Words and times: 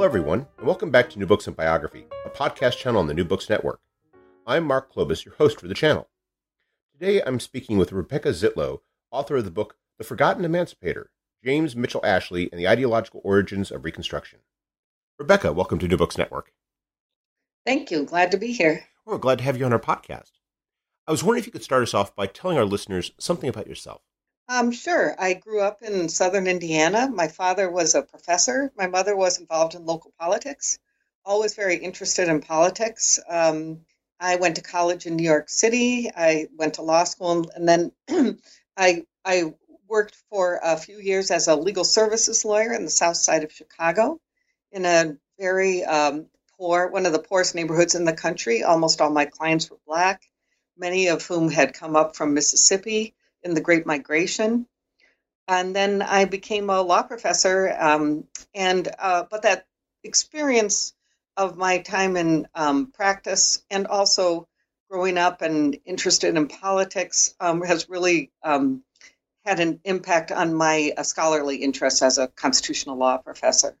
Hello, 0.00 0.08
everyone, 0.08 0.46
and 0.56 0.66
welcome 0.66 0.90
back 0.90 1.10
to 1.10 1.18
New 1.18 1.26
Books 1.26 1.46
and 1.46 1.54
Biography, 1.54 2.06
a 2.24 2.30
podcast 2.30 2.78
channel 2.78 3.00
on 3.00 3.06
the 3.06 3.12
New 3.12 3.22
Books 3.22 3.50
Network. 3.50 3.80
I'm 4.46 4.64
Mark 4.64 4.90
Klobas, 4.90 5.26
your 5.26 5.34
host 5.34 5.60
for 5.60 5.68
the 5.68 5.74
channel. 5.74 6.08
Today 6.90 7.20
I'm 7.20 7.38
speaking 7.38 7.76
with 7.76 7.92
Rebecca 7.92 8.30
Zietlow, 8.30 8.78
author 9.10 9.36
of 9.36 9.44
the 9.44 9.50
book 9.50 9.76
The 9.98 10.04
Forgotten 10.04 10.42
Emancipator 10.42 11.10
James 11.44 11.76
Mitchell 11.76 12.00
Ashley 12.02 12.48
and 12.50 12.58
the 12.58 12.66
Ideological 12.66 13.20
Origins 13.24 13.70
of 13.70 13.84
Reconstruction. 13.84 14.38
Rebecca, 15.18 15.52
welcome 15.52 15.78
to 15.78 15.86
New 15.86 15.98
Books 15.98 16.16
Network. 16.16 16.54
Thank 17.66 17.90
you. 17.90 18.04
Glad 18.04 18.30
to 18.30 18.38
be 18.38 18.52
here. 18.52 18.84
We're 19.04 19.18
glad 19.18 19.36
to 19.36 19.44
have 19.44 19.58
you 19.58 19.66
on 19.66 19.72
our 19.74 19.78
podcast. 19.78 20.30
I 21.06 21.10
was 21.10 21.22
wondering 21.22 21.40
if 21.40 21.46
you 21.46 21.52
could 21.52 21.62
start 21.62 21.82
us 21.82 21.92
off 21.92 22.16
by 22.16 22.26
telling 22.26 22.56
our 22.56 22.64
listeners 22.64 23.12
something 23.18 23.50
about 23.50 23.66
yourself. 23.66 24.00
Um, 24.50 24.72
sure. 24.72 25.14
I 25.16 25.34
grew 25.34 25.60
up 25.60 25.80
in 25.80 26.08
southern 26.08 26.48
Indiana. 26.48 27.08
My 27.08 27.28
father 27.28 27.70
was 27.70 27.94
a 27.94 28.02
professor. 28.02 28.72
My 28.76 28.88
mother 28.88 29.14
was 29.14 29.38
involved 29.38 29.76
in 29.76 29.86
local 29.86 30.12
politics, 30.18 30.80
always 31.24 31.54
very 31.54 31.76
interested 31.76 32.26
in 32.26 32.40
politics. 32.40 33.20
Um, 33.28 33.82
I 34.18 34.34
went 34.36 34.56
to 34.56 34.62
college 34.62 35.06
in 35.06 35.14
New 35.14 35.22
York 35.22 35.48
City. 35.48 36.10
I 36.16 36.48
went 36.56 36.74
to 36.74 36.82
law 36.82 37.04
school, 37.04 37.48
and 37.54 37.68
then 37.68 37.92
I 38.76 39.04
I 39.24 39.54
worked 39.86 40.16
for 40.30 40.58
a 40.64 40.76
few 40.76 40.98
years 40.98 41.30
as 41.30 41.46
a 41.46 41.54
legal 41.54 41.84
services 41.84 42.44
lawyer 42.44 42.72
in 42.72 42.84
the 42.84 42.90
South 42.90 43.18
Side 43.18 43.44
of 43.44 43.52
Chicago, 43.52 44.20
in 44.72 44.84
a 44.84 45.16
very 45.38 45.84
um, 45.84 46.26
poor, 46.58 46.88
one 46.88 47.06
of 47.06 47.12
the 47.12 47.22
poorest 47.22 47.54
neighborhoods 47.54 47.94
in 47.94 48.04
the 48.04 48.12
country. 48.12 48.64
Almost 48.64 49.00
all 49.00 49.10
my 49.10 49.26
clients 49.26 49.70
were 49.70 49.78
black, 49.86 50.22
many 50.76 51.06
of 51.06 51.24
whom 51.24 51.50
had 51.50 51.72
come 51.72 51.94
up 51.94 52.16
from 52.16 52.34
Mississippi 52.34 53.14
in 53.42 53.54
the 53.54 53.60
Great 53.60 53.86
Migration. 53.86 54.66
And 55.48 55.74
then 55.74 56.02
I 56.02 56.26
became 56.26 56.70
a 56.70 56.80
law 56.80 57.02
professor, 57.02 57.74
um, 57.78 58.24
and 58.54 58.88
uh, 58.98 59.24
but 59.28 59.42
that 59.42 59.66
experience 60.04 60.94
of 61.36 61.56
my 61.56 61.78
time 61.78 62.16
in 62.16 62.46
um, 62.54 62.86
practice 62.92 63.64
and 63.70 63.86
also 63.86 64.46
growing 64.90 65.18
up 65.18 65.42
and 65.42 65.78
interested 65.84 66.36
in 66.36 66.48
politics 66.48 67.34
um, 67.40 67.62
has 67.62 67.88
really 67.88 68.30
um, 68.42 68.82
had 69.44 69.60
an 69.60 69.80
impact 69.84 70.30
on 70.32 70.54
my 70.54 70.92
uh, 70.96 71.02
scholarly 71.02 71.56
interests 71.56 72.02
as 72.02 72.18
a 72.18 72.28
constitutional 72.28 72.96
law 72.96 73.16
professor. 73.16 73.76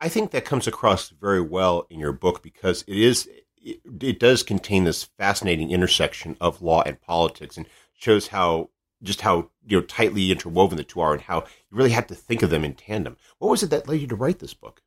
I 0.00 0.08
think 0.08 0.30
that 0.30 0.44
comes 0.44 0.66
across 0.66 1.10
very 1.10 1.42
well 1.42 1.86
in 1.90 2.00
your 2.00 2.12
book 2.12 2.42
because 2.42 2.84
it 2.86 2.96
is 2.96 3.28
it, 3.62 3.80
it 4.00 4.18
does 4.18 4.42
contain 4.42 4.84
this 4.84 5.04
fascinating 5.18 5.70
intersection 5.70 6.36
of 6.40 6.62
law 6.62 6.82
and 6.82 7.00
politics 7.00 7.56
and 7.56 7.66
shows 8.00 8.28
how 8.28 8.70
just 9.02 9.20
how 9.20 9.50
you 9.66 9.78
know 9.78 9.86
tightly 9.86 10.30
interwoven 10.30 10.76
the 10.76 10.84
two 10.84 11.00
are 11.00 11.12
and 11.12 11.22
how 11.22 11.40
you 11.40 11.76
really 11.76 11.90
had 11.90 12.08
to 12.08 12.14
think 12.14 12.42
of 12.42 12.50
them 12.50 12.64
in 12.64 12.74
tandem. 12.74 13.16
What 13.38 13.50
was 13.50 13.62
it 13.62 13.70
that 13.70 13.88
led 13.88 14.00
you 14.00 14.06
to 14.08 14.16
write 14.16 14.38
this 14.38 14.54
book? 14.54 14.82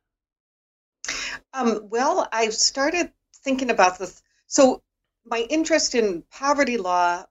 Um, 1.52 1.88
well, 1.88 2.28
I 2.32 2.50
started 2.50 3.12
thinking 3.36 3.70
about 3.70 3.98
this. 3.98 4.22
So, 4.46 4.82
my 5.24 5.46
interest 5.48 5.94
in 5.94 6.22
poverty 6.30 6.76
law 6.76 7.24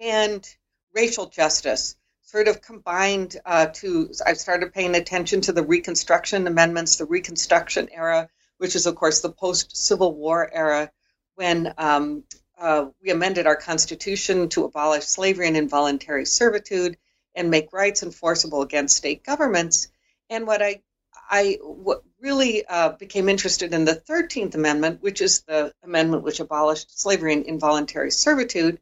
and 0.00 0.46
racial 0.94 1.26
justice 1.26 1.96
sort 2.22 2.48
of 2.48 2.60
combined 2.60 3.36
uh, 3.44 3.66
to. 3.66 4.12
I 4.24 4.34
started 4.34 4.74
paying 4.74 4.94
attention 4.94 5.40
to 5.42 5.52
the 5.52 5.64
Reconstruction 5.64 6.46
amendments, 6.46 6.96
the 6.96 7.06
Reconstruction 7.06 7.88
era, 7.90 8.28
which 8.58 8.76
is, 8.76 8.86
of 8.86 8.94
course, 8.96 9.20
the 9.20 9.32
post 9.32 9.76
Civil 9.76 10.14
War 10.14 10.48
era, 10.52 10.90
when 11.34 11.72
um, 11.78 12.24
uh, 12.60 12.86
we 13.02 13.10
amended 13.10 13.46
our 13.46 13.56
Constitution 13.56 14.48
to 14.50 14.64
abolish 14.64 15.04
slavery 15.04 15.46
and 15.46 15.56
involuntary 15.56 16.26
servitude 16.26 16.96
and 17.34 17.50
make 17.50 17.72
rights 17.72 18.02
enforceable 18.02 18.62
against 18.62 18.96
state 18.96 19.24
governments. 19.24 19.88
And 20.28 20.46
what 20.46 20.62
I 20.62 20.82
I 21.30 21.58
what 21.62 22.02
really 22.20 22.64
uh, 22.66 22.90
became 22.90 23.28
interested 23.28 23.74
in 23.74 23.84
the 23.84 23.94
13th 23.94 24.54
Amendment, 24.54 25.02
which 25.02 25.20
is 25.20 25.42
the 25.42 25.72
amendment 25.82 26.22
which 26.22 26.40
abolished 26.40 26.98
slavery 26.98 27.34
and 27.34 27.44
involuntary 27.44 28.10
servitude, 28.10 28.80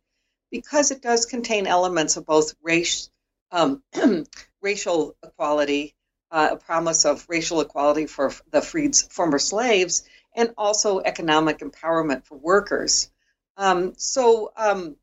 because 0.50 0.91
it 0.91 1.03
does 1.03 1.26
contain 1.26 1.66
elements 1.66 2.16
of 2.16 2.25
both 2.25 2.54
race, 2.62 3.10
um, 3.50 3.82
racial 4.62 5.16
equality, 5.25 5.94
uh, 6.31 6.50
a 6.53 6.56
promise 6.56 7.04
of 7.04 7.26
racial 7.28 7.60
equality 7.60 8.06
for 8.06 8.32
the 8.50 8.62
freed 8.62 8.97
former 8.97 9.38
slaves, 9.38 10.04
and 10.34 10.54
also 10.56 11.00
economic 11.00 11.58
empowerment 11.58 12.25
for 12.25 12.37
workers. 12.37 13.10
Um, 13.56 13.94
so, 13.97 14.53
um, 14.56 14.97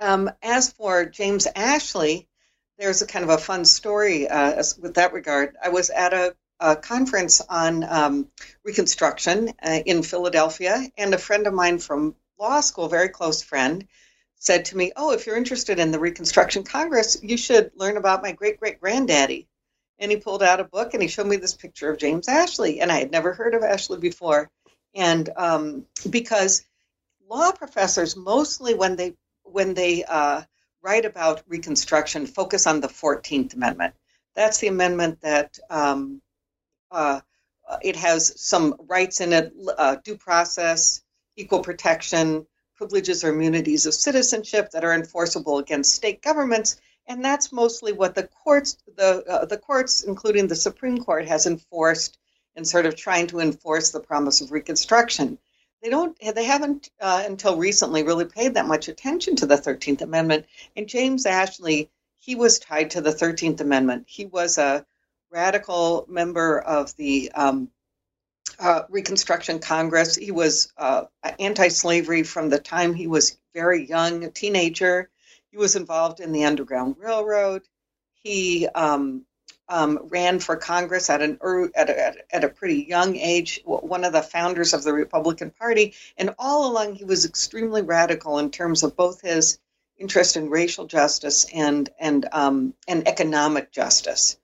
um, 0.00 0.30
as 0.42 0.72
for 0.72 1.06
James 1.06 1.46
Ashley, 1.56 2.28
there's 2.78 3.02
a 3.02 3.06
kind 3.06 3.24
of 3.24 3.30
a 3.30 3.38
fun 3.38 3.64
story 3.64 4.28
uh, 4.28 4.62
with 4.80 4.94
that 4.94 5.12
regard. 5.12 5.56
I 5.62 5.70
was 5.70 5.90
at 5.90 6.12
a, 6.12 6.36
a 6.60 6.76
conference 6.76 7.40
on 7.40 7.84
um, 7.84 8.28
Reconstruction 8.64 9.52
uh, 9.62 9.80
in 9.84 10.02
Philadelphia, 10.02 10.86
and 10.96 11.12
a 11.12 11.18
friend 11.18 11.46
of 11.46 11.54
mine 11.54 11.78
from 11.78 12.14
law 12.38 12.60
school, 12.60 12.88
very 12.88 13.08
close 13.08 13.42
friend, 13.42 13.86
said 14.36 14.66
to 14.66 14.76
me, 14.76 14.92
"Oh, 14.94 15.12
if 15.12 15.26
you're 15.26 15.36
interested 15.36 15.80
in 15.80 15.90
the 15.90 15.98
Reconstruction 15.98 16.62
Congress, 16.62 17.18
you 17.22 17.36
should 17.36 17.72
learn 17.74 17.96
about 17.96 18.22
my 18.22 18.32
great 18.32 18.60
great 18.60 18.80
granddaddy." 18.80 19.48
And 19.98 20.12
he 20.12 20.16
pulled 20.16 20.44
out 20.44 20.60
a 20.60 20.64
book 20.64 20.94
and 20.94 21.02
he 21.02 21.08
showed 21.08 21.26
me 21.26 21.36
this 21.36 21.54
picture 21.54 21.90
of 21.90 21.98
James 21.98 22.28
Ashley, 22.28 22.80
and 22.80 22.92
I 22.92 22.98
had 22.98 23.10
never 23.10 23.32
heard 23.32 23.54
of 23.54 23.64
Ashley 23.64 23.98
before, 23.98 24.48
and 24.94 25.28
um, 25.36 25.86
because 26.08 26.64
law 27.28 27.52
professors 27.52 28.16
mostly 28.16 28.74
when 28.74 28.96
they 28.96 29.14
when 29.42 29.74
they 29.74 30.04
uh, 30.04 30.42
write 30.82 31.04
about 31.04 31.42
Reconstruction 31.46 32.26
focus 32.26 32.66
on 32.66 32.80
the 32.80 32.88
Fourteenth 32.88 33.54
Amendment. 33.54 33.94
That's 34.34 34.58
the 34.58 34.68
amendment 34.68 35.20
that 35.22 35.58
um, 35.70 36.20
uh, 36.90 37.20
it 37.82 37.96
has 37.96 38.40
some 38.40 38.76
rights 38.88 39.20
in 39.20 39.32
it, 39.32 39.52
uh, 39.76 39.96
due 40.04 40.16
process, 40.16 41.02
equal 41.36 41.60
protection, 41.60 42.46
privileges 42.76 43.24
or 43.24 43.30
immunities 43.30 43.86
of 43.86 43.94
citizenship 43.94 44.70
that 44.70 44.84
are 44.84 44.94
enforceable 44.94 45.58
against 45.58 45.94
state 45.94 46.22
governments, 46.22 46.80
and 47.06 47.24
that's 47.24 47.52
mostly 47.52 47.92
what 47.92 48.14
the 48.14 48.28
courts, 48.28 48.78
the 48.96 49.24
uh, 49.28 49.44
the 49.44 49.58
courts, 49.58 50.02
including 50.02 50.46
the 50.46 50.54
Supreme 50.56 50.98
Court, 50.98 51.26
has 51.26 51.46
enforced 51.46 52.18
in 52.56 52.64
sort 52.64 52.86
of 52.86 52.96
trying 52.96 53.26
to 53.28 53.40
enforce 53.40 53.90
the 53.90 54.00
promise 54.00 54.40
of 54.40 54.52
Reconstruction 54.52 55.38
they 55.82 55.90
don't 55.90 56.16
they 56.34 56.44
haven't 56.44 56.90
uh, 57.00 57.22
until 57.26 57.56
recently 57.56 58.02
really 58.02 58.24
paid 58.24 58.54
that 58.54 58.66
much 58.66 58.88
attention 58.88 59.36
to 59.36 59.46
the 59.46 59.56
13th 59.56 60.02
amendment 60.02 60.46
and 60.76 60.88
james 60.88 61.26
ashley 61.26 61.90
he 62.18 62.34
was 62.34 62.58
tied 62.58 62.90
to 62.90 63.00
the 63.00 63.12
13th 63.12 63.60
amendment 63.60 64.04
he 64.06 64.26
was 64.26 64.58
a 64.58 64.84
radical 65.30 66.06
member 66.08 66.58
of 66.60 66.94
the 66.96 67.30
um, 67.32 67.70
uh, 68.58 68.82
Reconstruction 68.88 69.58
Congress. 69.58 70.16
He 70.16 70.30
was 70.30 70.72
uh, 70.76 71.04
anti 71.38 71.68
slavery 71.68 72.22
from 72.22 72.48
the 72.48 72.58
time 72.58 72.94
he 72.94 73.06
was 73.06 73.38
very 73.54 73.86
young, 73.86 74.24
a 74.24 74.30
teenager. 74.30 75.10
He 75.50 75.56
was 75.56 75.76
involved 75.76 76.20
in 76.20 76.32
the 76.32 76.44
Underground 76.44 76.96
Railroad. 76.98 77.62
He 78.14 78.66
um, 78.68 79.24
um, 79.68 79.98
ran 80.04 80.38
for 80.38 80.56
Congress 80.56 81.10
at 81.10 81.22
an 81.22 81.38
at 81.74 81.90
a, 81.90 82.14
at 82.34 82.44
a 82.44 82.48
pretty 82.48 82.86
young 82.88 83.16
age, 83.16 83.60
one 83.64 84.04
of 84.04 84.12
the 84.12 84.22
founders 84.22 84.72
of 84.74 84.82
the 84.82 84.92
Republican 84.92 85.50
Party, 85.50 85.94
and 86.16 86.34
all 86.38 86.70
along 86.70 86.94
he 86.94 87.04
was 87.04 87.24
extremely 87.24 87.82
radical 87.82 88.38
in 88.38 88.50
terms 88.50 88.82
of 88.82 88.96
both 88.96 89.20
his 89.20 89.58
interest 89.98 90.36
in 90.36 90.48
racial 90.48 90.86
justice 90.86 91.46
and 91.52 91.90
and 91.98 92.26
um, 92.32 92.74
and 92.86 93.06
economic 93.06 93.70
justice. 93.72 94.38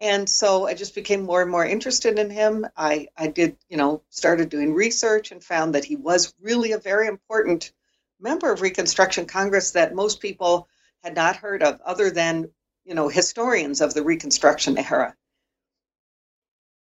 And 0.00 0.28
so 0.28 0.66
I 0.66 0.74
just 0.74 0.94
became 0.94 1.22
more 1.22 1.40
and 1.40 1.50
more 1.50 1.64
interested 1.64 2.18
in 2.18 2.28
him. 2.28 2.66
I, 2.76 3.08
I 3.16 3.28
did, 3.28 3.56
you 3.70 3.78
know, 3.78 4.02
started 4.10 4.50
doing 4.50 4.74
research 4.74 5.32
and 5.32 5.42
found 5.42 5.74
that 5.74 5.86
he 5.86 5.96
was 5.96 6.34
really 6.38 6.72
a 6.72 6.78
very 6.78 7.06
important 7.06 7.72
member 8.20 8.52
of 8.52 8.60
Reconstruction 8.60 9.24
Congress 9.24 9.70
that 9.70 9.94
most 9.94 10.20
people 10.20 10.68
had 11.02 11.14
not 11.14 11.36
heard 11.36 11.62
of, 11.62 11.80
other 11.80 12.10
than, 12.10 12.50
you 12.86 12.94
know, 12.94 13.08
historians 13.08 13.80
of 13.80 13.92
the 13.94 14.02
Reconstruction 14.02 14.78
era. 14.78 15.14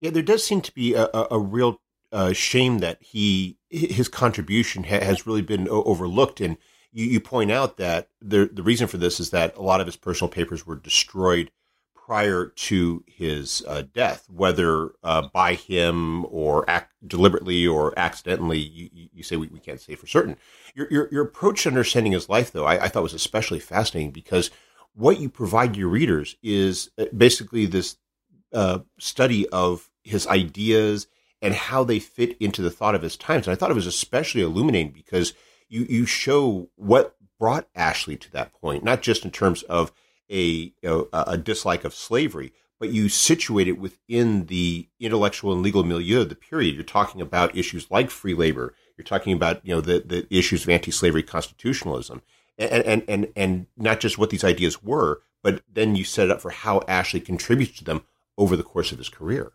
Yeah, 0.00 0.10
there 0.10 0.22
does 0.22 0.44
seem 0.44 0.60
to 0.60 0.72
be 0.72 0.94
a, 0.94 1.04
a, 1.06 1.28
a 1.32 1.38
real 1.38 1.80
uh, 2.12 2.32
shame 2.32 2.78
that 2.78 3.02
he 3.02 3.56
his 3.70 4.08
contribution 4.08 4.84
ha- 4.84 5.00
has 5.00 5.26
really 5.26 5.42
been 5.42 5.66
overlooked. 5.68 6.40
And 6.40 6.58
you, 6.92 7.06
you 7.06 7.20
point 7.20 7.50
out 7.50 7.78
that 7.78 8.10
the 8.20 8.48
the 8.52 8.62
reason 8.62 8.86
for 8.86 8.98
this 8.98 9.18
is 9.18 9.30
that 9.30 9.56
a 9.56 9.62
lot 9.62 9.80
of 9.80 9.86
his 9.86 9.96
personal 9.96 10.30
papers 10.30 10.66
were 10.66 10.76
destroyed 10.76 11.50
prior 11.94 12.52
to 12.54 13.02
his 13.08 13.64
uh, 13.66 13.82
death, 13.92 14.26
whether 14.30 14.92
uh, 15.02 15.28
by 15.32 15.54
him 15.54 16.24
or 16.26 16.68
act 16.70 16.92
deliberately 17.04 17.66
or 17.66 17.98
accidentally. 17.98 18.58
You, 18.58 19.08
you 19.12 19.22
say 19.24 19.36
we, 19.36 19.48
we, 19.48 19.58
can't 19.58 19.80
say 19.80 19.96
for 19.96 20.06
certain. 20.06 20.36
Your, 20.74 20.86
your, 20.88 21.08
your, 21.10 21.24
approach 21.24 21.64
to 21.64 21.70
understanding 21.70 22.12
his 22.12 22.28
life, 22.28 22.52
though, 22.52 22.64
I, 22.66 22.84
I, 22.84 22.88
thought 22.88 23.02
was 23.02 23.14
especially 23.14 23.58
fascinating 23.58 24.12
because 24.12 24.52
what 24.96 25.20
you 25.20 25.28
provide 25.28 25.76
your 25.76 25.88
readers 25.88 26.36
is 26.42 26.90
uh, 26.98 27.04
basically 27.16 27.66
this 27.66 27.96
uh, 28.52 28.80
study 28.98 29.48
of 29.50 29.90
his 30.02 30.26
ideas 30.26 31.06
and 31.42 31.54
how 31.54 31.84
they 31.84 31.98
fit 31.98 32.36
into 32.40 32.62
the 32.62 32.70
thought 32.70 32.94
of 32.94 33.02
his 33.02 33.16
times. 33.16 33.46
And 33.46 33.52
I 33.52 33.56
thought 33.56 33.70
it 33.70 33.74
was 33.74 33.86
especially 33.86 34.40
illuminating 34.40 34.92
because 34.92 35.34
you, 35.68 35.86
you 35.88 36.06
show 36.06 36.70
what 36.76 37.14
brought 37.38 37.68
Ashley 37.74 38.16
to 38.16 38.32
that 38.32 38.54
point, 38.54 38.82
not 38.82 39.02
just 39.02 39.24
in 39.24 39.30
terms 39.30 39.62
of 39.64 39.92
a, 40.30 40.72
a, 40.82 41.04
a 41.12 41.36
dislike 41.36 41.84
of 41.84 41.94
slavery, 41.94 42.52
but 42.78 42.88
you 42.88 43.08
situate 43.08 43.68
it 43.68 43.78
within 43.78 44.46
the 44.46 44.88
intellectual 44.98 45.52
and 45.52 45.62
legal 45.62 45.84
milieu 45.84 46.22
of 46.22 46.30
the 46.30 46.34
period. 46.34 46.74
You're 46.74 46.84
talking 46.84 47.20
about 47.20 47.56
issues 47.56 47.90
like 47.90 48.10
free 48.10 48.34
labor. 48.34 48.74
You're 48.96 49.04
talking 49.04 49.34
about 49.34 49.64
you 49.64 49.74
know 49.74 49.80
the, 49.80 50.02
the 50.04 50.26
issues 50.30 50.64
of 50.64 50.70
anti-slavery 50.70 51.22
constitutionalism, 51.22 52.22
and, 52.58 52.84
and 52.84 53.04
and 53.08 53.32
and 53.36 53.66
not 53.76 54.00
just 54.00 54.18
what 54.18 54.30
these 54.30 54.44
ideas 54.44 54.82
were, 54.82 55.22
but 55.42 55.62
then 55.72 55.96
you 55.96 56.04
set 56.04 56.26
it 56.26 56.30
up 56.30 56.40
for 56.40 56.50
how 56.50 56.82
Ashley 56.88 57.20
contributes 57.20 57.78
to 57.78 57.84
them 57.84 58.04
over 58.38 58.56
the 58.56 58.62
course 58.62 58.92
of 58.92 58.98
his 58.98 59.08
career. 59.08 59.52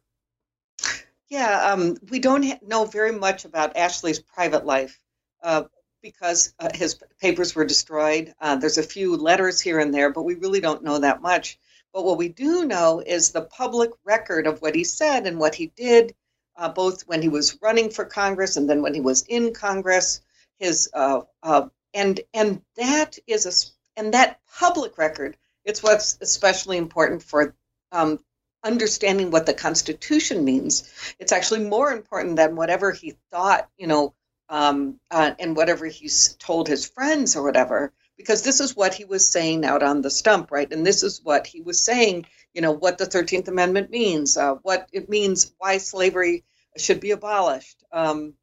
Yeah, 1.29 1.71
um, 1.71 1.97
we 2.09 2.19
don't 2.19 2.61
know 2.67 2.85
very 2.85 3.11
much 3.13 3.45
about 3.45 3.77
Ashley's 3.77 4.19
private 4.19 4.65
life. 4.65 4.99
Uh, 5.41 5.63
because 6.01 6.53
uh, 6.59 6.69
his 6.73 6.99
papers 7.19 7.55
were 7.55 7.65
destroyed. 7.65 8.33
Uh, 8.41 8.55
there's 8.55 8.77
a 8.77 8.83
few 8.83 9.15
letters 9.15 9.59
here 9.59 9.79
and 9.79 9.93
there, 9.93 10.11
but 10.11 10.23
we 10.23 10.35
really 10.35 10.59
don't 10.59 10.83
know 10.83 10.99
that 10.99 11.21
much. 11.21 11.59
But 11.93 12.05
what 12.05 12.17
we 12.17 12.29
do 12.29 12.65
know 12.65 13.03
is 13.05 13.31
the 13.31 13.41
public 13.41 13.91
record 14.03 14.47
of 14.47 14.61
what 14.61 14.75
he 14.75 14.83
said 14.83 15.27
and 15.27 15.39
what 15.39 15.55
he 15.55 15.67
did, 15.75 16.15
uh, 16.55 16.69
both 16.69 17.03
when 17.07 17.21
he 17.21 17.29
was 17.29 17.57
running 17.61 17.89
for 17.89 18.05
Congress 18.05 18.57
and 18.57 18.69
then 18.69 18.81
when 18.81 18.93
he 18.93 19.01
was 19.01 19.23
in 19.23 19.53
Congress. 19.53 20.21
His 20.59 20.89
uh, 20.93 21.21
uh, 21.43 21.67
and 21.93 22.19
and 22.33 22.61
that 22.77 23.17
is 23.27 23.45
a 23.45 23.99
and 23.99 24.13
that 24.13 24.39
public 24.57 24.97
record. 24.97 25.37
It's 25.63 25.83
what's 25.83 26.17
especially 26.21 26.77
important 26.77 27.23
for 27.23 27.55
um, 27.91 28.19
understanding 28.63 29.31
what 29.31 29.45
the 29.45 29.53
Constitution 29.53 30.43
means. 30.43 30.89
It's 31.19 31.31
actually 31.31 31.61
more 31.61 31.91
important 31.91 32.35
than 32.35 32.55
whatever 32.55 32.91
he 32.91 33.15
thought, 33.31 33.69
you 33.77 33.87
know, 33.87 34.13
um, 34.49 34.99
uh, 35.09 35.31
and 35.39 35.55
whatever 35.55 35.85
he's 35.85 36.35
told 36.35 36.67
his 36.67 36.87
friends 36.87 37.35
or 37.35 37.43
whatever, 37.43 37.93
because 38.17 38.43
this 38.43 38.59
is 38.59 38.75
what 38.75 38.93
he 38.93 39.05
was 39.05 39.27
saying 39.27 39.65
out 39.65 39.81
on 39.81 40.01
the 40.01 40.09
stump, 40.09 40.51
right? 40.51 40.71
And 40.71 40.85
this 40.85 41.03
is 41.03 41.21
what 41.23 41.47
he 41.47 41.61
was 41.61 41.83
saying, 41.83 42.25
you 42.53 42.61
know, 42.61 42.71
what 42.71 42.97
the 42.97 43.05
13th 43.05 43.47
Amendment 43.47 43.89
means, 43.89 44.37
uh, 44.37 44.55
what 44.61 44.89
it 44.91 45.09
means, 45.09 45.53
why 45.57 45.77
slavery 45.77 46.43
should 46.77 46.99
be 46.99 47.11
abolished. 47.11 47.83
Um, 47.91 48.33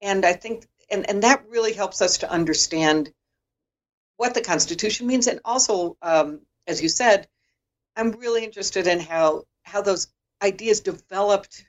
and 0.00 0.24
I 0.24 0.34
think, 0.34 0.66
and, 0.90 1.08
and 1.08 1.22
that 1.22 1.44
really 1.48 1.72
helps 1.72 2.02
us 2.02 2.18
to 2.18 2.30
understand 2.30 3.12
what 4.16 4.34
the 4.34 4.40
Constitution 4.40 5.06
means. 5.06 5.26
And 5.26 5.40
also, 5.44 5.96
um, 6.02 6.40
as 6.66 6.82
you 6.82 6.88
said, 6.88 7.28
I'm 7.96 8.12
really 8.12 8.44
interested 8.44 8.86
in 8.86 9.00
how, 9.00 9.44
how 9.62 9.82
those 9.82 10.08
ideas 10.42 10.80
developed 10.80 11.64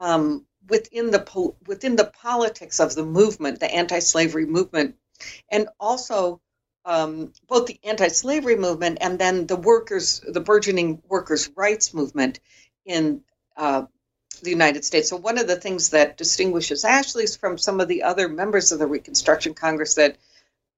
um, 0.00 0.46
within 0.68 1.10
the 1.10 1.54
within 1.66 1.96
the 1.96 2.10
politics 2.22 2.80
of 2.80 2.94
the 2.94 3.04
movement, 3.04 3.60
the 3.60 3.72
anti-slavery 3.72 4.46
movement, 4.46 4.96
and 5.50 5.68
also 5.78 6.40
um, 6.84 7.32
both 7.48 7.66
the 7.66 7.78
anti-slavery 7.84 8.56
movement 8.56 8.98
and 9.00 9.18
then 9.18 9.46
the 9.46 9.56
workers, 9.56 10.20
the 10.26 10.40
burgeoning 10.40 11.02
workers' 11.08 11.50
rights 11.56 11.94
movement 11.94 12.40
in 12.84 13.22
uh, 13.56 13.84
the 14.44 14.50
United 14.50 14.84
States. 14.84 15.08
So 15.08 15.16
one 15.16 15.38
of 15.38 15.46
the 15.46 15.56
things 15.56 15.90
that 15.90 16.16
distinguishes 16.16 16.84
Ashley's 16.84 17.36
from 17.36 17.58
some 17.58 17.80
of 17.80 17.88
the 17.88 18.02
other 18.04 18.28
members 18.28 18.72
of 18.72 18.78
the 18.78 18.86
Reconstruction 18.86 19.54
Congress 19.54 19.94
that 19.94 20.16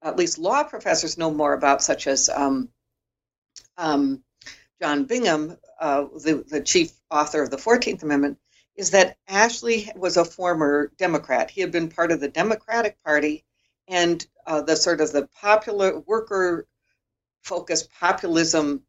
at 0.02 0.16
least 0.16 0.38
law 0.38 0.62
professors 0.62 1.18
know 1.18 1.30
more 1.30 1.52
about, 1.52 1.82
such 1.82 2.06
as 2.06 2.28
um, 2.28 2.68
um, 3.76 4.22
John 4.80 5.04
Bingham, 5.04 5.56
uh, 5.80 6.04
the, 6.22 6.44
the 6.48 6.60
chief 6.60 6.92
author 7.10 7.42
of 7.42 7.50
the 7.50 7.58
Fourteenth 7.58 8.02
Amendment, 8.02 8.38
is 8.76 8.90
that 8.90 9.16
Ashley 9.26 9.90
was 9.96 10.16
a 10.16 10.24
former 10.24 10.92
Democrat. 10.98 11.50
He 11.50 11.60
had 11.60 11.72
been 11.72 11.88
part 11.88 12.12
of 12.12 12.20
the 12.20 12.28
Democratic 12.28 13.02
Party 13.02 13.44
and 13.88 14.24
uh, 14.46 14.62
the 14.62 14.76
sort 14.76 15.00
of 15.00 15.12
the 15.12 15.28
popular 15.40 15.98
worker 16.00 16.66
focused 17.42 17.90
populism 17.92 18.82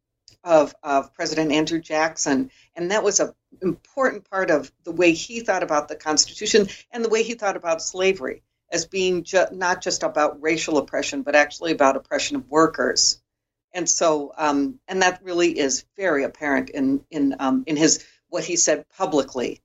of, 0.48 0.74
of 0.82 1.14
President 1.14 1.52
Andrew 1.52 1.80
Jackson. 1.80 2.50
And 2.76 2.92
that 2.92 3.04
was 3.04 3.20
an 3.20 3.34
important 3.62 4.30
part 4.30 4.50
of 4.50 4.72
the 4.84 4.92
way 4.92 5.12
he 5.12 5.42
thought 5.42 5.64
about 5.64 5.90
the 5.90 5.96
Constitution 5.96 6.68
and 6.92 7.04
the 7.04 7.10
way 7.10 7.24
he 7.24 7.34
thought 7.34 7.58
about 7.58 7.82
slavery 7.82 8.44
as 8.72 8.86
being 8.86 9.24
ju- 9.24 9.46
not 9.52 9.82
just 9.82 10.04
about 10.04 10.42
racial 10.42 10.78
oppression, 10.78 11.22
but 11.22 11.36
actually 11.36 11.74
about 11.74 11.98
oppression 11.98 12.38
of 12.38 12.50
workers. 12.50 13.22
And 13.74 13.90
so, 13.90 14.34
um, 14.38 14.80
and 14.88 15.02
that 15.02 15.22
really 15.22 15.58
is 15.58 15.86
very 15.98 16.24
apparent 16.24 16.70
in 16.70 17.04
in 17.12 17.36
um, 17.40 17.64
in 17.68 17.76
his 17.76 18.06
what 18.30 18.44
he 18.44 18.56
said 18.56 18.86
publicly 18.98 19.62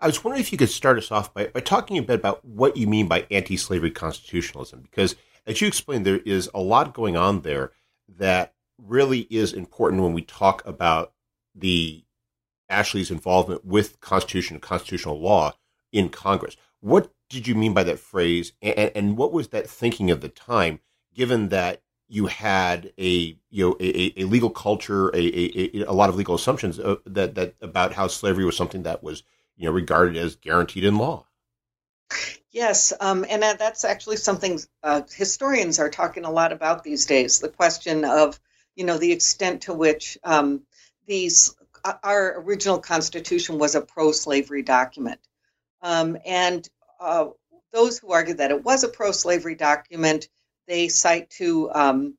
I 0.00 0.06
was 0.06 0.24
wondering 0.24 0.40
if 0.40 0.50
you 0.50 0.56
could 0.56 0.70
start 0.70 0.96
us 0.96 1.10
off 1.10 1.34
by, 1.34 1.48
by 1.48 1.60
talking 1.60 1.98
a 1.98 2.02
bit 2.02 2.18
about 2.18 2.42
what 2.42 2.76
you 2.76 2.86
mean 2.86 3.06
by 3.06 3.26
anti 3.30 3.58
slavery 3.58 3.90
constitutionalism, 3.90 4.80
because 4.80 5.14
as 5.46 5.60
you 5.60 5.68
explained, 5.68 6.06
there 6.06 6.20
is 6.24 6.48
a 6.54 6.60
lot 6.60 6.94
going 6.94 7.18
on 7.18 7.42
there 7.42 7.72
that 8.16 8.54
really 8.86 9.20
is 9.30 9.52
important 9.52 10.02
when 10.02 10.12
we 10.12 10.22
talk 10.22 10.66
about 10.66 11.12
the 11.54 12.04
Ashley's 12.68 13.10
involvement 13.10 13.64
with 13.64 14.00
Constitution 14.00 14.56
and 14.56 14.62
constitutional 14.62 15.20
law 15.20 15.54
in 15.92 16.08
Congress. 16.08 16.56
What 16.80 17.12
did 17.28 17.46
you 17.46 17.54
mean 17.54 17.74
by 17.74 17.84
that 17.84 17.98
phrase, 17.98 18.52
and, 18.62 18.92
and 18.94 19.16
what 19.16 19.32
was 19.32 19.48
that 19.48 19.68
thinking 19.68 20.10
of 20.10 20.20
the 20.20 20.28
time, 20.28 20.80
given 21.14 21.48
that 21.48 21.82
you 22.08 22.26
had 22.26 22.92
a 22.98 23.36
you 23.50 23.68
know 23.68 23.76
a, 23.80 24.20
a 24.20 24.24
legal 24.24 24.50
culture, 24.50 25.08
a, 25.10 25.18
a, 25.18 25.84
a 25.84 25.92
lot 25.92 26.08
of 26.08 26.16
legal 26.16 26.34
assumptions 26.34 26.78
uh, 26.78 26.96
that 27.06 27.34
that 27.36 27.54
about 27.60 27.92
how 27.92 28.08
slavery 28.08 28.44
was 28.44 28.56
something 28.56 28.82
that 28.82 29.02
was 29.02 29.22
you 29.56 29.66
know 29.66 29.72
regarded 29.72 30.16
as 30.16 30.36
guaranteed 30.36 30.84
in 30.84 30.98
law. 30.98 31.26
Yes, 32.50 32.92
um, 33.00 33.24
and 33.28 33.42
that's 33.42 33.84
actually 33.84 34.16
something 34.16 34.58
uh, 34.82 35.02
historians 35.14 35.78
are 35.78 35.88
talking 35.88 36.24
a 36.24 36.30
lot 36.30 36.50
about 36.50 36.82
these 36.82 37.06
days. 37.06 37.38
The 37.38 37.48
question 37.48 38.04
of 38.04 38.40
you 38.80 38.86
know 38.86 38.96
the 38.96 39.12
extent 39.12 39.60
to 39.60 39.74
which 39.74 40.16
um, 40.24 40.62
these 41.06 41.54
uh, 41.84 41.92
our 42.02 42.40
original 42.40 42.78
Constitution 42.78 43.58
was 43.58 43.74
a 43.74 43.82
pro-slavery 43.82 44.62
document, 44.62 45.20
um, 45.82 46.16
and 46.24 46.66
uh, 46.98 47.26
those 47.74 47.98
who 47.98 48.10
argue 48.12 48.32
that 48.32 48.50
it 48.50 48.64
was 48.64 48.82
a 48.82 48.88
pro-slavery 48.88 49.54
document, 49.54 50.30
they 50.66 50.88
cite 50.88 51.28
to 51.28 51.70
um, 51.74 52.14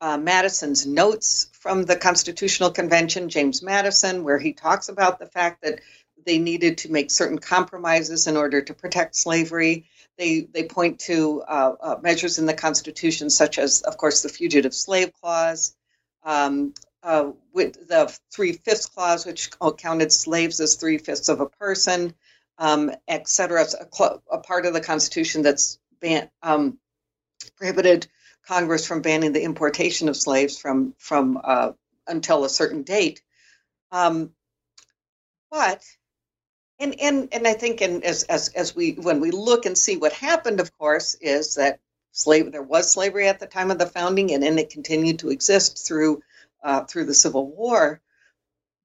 uh, 0.00 0.18
Madison's 0.18 0.84
notes 0.84 1.48
from 1.52 1.84
the 1.84 1.94
Constitutional 1.94 2.72
Convention, 2.72 3.28
James 3.28 3.62
Madison, 3.62 4.24
where 4.24 4.40
he 4.40 4.52
talks 4.52 4.88
about 4.88 5.20
the 5.20 5.26
fact 5.26 5.62
that 5.62 5.78
they 6.26 6.38
needed 6.38 6.78
to 6.78 6.90
make 6.90 7.12
certain 7.12 7.38
compromises 7.38 8.26
in 8.26 8.36
order 8.36 8.60
to 8.60 8.74
protect 8.74 9.14
slavery. 9.14 9.86
They, 10.18 10.40
they 10.40 10.64
point 10.64 10.98
to 11.00 11.42
uh, 11.42 11.74
uh, 11.80 11.96
measures 12.02 12.40
in 12.40 12.46
the 12.46 12.54
Constitution, 12.54 13.30
such 13.30 13.60
as, 13.60 13.82
of 13.82 13.96
course, 13.96 14.22
the 14.22 14.28
Fugitive 14.28 14.74
Slave 14.74 15.12
Clause, 15.12 15.76
um, 16.24 16.74
uh, 17.02 17.30
with 17.52 17.88
the 17.88 18.14
three 18.32 18.52
fifths 18.52 18.86
clause, 18.86 19.24
which 19.24 19.50
counted 19.78 20.12
slaves 20.12 20.60
as 20.60 20.74
three 20.74 20.98
fifths 20.98 21.28
of 21.28 21.40
a 21.40 21.48
person, 21.48 22.14
um, 22.58 22.90
et 23.08 23.28
cetera. 23.28 23.62
It's 23.62 23.74
a, 23.74 23.88
cl- 23.90 24.22
a, 24.30 24.38
part 24.38 24.66
of 24.66 24.74
the 24.74 24.80
Constitution 24.80 25.42
that's 25.42 25.78
ban- 26.00 26.30
um, 26.42 26.78
prohibited 27.56 28.06
Congress 28.46 28.86
from 28.86 29.02
banning 29.02 29.32
the 29.32 29.42
importation 29.42 30.08
of 30.08 30.16
slaves 30.16 30.58
from 30.58 30.94
from 30.98 31.40
uh, 31.42 31.72
until 32.06 32.44
a 32.44 32.48
certain 32.50 32.82
date. 32.82 33.22
Um, 33.92 34.32
but 35.50 35.84
and 36.78 36.98
and 37.00 37.28
and 37.32 37.46
I 37.46 37.52
think, 37.52 37.80
and 37.80 38.02
as 38.04 38.24
as 38.24 38.48
as 38.48 38.74
we 38.74 38.92
when 38.92 39.20
we 39.20 39.30
look 39.30 39.66
and 39.66 39.76
see 39.76 39.96
what 39.96 40.12
happened, 40.12 40.60
of 40.60 40.76
course, 40.78 41.14
is 41.14 41.54
that 41.56 41.80
slave 42.12 42.52
there 42.52 42.62
was 42.62 42.90
slavery 42.90 43.28
at 43.28 43.40
the 43.40 43.46
time 43.46 43.70
of 43.70 43.78
the 43.78 43.86
founding, 43.86 44.32
and 44.32 44.42
then 44.42 44.58
it 44.58 44.70
continued 44.70 45.20
to 45.20 45.30
exist 45.30 45.86
through 45.86 46.22
uh, 46.62 46.84
through 46.84 47.04
the 47.06 47.14
Civil 47.14 47.46
War. 47.46 48.00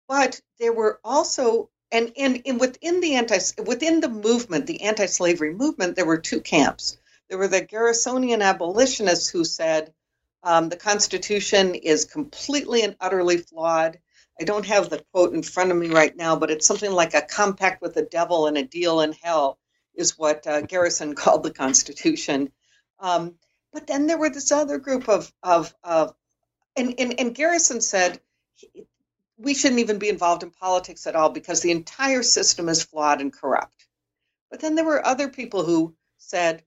But 0.08 0.40
there 0.60 0.74
were 0.74 1.00
also 1.04 1.70
and, 1.92 2.12
and 2.18 2.42
and 2.46 2.60
within 2.60 3.00
the 3.02 3.16
anti 3.16 3.40
within 3.66 4.02
the 4.02 4.10
movement, 4.10 4.68
the 4.68 4.82
anti-slavery 4.82 5.54
movement, 5.54 5.96
there 5.96 6.06
were 6.06 6.18
two 6.18 6.42
camps. 6.42 6.98
There 7.30 7.38
were 7.38 7.48
the 7.48 7.66
Garrisonian 7.66 8.42
abolitionists 8.44 9.30
who 9.30 9.44
said 9.44 9.94
um, 10.44 10.70
the 10.70 10.78
Constitution 10.78 11.74
is 11.74 12.06
completely 12.06 12.84
and 12.84 12.96
utterly 13.00 13.38
flawed. 13.38 13.98
I 14.40 14.44
don't 14.44 14.66
have 14.66 14.90
the 14.90 15.04
quote 15.12 15.34
in 15.34 15.42
front 15.42 15.72
of 15.72 15.78
me 15.78 15.88
right 15.88 16.16
now, 16.16 16.36
but 16.36 16.52
it's 16.52 16.68
something 16.68 16.92
like 16.92 17.14
a 17.14 17.22
compact 17.22 17.82
with 17.82 17.96
the 17.96 18.04
devil 18.04 18.48
and 18.48 18.58
a 18.58 18.64
deal 18.64 19.02
in 19.02 19.14
hell, 19.14 19.58
is 19.96 20.18
what 20.18 20.46
uh, 20.46 20.62
Garrison 20.62 21.16
called 21.16 21.44
the 21.44 21.52
Constitution. 21.52 22.52
Um, 23.00 23.36
but 23.74 23.88
then 23.88 24.08
there 24.08 24.18
were 24.18 24.30
this 24.30 24.52
other 24.52 24.78
group 24.78 25.10
of, 25.10 25.32
of, 25.44 25.74
of 25.84 26.14
and, 26.76 26.96
and, 26.98 27.20
and 27.20 27.36
Garrison 27.36 27.82
said 27.82 28.20
we 29.38 29.54
shouldn't 29.54 29.82
even 29.82 30.00
be 30.00 30.10
involved 30.10 30.44
in 30.44 30.52
politics 30.52 31.08
at 31.08 31.16
all 31.16 31.30
because 31.30 31.62
the 31.62 31.72
entire 31.72 32.24
system 32.24 32.70
is 32.70 32.84
flawed 32.84 33.22
and 33.22 33.34
corrupt. 33.34 33.86
But 34.50 34.62
then 34.62 34.76
there 34.76 34.86
were 34.86 35.06
other 35.06 35.28
people 35.28 35.66
who 35.66 35.96
said, 36.18 36.64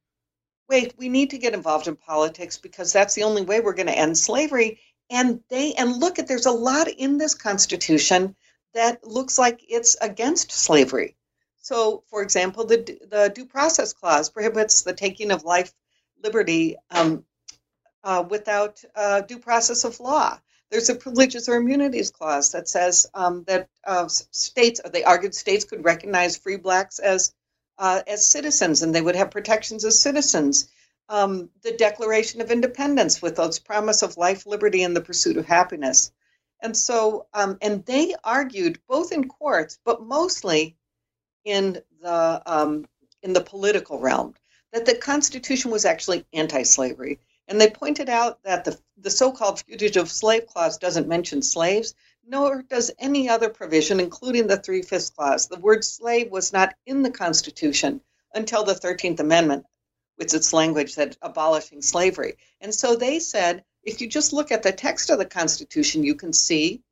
wait, 0.68 0.94
we 0.98 1.08
need 1.08 1.30
to 1.30 1.38
get 1.38 1.54
involved 1.54 1.88
in 1.88 1.96
politics 1.96 2.58
because 2.58 2.92
that's 2.92 3.14
the 3.14 3.22
only 3.22 3.42
way 3.42 3.60
we're 3.60 3.72
going 3.72 3.86
to 3.86 3.98
end 3.98 4.18
slavery. 4.18 4.80
And 5.10 5.40
they 5.48 5.72
and 5.72 5.96
look 5.96 6.18
at 6.18 6.28
there's 6.28 6.46
a 6.46 6.52
lot 6.52 6.88
in 6.88 7.16
this 7.16 7.34
constitution 7.34 8.36
that 8.74 9.06
looks 9.06 9.38
like 9.38 9.64
it's 9.66 9.96
against 10.00 10.52
slavery. 10.52 11.16
So, 11.62 12.04
for 12.10 12.22
example, 12.22 12.66
the 12.66 12.98
the 13.10 13.32
due 13.34 13.46
process 13.46 13.94
clause 13.94 14.28
prohibits 14.28 14.82
the 14.82 14.92
taking 14.92 15.30
of 15.30 15.44
life, 15.44 15.72
liberty 16.22 16.76
um, 16.90 17.24
uh, 18.04 18.24
without 18.28 18.82
uh, 18.94 19.20
due 19.22 19.38
process 19.38 19.84
of 19.84 20.00
law. 20.00 20.38
There's 20.70 20.90
a 20.90 20.94
privileges 20.94 21.48
or 21.48 21.56
immunities 21.56 22.10
clause 22.10 22.52
that 22.52 22.68
says 22.68 23.06
um, 23.14 23.44
that 23.44 23.68
uh, 23.84 24.08
states, 24.08 24.80
they 24.92 25.02
argued 25.02 25.34
states 25.34 25.64
could 25.64 25.84
recognize 25.84 26.36
free 26.36 26.56
blacks 26.56 26.98
as 26.98 27.34
uh, 27.78 28.02
as 28.06 28.28
citizens, 28.28 28.82
and 28.82 28.94
they 28.94 29.00
would 29.00 29.16
have 29.16 29.30
protections 29.30 29.84
as 29.84 30.00
citizens. 30.00 30.68
Um, 31.08 31.48
the 31.62 31.72
Declaration 31.72 32.40
of 32.40 32.50
Independence 32.50 33.22
with 33.22 33.38
its 33.38 33.58
promise 33.58 34.02
of 34.02 34.16
life, 34.16 34.46
liberty, 34.46 34.82
and 34.82 34.94
the 34.94 35.00
pursuit 35.00 35.38
of 35.38 35.46
happiness. 35.46 36.12
And 36.60 36.76
so, 36.76 37.26
um, 37.32 37.56
and 37.62 37.84
they 37.86 38.14
argued 38.22 38.80
both 38.88 39.12
in 39.12 39.28
courts, 39.28 39.78
but 39.84 40.02
mostly 40.02 40.76
in 41.44 41.80
the 42.02 42.42
um, 42.44 42.86
in 43.22 43.32
the 43.32 43.40
political 43.40 44.00
realm, 44.00 44.34
that 44.72 44.86
the 44.86 44.96
Constitution 44.96 45.70
was 45.70 45.84
actually 45.84 46.26
anti-slavery. 46.32 47.18
And 47.46 47.60
they 47.60 47.70
pointed 47.70 48.08
out 48.08 48.42
that 48.42 48.64
the, 48.64 48.78
the 48.98 49.10
so-called 49.10 49.60
fugitive 49.60 50.10
slave 50.10 50.46
clause 50.46 50.76
doesn't 50.76 51.08
mention 51.08 51.40
slaves, 51.40 51.94
nor 52.26 52.62
does 52.62 52.90
any 52.98 53.28
other 53.28 53.48
provision, 53.48 54.00
including 54.00 54.46
the 54.46 54.58
Three 54.58 54.82
Fifths 54.82 55.10
Clause. 55.10 55.48
The 55.48 55.58
word 55.58 55.84
slave 55.84 56.30
was 56.30 56.52
not 56.52 56.74
in 56.84 57.02
the 57.02 57.10
Constitution 57.10 58.02
until 58.34 58.64
the 58.64 58.74
13th 58.74 59.20
Amendment, 59.20 59.64
with 60.18 60.34
its 60.34 60.52
language 60.52 60.96
that 60.96 61.16
abolishing 61.22 61.80
slavery. 61.80 62.36
And 62.60 62.74
so 62.74 62.96
they 62.96 63.18
said 63.18 63.64
if 63.82 64.02
you 64.02 64.06
just 64.06 64.34
look 64.34 64.52
at 64.52 64.62
the 64.62 64.72
text 64.72 65.08
of 65.08 65.18
the 65.18 65.24
Constitution, 65.24 66.04
you 66.04 66.14
can 66.14 66.32
see 66.32 66.82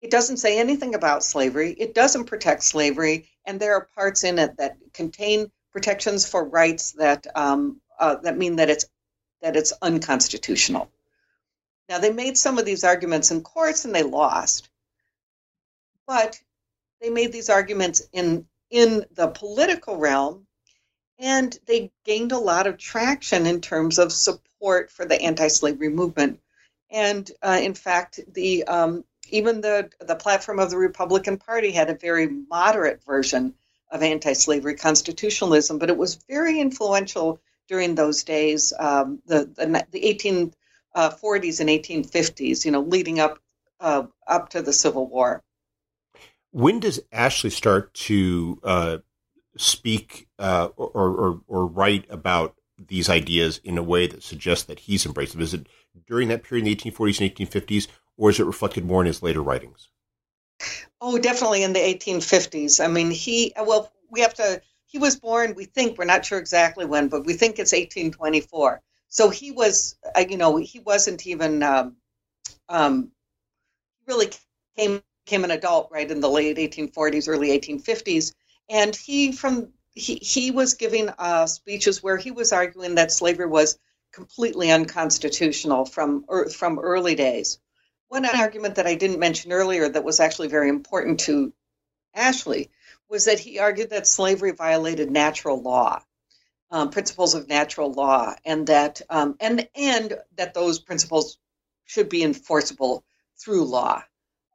it 0.00 0.10
doesn't 0.10 0.38
say 0.38 0.58
anything 0.58 0.96
about 0.96 1.22
slavery, 1.22 1.72
it 1.78 1.94
doesn't 1.94 2.24
protect 2.24 2.64
slavery, 2.64 3.28
and 3.46 3.60
there 3.60 3.74
are 3.76 3.88
parts 3.94 4.24
in 4.24 4.40
it 4.40 4.56
that 4.56 4.76
contain 4.92 5.52
protections 5.72 6.28
for 6.28 6.44
rights 6.44 6.92
that. 6.92 7.26
Um, 7.34 7.80
uh, 7.98 8.16
that 8.16 8.36
mean 8.36 8.56
that 8.56 8.68
it's 8.68 8.86
that 9.42 9.56
it's 9.56 9.72
unconstitutional. 9.82 10.90
Now, 11.88 11.98
they 11.98 12.12
made 12.12 12.36
some 12.38 12.58
of 12.58 12.64
these 12.64 12.84
arguments 12.84 13.30
in 13.30 13.42
courts 13.42 13.84
and 13.84 13.94
they 13.94 14.02
lost, 14.02 14.70
but 16.06 16.40
they 17.00 17.10
made 17.10 17.32
these 17.32 17.50
arguments 17.50 18.02
in, 18.12 18.46
in 18.70 19.04
the 19.12 19.28
political 19.28 19.96
realm 19.96 20.46
and 21.18 21.56
they 21.66 21.92
gained 22.04 22.32
a 22.32 22.38
lot 22.38 22.66
of 22.66 22.78
traction 22.78 23.46
in 23.46 23.60
terms 23.60 23.98
of 23.98 24.12
support 24.12 24.90
for 24.90 25.04
the 25.04 25.20
anti-slavery 25.20 25.88
movement. 25.88 26.40
And 26.90 27.30
uh, 27.42 27.58
in 27.60 27.74
fact, 27.74 28.20
the 28.32 28.64
um, 28.64 29.04
even 29.30 29.60
the 29.60 29.90
the 30.00 30.16
platform 30.16 30.58
of 30.58 30.70
the 30.70 30.78
Republican 30.78 31.38
Party 31.38 31.70
had 31.70 31.90
a 31.90 31.94
very 31.94 32.26
moderate 32.26 33.04
version 33.04 33.54
of 33.92 34.02
anti-slavery 34.02 34.74
constitutionalism, 34.74 35.78
but 35.78 35.90
it 35.90 35.96
was 35.96 36.16
very 36.28 36.58
influential 36.58 37.40
during 37.68 37.94
those 37.94 38.24
days, 38.24 38.72
um, 38.78 39.20
the, 39.26 39.44
the, 39.44 39.86
the 39.92 40.00
1840s 40.00 40.52
uh, 40.94 41.10
and 41.60 41.70
1850s, 41.70 42.64
you 42.64 42.70
know, 42.70 42.80
leading 42.80 43.20
up 43.20 43.38
uh, 43.80 44.04
up 44.26 44.48
to 44.50 44.62
the 44.62 44.72
Civil 44.72 45.06
War. 45.06 45.42
When 46.50 46.80
does 46.80 47.00
Ashley 47.10 47.50
start 47.50 47.92
to 47.94 48.60
uh, 48.62 48.98
speak 49.56 50.28
uh, 50.38 50.68
or, 50.76 50.88
or, 50.88 51.40
or 51.46 51.66
write 51.66 52.06
about 52.08 52.56
these 52.78 53.08
ideas 53.08 53.60
in 53.64 53.78
a 53.78 53.82
way 53.82 54.06
that 54.06 54.22
suggests 54.22 54.64
that 54.66 54.80
he's 54.80 55.06
embraced 55.06 55.32
them? 55.32 55.42
Is 55.42 55.54
it 55.54 55.66
during 56.06 56.28
that 56.28 56.42
period 56.42 56.66
in 56.66 56.72
the 56.72 56.76
1840s 56.76 57.20
and 57.20 57.34
1850s, 57.34 57.88
or 58.16 58.30
is 58.30 58.40
it 58.40 58.46
reflected 58.46 58.84
more 58.84 59.00
in 59.00 59.06
his 59.06 59.22
later 59.22 59.42
writings? 59.42 59.88
Oh, 61.00 61.18
definitely 61.18 61.62
in 61.62 61.72
the 61.72 61.80
1850s. 61.80 62.82
I 62.82 62.88
mean, 62.88 63.10
he, 63.10 63.52
well, 63.56 63.92
we 64.10 64.20
have 64.20 64.34
to 64.34 64.62
he 64.92 64.98
was 64.98 65.16
born, 65.16 65.54
we 65.54 65.64
think, 65.64 65.96
we're 65.96 66.04
not 66.04 66.24
sure 66.24 66.38
exactly 66.38 66.84
when, 66.84 67.08
but 67.08 67.24
we 67.24 67.32
think 67.32 67.58
it's 67.58 67.72
1824. 67.72 68.82
So 69.08 69.30
he 69.30 69.50
was, 69.50 69.96
uh, 70.14 70.24
you 70.28 70.36
know, 70.36 70.56
he 70.56 70.80
wasn't 70.80 71.26
even 71.26 71.62
um, 71.62 71.96
um, 72.68 73.10
really 74.06 74.30
came 74.76 75.02
became 75.24 75.44
an 75.44 75.52
adult 75.52 75.88
right 75.92 76.10
in 76.10 76.20
the 76.20 76.28
late 76.28 76.58
1840s, 76.58 77.28
early 77.28 77.58
1850s, 77.58 78.34
and 78.68 78.94
he 78.94 79.32
from 79.32 79.72
he 79.94 80.16
he 80.16 80.50
was 80.50 80.74
giving 80.74 81.08
uh, 81.18 81.46
speeches 81.46 82.02
where 82.02 82.16
he 82.18 82.30
was 82.30 82.52
arguing 82.52 82.96
that 82.96 83.12
slavery 83.12 83.46
was 83.46 83.78
completely 84.12 84.70
unconstitutional 84.70 85.86
from 85.86 86.24
er, 86.30 86.50
from 86.50 86.78
early 86.78 87.14
days. 87.14 87.58
One 88.12 88.26
argument 88.26 88.74
that 88.74 88.86
I 88.86 88.94
didn't 88.94 89.20
mention 89.20 89.52
earlier 89.52 89.88
that 89.88 90.04
was 90.04 90.20
actually 90.20 90.48
very 90.48 90.68
important 90.68 91.20
to 91.20 91.50
Ashley 92.14 92.70
was 93.08 93.24
that 93.24 93.38
he 93.38 93.58
argued 93.58 93.88
that 93.88 94.06
slavery 94.06 94.50
violated 94.50 95.10
natural 95.10 95.62
law, 95.62 96.02
um, 96.70 96.90
principles 96.90 97.34
of 97.34 97.48
natural 97.48 97.90
law, 97.90 98.34
and 98.44 98.66
that 98.66 99.00
um, 99.08 99.36
and 99.40 99.66
and 99.74 100.18
that 100.36 100.52
those 100.52 100.78
principles 100.78 101.38
should 101.86 102.10
be 102.10 102.22
enforceable 102.22 103.02
through 103.38 103.64
law. 103.64 104.02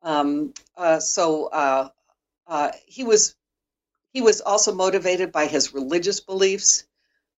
Um, 0.04 0.54
uh, 0.78 1.00
so 1.00 1.48
uh, 1.48 1.90
uh, 2.46 2.72
he 2.86 3.04
was 3.04 3.36
he 4.14 4.22
was 4.22 4.40
also 4.40 4.72
motivated 4.72 5.32
by 5.32 5.48
his 5.48 5.74
religious 5.74 6.20
beliefs. 6.20 6.86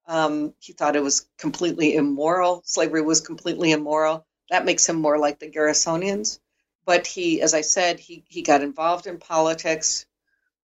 Um, 0.05 0.53
he 0.59 0.73
thought 0.73 0.97
it 0.97 1.03
was 1.03 1.29
completely 1.37 1.95
immoral. 1.95 2.61
Slavery 2.65 3.03
was 3.03 3.21
completely 3.21 3.71
immoral. 3.71 4.25
That 4.49 4.65
makes 4.65 4.87
him 4.87 4.97
more 4.97 5.17
like 5.17 5.39
the 5.39 5.49
Garrisonians. 5.49 6.39
But 6.85 7.05
he, 7.05 7.41
as 7.41 7.53
I 7.53 7.61
said, 7.61 7.99
he, 7.99 8.23
he 8.27 8.41
got 8.41 8.63
involved 8.63 9.05
in 9.05 9.19
politics. 9.19 10.05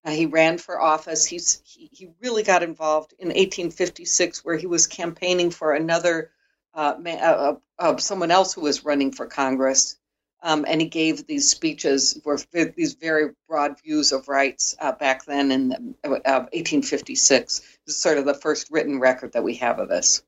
Uh, 0.04 0.10
he 0.10 0.26
ran 0.26 0.58
for 0.58 0.80
office. 0.80 1.24
He's, 1.24 1.60
he, 1.64 1.88
he 1.92 2.10
really 2.20 2.42
got 2.42 2.62
involved 2.62 3.14
in 3.18 3.28
1856, 3.28 4.44
where 4.44 4.56
he 4.56 4.66
was 4.66 4.86
campaigning 4.86 5.50
for 5.50 5.72
another 5.72 6.30
uh, 6.74 6.94
uh, 7.04 7.10
uh, 7.10 7.54
uh, 7.78 7.96
someone 7.96 8.30
else 8.30 8.54
who 8.54 8.60
was 8.60 8.84
running 8.84 9.12
for 9.12 9.26
Congress. 9.26 9.96
Um, 10.40 10.64
and 10.68 10.80
he 10.80 10.86
gave 10.86 11.26
these 11.26 11.50
speeches 11.50 12.20
for 12.22 12.38
these 12.52 12.94
very 12.94 13.32
broad 13.48 13.80
views 13.82 14.12
of 14.12 14.28
rights 14.28 14.76
uh, 14.80 14.92
back 14.92 15.24
then 15.24 15.50
in 15.50 15.70
1856. 16.04 17.58
This 17.58 17.96
is 17.96 18.00
sort 18.00 18.18
of 18.18 18.24
the 18.24 18.34
first 18.34 18.70
written 18.70 19.00
record 19.00 19.32
that 19.32 19.42
we 19.42 19.56
have 19.56 19.80
of 19.80 19.88
this. 19.88 20.22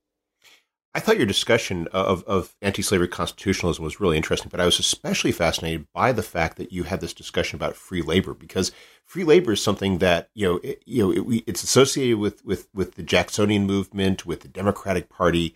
I 0.93 0.99
thought 0.99 1.19
your 1.19 1.27
discussion 1.27 1.87
of, 1.93 2.25
of 2.25 2.57
anti-slavery 2.63 3.07
constitutionalism 3.07 3.85
was 3.85 4.01
really 4.01 4.17
interesting, 4.17 4.49
but 4.51 4.61
I 4.61 4.65
was 4.65 4.81
especially 4.81 5.31
fascinated 5.31 5.87
by 5.93 6.11
the 6.11 6.23
fact 6.23 6.57
that 6.57 6.73
you 6.73 6.83
had 6.83 7.01
this 7.01 7.15
discussion 7.15 7.57
about 7.57 7.77
free 7.77 8.03
labor 8.03 8.35
because 8.35 8.73
free 9.05 9.23
labor 9.23 9.53
is 9.53 9.63
something 9.63 9.99
that 9.99 10.31
you 10.35 10.47
know 10.49 10.61
it, 10.65 10.83
you 10.87 11.03
know 11.03 11.31
it, 11.31 11.45
it's 11.47 11.63
associated 11.63 12.19
with 12.19 12.45
with 12.45 12.69
with 12.75 12.97
the 12.97 13.05
Jacksonian 13.05 13.67
movement, 13.67 14.27
with 14.27 14.41
the 14.41 14.49
Democratic 14.49 15.09
Party, 15.09 15.55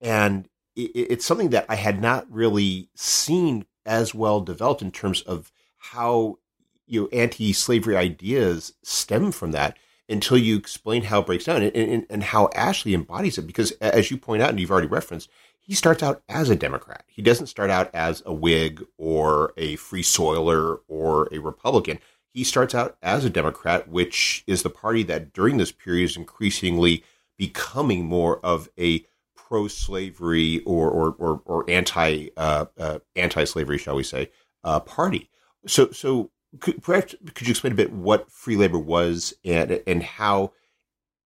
and 0.00 0.48
it, 0.76 0.90
it's 0.94 1.26
something 1.26 1.50
that 1.50 1.66
I 1.68 1.74
had 1.74 2.00
not 2.00 2.30
really 2.30 2.88
seen 2.94 3.66
as 3.84 4.14
well 4.14 4.40
developed 4.40 4.82
in 4.82 4.92
terms 4.92 5.20
of 5.22 5.50
how 5.78 6.38
you 6.86 7.02
know 7.02 7.08
anti-slavery 7.12 7.96
ideas 7.96 8.72
stem 8.84 9.32
from 9.32 9.50
that 9.50 9.76
until 10.08 10.38
you 10.38 10.56
explain 10.56 11.02
how 11.02 11.20
it 11.20 11.26
breaks 11.26 11.44
down 11.44 11.62
and, 11.62 11.74
and, 11.74 12.06
and 12.08 12.22
how 12.22 12.48
Ashley 12.54 12.94
embodies 12.94 13.38
it. 13.38 13.46
Because 13.46 13.72
as 13.72 14.10
you 14.10 14.16
point 14.16 14.42
out, 14.42 14.50
and 14.50 14.60
you've 14.60 14.70
already 14.70 14.86
referenced, 14.86 15.28
he 15.60 15.74
starts 15.74 16.02
out 16.02 16.22
as 16.28 16.48
a 16.48 16.56
Democrat. 16.56 17.04
He 17.08 17.22
doesn't 17.22 17.48
start 17.48 17.70
out 17.70 17.92
as 17.92 18.22
a 18.24 18.32
Whig 18.32 18.84
or 18.98 19.52
a 19.56 19.76
Free 19.76 20.02
Soiler 20.02 20.80
or 20.86 21.28
a 21.32 21.38
Republican. 21.38 21.98
He 22.32 22.44
starts 22.44 22.74
out 22.74 22.96
as 23.02 23.24
a 23.24 23.30
Democrat, 23.30 23.88
which 23.88 24.44
is 24.46 24.62
the 24.62 24.70
party 24.70 25.02
that 25.04 25.32
during 25.32 25.56
this 25.56 25.72
period 25.72 26.04
is 26.04 26.16
increasingly 26.16 27.02
becoming 27.36 28.04
more 28.04 28.38
of 28.44 28.68
a 28.78 29.04
pro-slavery 29.34 30.60
or 30.64 30.90
or 30.90 31.14
or, 31.18 31.42
or 31.44 31.70
anti 31.70 32.28
uh, 32.36 32.66
uh, 32.78 32.98
anti-slavery, 33.14 33.78
shall 33.78 33.96
we 33.96 34.02
say, 34.02 34.30
uh, 34.64 34.80
party. 34.80 35.30
So 35.66 35.90
so 35.90 36.30
could, 36.60 36.82
perhaps 36.82 37.14
could 37.34 37.46
you 37.46 37.52
explain 37.52 37.72
a 37.72 37.76
bit 37.76 37.92
what 37.92 38.30
free 38.30 38.56
labor 38.56 38.78
was 38.78 39.34
and 39.44 39.82
and 39.86 40.02
how 40.02 40.52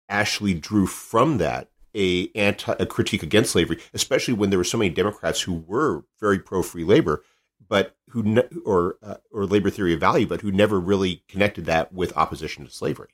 Ashley 0.09 0.55
drew 0.55 0.87
from 0.87 1.39
that 1.39 1.69
a 1.95 2.31
anti 2.35 2.75
a 2.79 2.87
critique 2.87 3.23
against 3.23 3.53
slavery, 3.53 3.79
especially 3.95 4.35
when 4.35 4.51
there 4.51 4.59
were 4.59 4.65
so 4.65 4.79
many 4.79 4.91
Democrats 4.91 5.41
who 5.41 5.55
were 5.55 6.05
very 6.21 6.39
pro 6.39 6.63
free 6.63 6.85
labor, 6.85 7.25
but 7.69 7.97
who 8.11 8.23
ne- 8.23 8.49
or 8.65 8.97
uh, 9.03 9.17
or 9.33 9.47
labor 9.47 9.71
theory 9.71 9.95
of 9.95 10.01
value, 10.01 10.27
but 10.27 10.43
who 10.43 10.53
never 10.53 10.79
really 10.79 11.23
connected 11.29 11.65
that 11.65 11.93
with 11.93 12.17
opposition 12.17 12.65
to 12.65 12.71
slavery. 12.71 13.11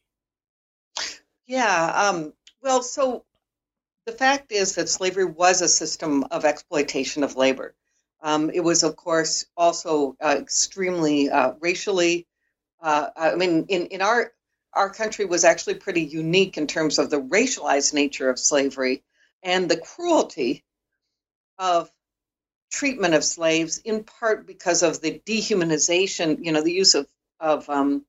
Yeah. 1.47 1.93
Um, 1.95 2.33
well, 2.63 2.83
so 2.83 3.25
the 4.07 4.13
fact 4.13 4.53
is 4.53 4.75
that 4.75 4.89
slavery 4.89 5.25
was 5.25 5.63
a 5.63 5.69
system 5.69 6.25
of 6.31 6.45
exploitation 6.45 7.23
of 7.23 7.37
labor. 7.37 7.75
Um, 8.23 8.51
it 8.51 8.61
was, 8.61 8.85
of 8.85 8.95
course, 8.97 9.47
also 9.57 10.17
uh, 10.23 10.37
extremely 10.39 11.29
uh, 11.29 11.55
racially. 11.61 12.27
Uh, 12.81 13.09
I 13.17 13.35
mean, 13.35 13.67
in, 13.69 13.87
in 13.87 14.03
our 14.03 14.33
our 14.75 14.89
country 14.89 15.27
was 15.27 15.45
actually 15.45 15.75
pretty 15.75 16.03
unique 16.03 16.57
in 16.57 16.67
terms 16.67 16.99
of 16.99 17.11
the 17.11 17.21
racialized 17.21 17.93
nature 17.93 18.31
of 18.31 18.39
slavery 18.39 19.03
and 19.43 19.69
the 19.69 19.77
cruelty 19.77 20.65
of 21.59 21.91
treatment 22.71 23.13
of 23.13 23.23
slaves, 23.23 23.79
in 23.85 24.03
part 24.03 24.47
because 24.47 24.83
of 24.83 25.03
the 25.03 25.21
dehumanization, 25.27 26.43
you 26.43 26.53
know, 26.53 26.63
the 26.63 26.73
use 26.73 26.95
of 26.95 27.07
of 27.39 27.69
um, 27.69 28.07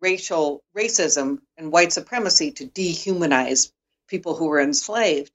racial 0.00 0.62
racism 0.76 1.38
and 1.56 1.72
white 1.72 1.92
supremacy 1.92 2.50
to 2.50 2.66
dehumanize 2.66 3.72
people 4.08 4.34
who 4.34 4.46
were 4.46 4.60
enslaved. 4.60 5.32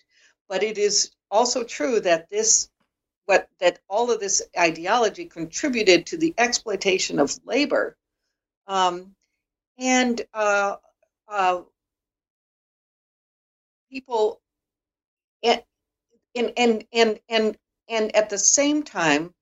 But 0.47 0.63
it 0.63 0.77
is 0.77 1.11
also 1.29 1.63
true 1.63 2.01
that 2.01 2.29
this 2.29 2.69
what 3.25 3.49
that 3.59 3.79
all 3.87 4.11
of 4.11 4.19
this 4.19 4.41
ideology 4.57 5.25
contributed 5.25 6.07
to 6.07 6.17
the 6.17 6.33
exploitation 6.37 7.19
of 7.19 7.37
labor. 7.45 7.97
Um, 8.67 9.15
and 9.77 10.21
uh, 10.33 10.75
uh, 11.27 11.61
people 13.91 14.41
and, 15.43 15.63
and 16.35 16.53
and 16.57 16.83
and 16.93 17.19
and 17.29 17.57
and 17.89 18.15
at 18.15 18.29
the 18.29 18.37
same 18.37 18.83
time 18.83 19.33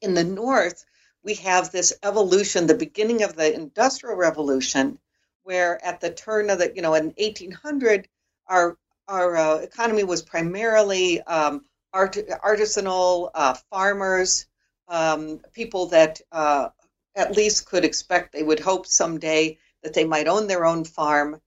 in 0.00 0.14
the 0.14 0.24
north 0.24 0.84
we 1.22 1.34
have 1.34 1.70
this 1.70 1.94
evolution 2.02 2.66
the 2.66 2.74
beginning 2.74 3.22
of 3.22 3.36
the 3.36 3.54
industrial 3.54 4.16
revolution 4.16 4.98
where 5.44 5.82
at 5.84 6.00
the 6.00 6.10
turn 6.10 6.50
of 6.50 6.58
the 6.58 6.72
you 6.74 6.82
know 6.82 6.94
in 6.94 7.14
1800 7.16 8.08
our 8.48 8.76
our 9.08 9.36
uh, 9.36 9.56
economy 9.56 10.04
was 10.04 10.22
primarily 10.22 11.20
um, 11.22 11.64
art, 11.94 12.18
artisanal 12.44 13.30
uh, 13.34 13.54
farmers, 13.70 14.46
um, 14.88 15.40
people 15.54 15.86
that 15.86 16.20
uh, 16.32 16.68
at 17.16 17.36
least 17.36 17.66
could 17.66 17.84
expect 17.84 18.32
they 18.32 18.42
would 18.42 18.60
hope 18.60 18.86
someday 18.86 19.58
that 19.82 19.94
they 19.94 20.04
might 20.04 20.28
own 20.28 20.46
their 20.46 20.66
own 20.66 20.84
farm. 20.84 21.40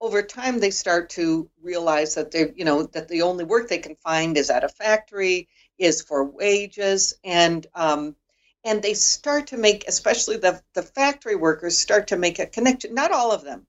Over 0.00 0.22
time, 0.22 0.60
they 0.60 0.70
start 0.70 1.10
to 1.10 1.50
realize 1.62 2.14
that 2.14 2.30
they, 2.30 2.52
you 2.54 2.64
know, 2.66 2.84
that 2.84 3.08
the 3.08 3.22
only 3.22 3.44
work 3.44 3.68
they 3.68 3.78
can 3.78 3.96
find 3.96 4.36
is 4.36 4.50
at 4.50 4.64
a 4.64 4.68
factory, 4.68 5.48
is 5.78 6.02
for 6.02 6.24
wages, 6.24 7.14
and 7.24 7.66
um, 7.74 8.14
and 8.64 8.82
they 8.82 8.94
start 8.94 9.48
to 9.48 9.56
make, 9.56 9.88
especially 9.88 10.36
the 10.36 10.62
the 10.74 10.82
factory 10.82 11.36
workers, 11.36 11.78
start 11.78 12.08
to 12.08 12.16
make 12.16 12.38
a 12.38 12.46
connection. 12.46 12.94
Not 12.94 13.12
all 13.12 13.32
of 13.32 13.42
them, 13.42 13.66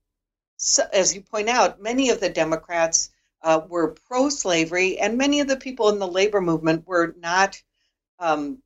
so, 0.58 0.84
as 0.92 1.16
you 1.16 1.22
point 1.22 1.50
out, 1.50 1.82
many 1.82 2.10
of 2.10 2.20
the 2.20 2.30
Democrats 2.30 3.12
uh, 3.42 3.62
were 3.68 3.96
pro 4.08 4.30
slavery, 4.30 5.00
and 5.00 5.18
many 5.18 5.40
of 5.40 5.48
the 5.48 5.58
people 5.58 5.90
in 5.90 6.00
the 6.00 6.08
labor 6.08 6.42
movement 6.42 6.88
were 6.88 7.16
not. 7.20 7.62
Um, 8.20 8.62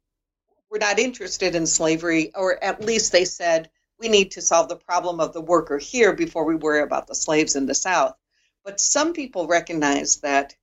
were 0.71 0.79
not 0.79 0.99
interested 0.99 1.53
in 1.53 1.67
slavery, 1.67 2.31
or 2.34 2.63
at 2.63 2.81
least 2.81 3.12
they 3.12 3.25
said 3.25 3.69
we 3.99 4.07
need 4.07 4.31
to 4.31 4.41
solve 4.41 4.69
the 4.69 4.75
problem 4.75 5.19
of 5.19 5.34
the 5.34 5.41
worker 5.41 5.77
here 5.77 6.13
before 6.13 6.45
we 6.45 6.55
worry 6.55 6.81
about 6.81 7.07
the 7.07 7.13
slaves 7.13 7.55
in 7.55 7.65
the 7.65 7.75
South. 7.75 8.15
But 8.63 8.79
some 8.79 9.13
people 9.13 9.47
recognized 9.47 10.21
that 10.21 10.55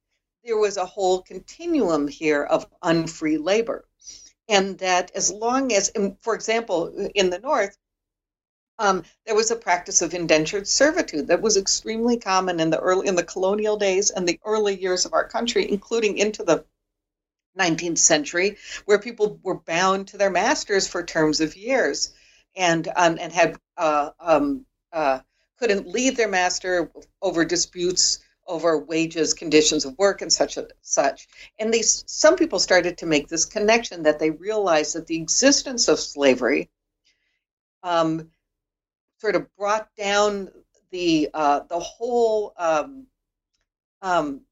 there 0.44 0.56
was 0.56 0.76
a 0.76 0.86
whole 0.86 1.22
continuum 1.22 2.08
here 2.08 2.42
of 2.42 2.66
unfree 2.82 3.38
labor, 3.38 3.86
and 4.48 4.78
that 4.78 5.10
as 5.14 5.30
long 5.30 5.72
as, 5.72 5.92
for 6.20 6.34
example, 6.34 7.10
in 7.14 7.28
the 7.30 7.38
North, 7.38 7.76
um, 8.78 9.02
there 9.26 9.34
was 9.34 9.50
a 9.50 9.56
practice 9.56 10.02
of 10.02 10.14
indentured 10.14 10.68
servitude 10.68 11.28
that 11.28 11.42
was 11.42 11.56
extremely 11.56 12.16
common 12.16 12.60
in 12.60 12.70
the 12.70 12.78
early 12.78 13.08
in 13.08 13.16
the 13.16 13.24
colonial 13.24 13.76
days 13.76 14.10
and 14.10 14.28
the 14.28 14.40
early 14.44 14.80
years 14.80 15.04
of 15.04 15.12
our 15.12 15.26
country, 15.28 15.70
including 15.70 16.18
into 16.18 16.44
the 16.44 16.64
19th 17.58 17.98
century, 17.98 18.56
where 18.84 18.98
people 18.98 19.40
were 19.42 19.58
bound 19.58 20.08
to 20.08 20.16
their 20.16 20.30
masters 20.30 20.86
for 20.86 21.02
terms 21.02 21.40
of 21.40 21.56
years, 21.56 22.12
and 22.54 22.88
um, 22.94 23.18
and 23.20 23.32
had 23.32 23.58
uh, 23.76 24.10
um, 24.20 24.64
uh, 24.92 25.20
couldn't 25.58 25.88
leave 25.88 26.16
their 26.16 26.28
master 26.28 26.90
over 27.20 27.44
disputes 27.44 28.20
over 28.46 28.78
wages, 28.78 29.34
conditions 29.34 29.84
of 29.84 29.98
work, 29.98 30.22
and 30.22 30.32
such 30.32 30.56
a, 30.56 30.68
such. 30.80 31.28
And 31.58 31.74
these 31.74 32.04
some 32.06 32.36
people 32.36 32.58
started 32.58 32.98
to 32.98 33.06
make 33.06 33.28
this 33.28 33.44
connection 33.44 34.04
that 34.04 34.20
they 34.20 34.30
realized 34.30 34.94
that 34.94 35.06
the 35.06 35.20
existence 35.20 35.88
of 35.88 35.98
slavery 35.98 36.70
um, 37.82 38.30
sort 39.18 39.36
of 39.36 39.54
brought 39.56 39.88
down 39.96 40.48
the 40.90 41.28
uh, 41.34 41.60
the 41.68 41.78
whole 41.78 42.52
um, 42.56 43.06
um, 44.02 44.42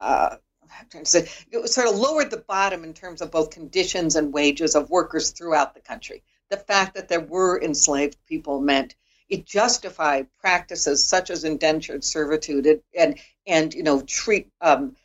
uh, 0.00 0.36
I'm 0.80 0.88
trying 0.88 1.04
to 1.04 1.10
say 1.10 1.28
it 1.50 1.68
sort 1.68 1.88
of 1.88 1.96
lowered 1.96 2.30
the 2.30 2.38
bottom 2.38 2.84
in 2.84 2.94
terms 2.94 3.20
of 3.20 3.30
both 3.30 3.50
conditions 3.50 4.16
and 4.16 4.32
wages 4.32 4.74
of 4.74 4.90
workers 4.90 5.30
throughout 5.30 5.74
the 5.74 5.80
country. 5.80 6.22
The 6.50 6.56
fact 6.56 6.94
that 6.94 7.08
there 7.08 7.20
were 7.20 7.60
enslaved 7.60 8.16
people 8.26 8.60
meant 8.60 8.94
it 9.28 9.44
justified 9.44 10.28
practices 10.40 11.04
such 11.04 11.30
as 11.30 11.44
indentured 11.44 12.04
servitude 12.04 12.66
and 12.66 12.80
and, 12.96 13.18
and 13.46 13.74
you 13.74 13.82
know 13.82 14.02
treat 14.02 14.50
um, 14.60 14.96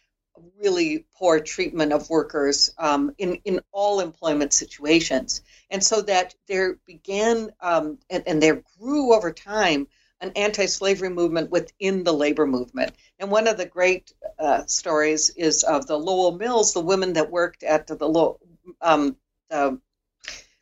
really 0.60 1.06
poor 1.18 1.40
treatment 1.40 1.94
of 1.94 2.10
workers 2.10 2.74
um, 2.78 3.14
in, 3.18 3.36
in 3.46 3.62
all 3.72 4.00
employment 4.00 4.54
situations. 4.54 5.42
And 5.70 5.84
so 5.84 6.02
that 6.04 6.36
there 6.48 6.78
began 6.86 7.52
um, 7.62 7.98
and, 8.10 8.24
and 8.28 8.42
there 8.42 8.64
grew 8.80 9.14
over 9.14 9.32
time 9.32 9.88
an 10.22 10.32
anti 10.36 10.68
slavery 10.68 11.10
movement 11.10 11.50
within 11.50 12.04
the 12.04 12.14
labor 12.14 12.46
movement. 12.46 12.94
And 13.20 13.32
one 13.32 13.48
of 13.48 13.58
the 13.58 13.66
great 13.66 14.14
uh, 14.40 14.66
stories 14.66 15.32
is 15.32 15.64
of 15.64 15.88
the 15.88 15.98
Lowell 15.98 16.38
Mills, 16.38 16.74
the 16.74 16.80
women 16.80 17.14
that 17.14 17.32
worked 17.32 17.64
at 17.64 17.88
the, 17.88 17.96
the, 17.96 18.34
um, 18.82 19.18
the 19.50 19.80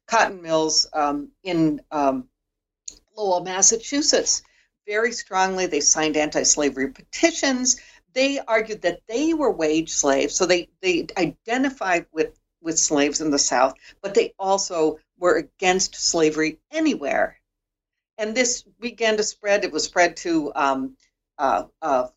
cotton 0.08 0.42
mills 0.42 0.88
um, 0.94 1.30
in 1.44 1.82
um, 1.92 2.28
Lowell, 3.16 3.44
Massachusetts. 3.44 4.42
Very 4.88 5.12
strongly, 5.12 5.68
they 5.68 5.82
signed 5.82 6.18
anti 6.18 6.44
slavery 6.44 6.92
petitions 6.92 7.80
they 8.14 8.40
argued 8.40 8.82
that 8.82 9.02
they 9.08 9.34
were 9.34 9.52
wage 9.52 9.92
slaves, 9.92 10.36
so 10.36 10.46
they, 10.46 10.70
they 10.82 11.08
identified 11.18 12.06
with, 12.12 12.40
with 12.62 12.80
slaves 12.80 13.22
in 13.22 13.32
the 13.32 13.40
South, 13.40 13.76
but 14.02 14.14
they 14.14 14.34
also 14.40 15.00
were 15.18 15.38
against 15.38 15.96
slavery 15.96 16.60
anywhere. 16.72 17.40
And 18.18 18.36
this 18.36 18.64
began 18.80 19.18
to 19.18 19.24
spread. 19.24 19.64
It 19.64 19.72
was 19.72 19.84
spread 19.84 20.18
to 20.18 20.52
um, 20.56 20.98
uh, 21.38 21.64
uh, 21.82 22.08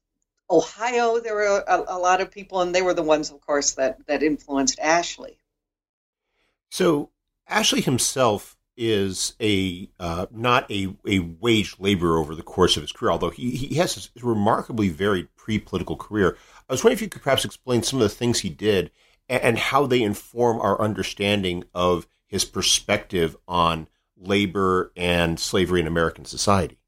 Ohio. 0.50 1.20
There 1.20 1.34
were 1.34 1.64
a, 1.66 1.84
a, 1.88 1.98
lot 1.98 2.20
of 2.20 2.30
people, 2.30 2.60
and 2.60 2.74
they 2.74 2.82
were 2.82 2.94
the 2.94 3.02
ones, 3.02 3.30
of 3.30 3.40
course, 3.40 3.72
that, 3.72 4.04
that 4.06 4.22
influenced 4.22 4.80
Ashley. 4.80 5.38
So 6.70 7.10
Ashley 7.46 7.82
himself 7.82 8.56
is 8.82 9.34
a 9.40 9.88
uh, 10.00 10.26
not 10.32 10.68
a, 10.70 10.94
a 11.06 11.20
wage 11.20 11.76
laborer 11.78 12.18
over 12.18 12.34
the 12.34 12.42
course 12.42 12.76
of 12.76 12.82
his 12.82 12.90
career, 12.90 13.12
although 13.12 13.30
he, 13.30 13.50
he 13.50 13.76
has 13.76 14.10
a 14.20 14.26
remarkably 14.26 14.88
varied 14.88 15.28
pre 15.36 15.58
political 15.58 15.96
career. 15.96 16.36
I 16.68 16.72
was 16.72 16.82
wondering 16.82 16.96
if 16.96 17.02
you 17.02 17.08
could 17.08 17.22
perhaps 17.22 17.44
explain 17.44 17.82
some 17.82 18.00
of 18.00 18.02
the 18.02 18.14
things 18.14 18.40
he 18.40 18.50
did 18.50 18.90
and, 19.28 19.42
and 19.42 19.58
how 19.58 19.86
they 19.86 20.02
inform 20.02 20.60
our 20.60 20.80
understanding 20.80 21.64
of 21.72 22.08
his 22.26 22.44
perspective 22.44 23.36
on 23.46 23.88
labor 24.16 24.92
and 24.96 25.38
slavery 25.38 25.80
in 25.80 25.86
American 25.86 26.24
society. 26.24 26.78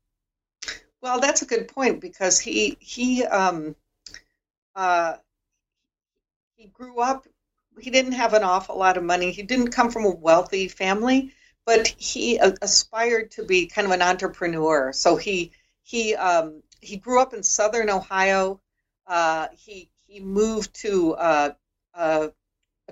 Well, 1.00 1.20
that's 1.20 1.42
a 1.42 1.46
good 1.46 1.68
point 1.68 2.00
because 2.00 2.40
he 2.40 2.76
he 2.80 3.24
um, 3.24 3.76
uh, 4.74 5.14
he 6.56 6.66
grew 6.66 6.98
up 6.98 7.26
he 7.78 7.90
didn't 7.90 8.12
have 8.12 8.34
an 8.34 8.42
awful 8.42 8.78
lot 8.78 8.96
of 8.96 9.04
money. 9.04 9.30
He 9.30 9.42
didn't 9.42 9.70
come 9.72 9.90
from 9.90 10.04
a 10.04 10.14
wealthy 10.14 10.68
family, 10.68 11.32
but 11.66 11.86
he 11.86 12.38
aspired 12.38 13.30
to 13.32 13.44
be 13.44 13.66
kind 13.66 13.86
of 13.86 13.92
an 13.92 14.02
entrepreneur. 14.02 14.92
So 14.92 15.16
he 15.16 15.52
he 15.82 16.14
um, 16.14 16.62
he 16.80 16.96
grew 16.96 17.20
up 17.20 17.34
in 17.34 17.42
Southern 17.42 17.90
Ohio. 17.90 18.60
Uh, 19.06 19.48
he 19.52 19.90
he 20.06 20.20
moved 20.20 20.74
to 20.82 21.14
uh, 21.14 21.50
uh 21.94 22.28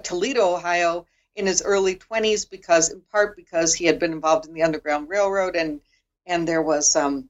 Toledo, 0.02 0.54
Ohio, 0.54 1.06
in 1.36 1.46
his 1.46 1.62
early 1.62 1.96
20s 1.96 2.48
because, 2.48 2.90
in 2.90 3.02
part, 3.12 3.36
because 3.36 3.74
he 3.74 3.84
had 3.84 3.98
been 3.98 4.12
involved 4.12 4.46
in 4.46 4.54
the 4.54 4.62
Underground 4.62 5.08
Railroad 5.08 5.56
and 5.56 5.80
and 6.26 6.46
there 6.46 6.62
was 6.62 6.94
um, 6.96 7.28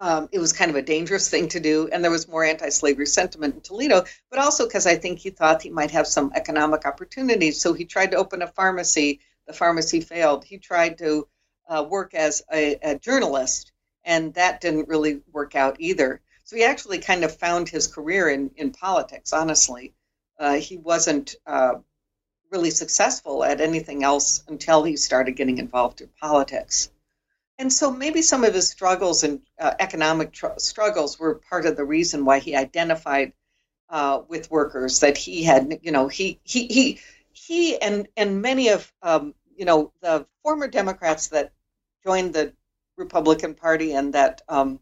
um, 0.00 0.28
it 0.32 0.38
was 0.38 0.52
kind 0.52 0.70
of 0.70 0.76
a 0.76 0.82
dangerous 0.82 1.30
thing 1.30 1.48
to 1.48 1.60
do, 1.60 1.88
and 1.90 2.02
there 2.02 2.10
was 2.10 2.28
more 2.28 2.44
anti-slavery 2.44 3.06
sentiment 3.06 3.54
in 3.54 3.60
Toledo, 3.60 4.04
but 4.30 4.40
also 4.40 4.66
because 4.66 4.86
I 4.86 4.96
think 4.96 5.18
he 5.18 5.30
thought 5.30 5.62
he 5.62 5.70
might 5.70 5.92
have 5.92 6.06
some 6.06 6.32
economic 6.34 6.84
opportunities. 6.84 7.60
So 7.60 7.72
he 7.72 7.84
tried 7.84 8.10
to 8.10 8.16
open 8.16 8.42
a 8.42 8.48
pharmacy. 8.48 9.20
The 9.46 9.52
pharmacy 9.52 10.00
failed. 10.00 10.44
He 10.44 10.58
tried 10.58 10.98
to 10.98 11.28
uh, 11.68 11.84
work 11.88 12.14
as 12.14 12.42
a, 12.52 12.76
a, 12.82 12.98
journalist, 12.98 13.72
and 14.04 14.34
that 14.34 14.60
didn't 14.60 14.88
really 14.88 15.20
work 15.32 15.54
out 15.54 15.76
either. 15.78 16.20
So 16.44 16.56
he 16.56 16.64
actually 16.64 16.98
kind 16.98 17.24
of 17.24 17.36
found 17.36 17.68
his 17.68 17.86
career 17.86 18.28
in 18.28 18.50
in 18.56 18.72
politics. 18.72 19.32
Honestly, 19.32 19.94
uh, 20.38 20.54
he 20.54 20.76
wasn't 20.76 21.36
uh, 21.46 21.76
really 22.50 22.70
successful 22.70 23.44
at 23.44 23.60
anything 23.60 24.04
else 24.04 24.44
until 24.48 24.84
he 24.84 24.96
started 24.96 25.32
getting 25.36 25.58
involved 25.58 26.00
in 26.00 26.08
politics. 26.20 26.90
And 27.58 27.72
so 27.72 27.90
maybe 27.90 28.22
some 28.22 28.44
of 28.44 28.54
his 28.54 28.68
struggles 28.68 29.22
and 29.22 29.40
uh, 29.60 29.74
economic 29.78 30.32
tr- 30.32 30.58
struggles 30.58 31.18
were 31.18 31.36
part 31.36 31.66
of 31.66 31.76
the 31.76 31.84
reason 31.84 32.24
why 32.24 32.40
he 32.40 32.56
identified 32.56 33.32
uh, 33.88 34.22
with 34.28 34.50
workers 34.50 35.00
that 35.00 35.16
he 35.16 35.44
had, 35.44 35.78
you 35.82 35.92
know, 35.92 36.08
he 36.08 36.40
he 36.42 36.66
he 36.66 37.00
he 37.46 37.80
and 37.80 38.08
and 38.16 38.42
many 38.42 38.68
of 38.68 38.92
um, 39.02 39.34
you 39.56 39.64
know 39.64 39.92
the 40.00 40.26
former 40.42 40.68
Democrats 40.68 41.28
that 41.28 41.52
joined 42.04 42.34
the 42.34 42.52
Republican 42.96 43.54
Party 43.54 43.92
and 43.92 44.14
that 44.14 44.42
um, 44.48 44.80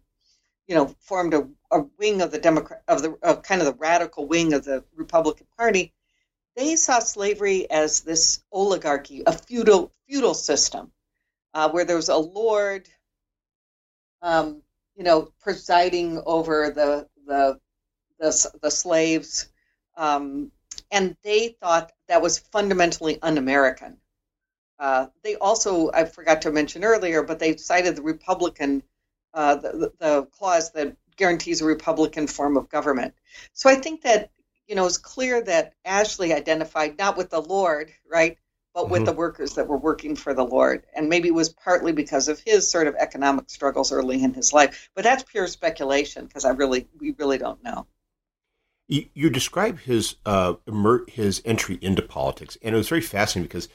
you 0.66 0.74
know 0.74 0.86
formed 1.00 1.34
a, 1.34 1.48
a 1.70 1.80
wing 1.98 2.22
of 2.22 2.30
the 2.30 2.38
Democrat 2.38 2.82
of 2.88 3.02
the 3.02 3.16
of 3.22 3.42
kind 3.42 3.60
of 3.60 3.66
the 3.66 3.74
radical 3.74 4.26
wing 4.26 4.52
of 4.52 4.64
the 4.64 4.84
Republican 4.94 5.46
Party. 5.56 5.92
They 6.56 6.76
saw 6.76 6.98
slavery 6.98 7.70
as 7.70 8.00
this 8.00 8.42
oligarchy, 8.52 9.22
a 9.26 9.32
feudal 9.32 9.92
feudal 10.06 10.34
system 10.34 10.92
uh, 11.54 11.70
where 11.70 11.84
there 11.84 11.96
was 11.96 12.10
a 12.10 12.16
lord, 12.16 12.88
um, 14.20 14.62
you 14.96 15.04
know, 15.04 15.32
presiding 15.40 16.22
over 16.26 16.70
the 16.70 17.08
the 17.26 17.58
the, 18.18 18.50
the 18.62 18.70
slaves, 18.70 19.48
um, 19.96 20.52
and 20.92 21.16
they 21.24 21.56
thought 21.60 21.90
that 22.06 22.22
was 22.22 22.38
fundamentally 22.38 23.18
un-American. 23.20 23.96
Uh, 24.78 25.06
they 25.24 25.36
also, 25.36 25.90
I 25.92 26.04
forgot 26.04 26.42
to 26.42 26.52
mention 26.52 26.84
earlier, 26.84 27.22
but 27.22 27.38
they 27.38 27.56
cited 27.56 27.96
the 27.96 28.02
Republican, 28.02 28.82
uh, 29.32 29.56
the, 29.56 29.92
the 29.98 30.28
clause 30.38 30.70
that 30.72 30.96
guarantees 31.16 31.62
a 31.62 31.64
Republican 31.64 32.26
form 32.26 32.56
of 32.56 32.68
government. 32.68 33.14
So 33.54 33.70
I 33.70 33.76
think 33.76 34.02
that 34.02 34.30
you 34.66 34.74
know 34.74 34.86
it's 34.86 34.98
clear 34.98 35.42
that 35.42 35.74
Ashley 35.84 36.32
identified 36.32 36.98
not 36.98 37.16
with 37.16 37.30
the 37.30 37.40
Lord, 37.40 37.90
right, 38.10 38.38
but 38.74 38.90
with 38.90 39.02
mm-hmm. 39.02 39.06
the 39.06 39.12
workers 39.12 39.54
that 39.54 39.68
were 39.68 39.76
working 39.78 40.16
for 40.16 40.34
the 40.34 40.44
Lord. 40.44 40.84
And 40.94 41.08
maybe 41.08 41.28
it 41.28 41.34
was 41.34 41.50
partly 41.50 41.92
because 41.92 42.28
of 42.28 42.40
his 42.40 42.70
sort 42.70 42.86
of 42.86 42.96
economic 42.96 43.50
struggles 43.50 43.92
early 43.92 44.22
in 44.22 44.34
his 44.34 44.52
life. 44.52 44.90
But 44.94 45.04
that's 45.04 45.22
pure 45.22 45.46
speculation 45.46 46.26
because 46.26 46.44
I 46.44 46.50
really, 46.50 46.88
we 46.98 47.14
really 47.18 47.38
don't 47.38 47.62
know. 47.62 47.86
You, 48.92 49.06
you 49.14 49.30
describe 49.30 49.78
his 49.80 50.16
uh, 50.26 50.54
his 51.08 51.40
entry 51.44 51.78
into 51.80 52.02
politics, 52.02 52.58
and 52.62 52.74
it 52.74 52.78
was 52.78 52.88
very 52.88 53.00
fascinating 53.00 53.48
because 53.48 53.68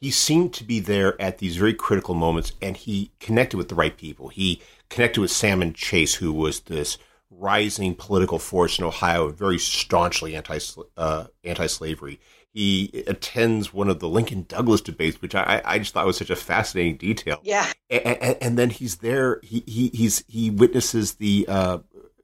he 0.00 0.10
seemed 0.10 0.52
to 0.54 0.64
be 0.64 0.80
there 0.80 1.20
at 1.20 1.38
these 1.38 1.56
very 1.56 1.74
critical 1.74 2.14
moments, 2.14 2.52
and 2.60 2.76
he 2.76 3.12
connected 3.20 3.56
with 3.56 3.68
the 3.68 3.76
right 3.76 3.96
people. 3.96 4.28
He 4.28 4.60
connected 4.90 5.20
with 5.20 5.30
Salmon 5.30 5.74
Chase, 5.74 6.14
who 6.14 6.32
was 6.32 6.60
this 6.60 6.98
rising 7.30 7.94
political 7.94 8.38
force 8.38 8.78
in 8.78 8.84
Ohio, 8.84 9.28
very 9.28 9.58
staunchly 9.58 10.34
anti 10.34 10.58
uh, 10.96 11.26
anti 11.44 11.66
slavery 11.66 12.18
he 12.54 13.02
attends 13.08 13.74
one 13.74 13.90
of 13.90 13.98
the 13.98 14.08
Lincoln 14.08 14.46
Douglas 14.48 14.80
debates, 14.80 15.20
which 15.20 15.34
I, 15.34 15.60
I 15.64 15.78
just 15.80 15.92
thought 15.92 16.06
was 16.06 16.16
such 16.16 16.30
a 16.30 16.36
fascinating 16.36 16.96
detail. 16.96 17.40
Yeah, 17.42 17.70
and, 17.90 18.06
and, 18.06 18.36
and 18.40 18.58
then 18.58 18.70
he's 18.70 18.98
there. 18.98 19.40
He, 19.42 19.64
he 19.66 19.88
he's 19.88 20.24
he 20.28 20.50
witnesses 20.50 21.14
the 21.14 21.46
uh, 21.48 21.78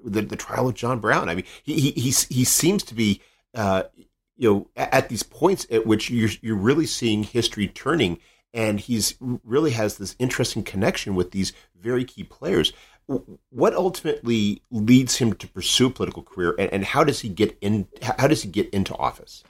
the, 0.04 0.22
the 0.22 0.36
trial 0.36 0.68
of 0.68 0.74
John 0.74 1.00
Brown. 1.00 1.28
I 1.28 1.34
mean, 1.34 1.44
he 1.62 1.90
he 1.92 2.10
he, 2.10 2.44
seems 2.44 2.82
to 2.84 2.94
be 2.94 3.20
uh, 3.54 3.84
you 4.36 4.50
know 4.50 4.68
at, 4.76 4.94
at 4.94 5.08
these 5.08 5.22
points 5.22 5.66
at 5.70 5.86
which 5.86 6.10
you're 6.10 6.30
you're 6.42 6.56
really 6.56 6.86
seeing 6.86 7.22
history 7.22 7.68
turning, 7.68 8.18
and 8.52 8.80
he's 8.80 9.14
really 9.20 9.72
has 9.72 9.98
this 9.98 10.16
interesting 10.18 10.62
connection 10.62 11.14
with 11.14 11.30
these 11.30 11.52
very 11.80 12.04
key 12.04 12.24
players. 12.24 12.72
What 13.50 13.74
ultimately 13.74 14.62
leads 14.70 15.16
him 15.16 15.34
to 15.34 15.48
pursue 15.48 15.86
a 15.86 15.90
political 15.90 16.22
career, 16.22 16.54
and, 16.58 16.72
and 16.72 16.84
how 16.84 17.04
does 17.04 17.20
he 17.20 17.28
get 17.28 17.56
in? 17.60 17.88
How 18.02 18.26
does 18.26 18.42
he 18.42 18.48
get 18.48 18.70
into 18.70 18.94
office? 18.96 19.42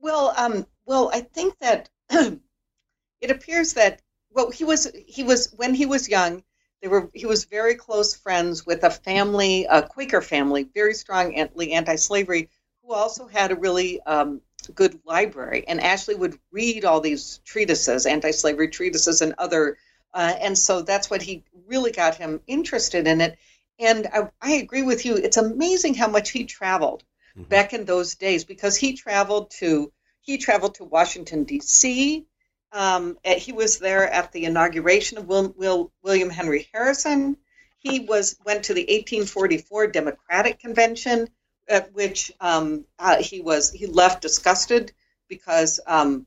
Well, 0.00 0.32
um, 0.36 0.66
well, 0.86 1.10
I 1.12 1.20
think 1.20 1.58
that 1.58 1.90
it 2.10 3.30
appears 3.30 3.74
that 3.74 4.00
well, 4.30 4.50
he 4.50 4.64
was 4.64 4.90
he 5.06 5.22
was 5.24 5.52
when 5.56 5.74
he 5.74 5.86
was 5.86 6.08
young. 6.08 6.42
They 6.82 6.88
were 6.88 7.10
he 7.12 7.26
was 7.26 7.44
very 7.44 7.74
close 7.74 8.14
friends 8.14 8.64
with 8.64 8.84
a 8.84 8.90
family, 8.90 9.66
a 9.68 9.82
Quaker 9.82 10.22
family, 10.22 10.62
very 10.62 10.94
strongly 10.94 11.72
anti-slavery, 11.72 12.50
who 12.82 12.92
also 12.92 13.26
had 13.26 13.50
a 13.50 13.56
really 13.56 14.00
um, 14.02 14.40
good 14.74 15.00
library. 15.04 15.64
And 15.66 15.80
Ashley 15.80 16.14
would 16.14 16.38
read 16.52 16.84
all 16.84 17.00
these 17.00 17.40
treatises, 17.44 18.06
anti-slavery 18.06 18.68
treatises, 18.68 19.20
and 19.20 19.34
other. 19.38 19.78
Uh, 20.14 20.34
and 20.40 20.56
so 20.56 20.82
that's 20.82 21.10
what 21.10 21.22
he 21.22 21.44
really 21.66 21.92
got 21.92 22.14
him 22.14 22.40
interested 22.46 23.06
in 23.06 23.20
it. 23.20 23.38
And 23.78 24.06
I, 24.12 24.30
I 24.40 24.52
agree 24.52 24.82
with 24.82 25.04
you. 25.04 25.16
It's 25.16 25.36
amazing 25.36 25.94
how 25.94 26.08
much 26.08 26.30
he 26.30 26.44
traveled 26.44 27.04
mm-hmm. 27.36 27.48
back 27.48 27.72
in 27.72 27.84
those 27.84 28.14
days 28.14 28.44
because 28.44 28.76
he 28.76 28.94
traveled 28.94 29.50
to 29.58 29.92
he 30.20 30.36
traveled 30.36 30.74
to 30.74 30.84
Washington 30.84 31.44
D.C. 31.44 32.26
Um, 32.72 33.18
he 33.24 33.52
was 33.52 33.78
there 33.78 34.08
at 34.08 34.32
the 34.32 34.44
inauguration 34.44 35.18
of 35.18 35.26
Will, 35.26 35.54
Will, 35.56 35.92
William 36.02 36.30
Henry 36.30 36.68
Harrison. 36.72 37.36
He 37.78 38.00
was 38.00 38.36
went 38.44 38.64
to 38.64 38.74
the 38.74 38.82
1844 38.82 39.86
Democratic 39.88 40.58
Convention, 40.58 41.28
at 41.68 41.92
which 41.92 42.32
um, 42.40 42.84
uh, 42.98 43.22
he 43.22 43.40
was 43.40 43.70
he 43.70 43.86
left 43.86 44.20
disgusted 44.20 44.92
because 45.28 45.80
um, 45.86 46.26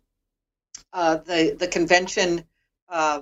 uh, 0.94 1.18
the 1.18 1.56
the 1.60 1.68
convention 1.68 2.46
uh, 2.90 3.22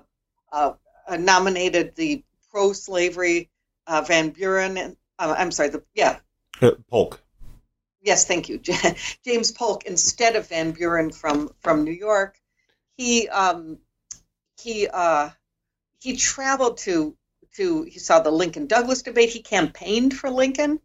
uh 0.52 0.74
nominated 1.18 1.96
the 1.96 2.24
pro-slavery 2.52 3.50
uh, 3.88 4.02
Van 4.02 4.30
Buren. 4.30 4.96
Uh, 5.18 5.36
I'm 5.38 5.52
sorry, 5.52 5.70
the 5.70 5.84
yeah 5.94 6.20
Polk 6.90 7.22
yes, 8.02 8.26
thank 8.26 8.50
you, 8.50 8.60
James 9.26 9.52
Polk 9.52 9.86
instead 9.86 10.36
of 10.36 10.48
Van 10.48 10.72
Buren 10.72 11.12
from 11.12 11.52
from 11.60 11.84
New 11.84 11.92
York. 11.92 12.39
He 13.00 13.30
um, 13.30 13.78
he 14.62 14.86
uh, 14.86 15.30
he 16.02 16.18
traveled 16.18 16.80
to 16.80 17.16
to 17.56 17.84
he 17.84 17.98
saw 17.98 18.20
the 18.20 18.30
Lincoln 18.30 18.68
Douglas 18.68 19.04
debate. 19.04 19.30
He 19.30 19.42
campaigned 19.42 20.14
for 20.14 20.30
Lincoln. 20.30 20.82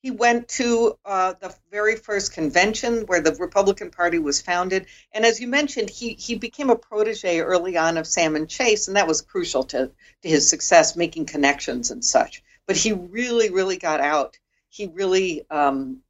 He 0.00 0.12
went 0.12 0.46
to 0.50 0.96
uh, 1.04 1.34
the 1.40 1.52
very 1.72 1.96
first 1.96 2.34
convention 2.34 3.00
where 3.06 3.20
the 3.20 3.34
Republican 3.34 3.90
Party 3.90 4.20
was 4.20 4.40
founded, 4.40 4.86
and 5.10 5.26
as 5.26 5.40
you 5.40 5.48
mentioned, 5.48 5.90
he 5.90 6.14
he 6.14 6.36
became 6.36 6.70
a 6.70 6.76
protege 6.76 7.40
early 7.40 7.76
on 7.76 7.96
of 7.96 8.06
Salmon 8.06 8.46
Chase, 8.46 8.86
and 8.86 8.96
that 8.96 9.08
was 9.08 9.20
crucial 9.20 9.64
to 9.64 9.90
to 10.22 10.28
his 10.28 10.48
success, 10.48 10.94
making 10.94 11.26
connections 11.26 11.90
and 11.90 12.04
such. 12.04 12.44
But 12.68 12.76
he 12.76 12.92
really, 12.92 13.50
really 13.50 13.76
got 13.76 14.00
out. 14.00 14.38
He 14.68 14.86
really 14.86 15.44
um, 15.50 16.00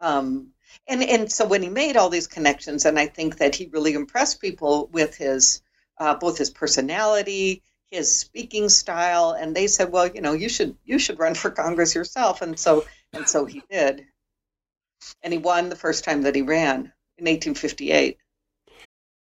um, 0.00 0.52
and 0.88 1.02
and 1.02 1.30
so 1.30 1.46
when 1.46 1.62
he 1.62 1.68
made 1.68 1.96
all 1.96 2.08
these 2.08 2.26
connections, 2.26 2.84
and 2.84 2.98
I 2.98 3.06
think 3.06 3.38
that 3.38 3.54
he 3.54 3.68
really 3.72 3.92
impressed 3.92 4.40
people 4.40 4.88
with 4.92 5.16
his 5.16 5.62
uh, 5.98 6.14
both 6.14 6.38
his 6.38 6.50
personality, 6.50 7.62
his 7.90 8.16
speaking 8.16 8.68
style, 8.68 9.32
and 9.38 9.54
they 9.54 9.66
said, 9.66 9.92
well, 9.92 10.06
you 10.06 10.20
know, 10.20 10.32
you 10.32 10.48
should 10.48 10.76
you 10.84 10.98
should 10.98 11.18
run 11.18 11.34
for 11.34 11.50
Congress 11.50 11.94
yourself, 11.94 12.40
and 12.42 12.58
so 12.58 12.86
and 13.12 13.28
so 13.28 13.44
he 13.44 13.62
did, 13.70 14.06
and 15.22 15.32
he 15.32 15.38
won 15.38 15.68
the 15.68 15.76
first 15.76 16.04
time 16.04 16.22
that 16.22 16.34
he 16.34 16.42
ran 16.42 16.92
in 17.18 17.24
1858. 17.24 18.18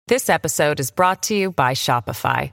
This 0.08 0.28
episode 0.28 0.78
is 0.78 0.90
brought 0.90 1.22
to 1.24 1.34
you 1.34 1.50
by 1.50 1.72
Shopify. 1.72 2.52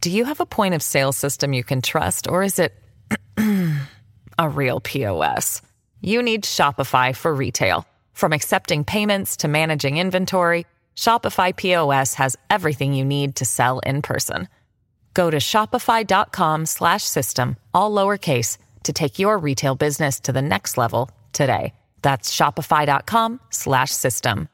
Do 0.00 0.10
you 0.10 0.24
have 0.26 0.40
a 0.40 0.46
point 0.46 0.74
of 0.74 0.82
sale 0.82 1.12
system 1.12 1.52
you 1.52 1.64
can 1.64 1.82
trust, 1.82 2.28
or 2.28 2.42
is 2.42 2.58
it 2.58 2.74
a 4.38 4.48
real 4.48 4.80
POS? 4.80 5.62
You 6.00 6.22
need 6.22 6.44
Shopify 6.44 7.14
for 7.14 7.34
retail. 7.34 7.86
From 8.12 8.32
accepting 8.32 8.84
payments 8.84 9.36
to 9.38 9.48
managing 9.48 9.98
inventory, 9.98 10.64
Shopify 10.96 11.54
POS 11.54 12.14
has 12.14 12.36
everything 12.50 12.92
you 12.92 13.04
need 13.04 13.36
to 13.36 13.44
sell 13.44 13.78
in 13.80 14.02
person. 14.02 14.48
Go 15.14 15.30
to 15.30 15.38
shopify.com/system 15.38 17.56
all 17.74 17.90
lowercase 17.90 18.58
to 18.84 18.92
take 18.92 19.18
your 19.18 19.38
retail 19.38 19.74
business 19.74 20.20
to 20.20 20.32
the 20.32 20.42
next 20.42 20.78
level 20.78 21.10
today. 21.32 21.74
That's 22.02 22.34
shopify.com 22.34 23.40
slash 23.50 23.90
system. 23.90 24.48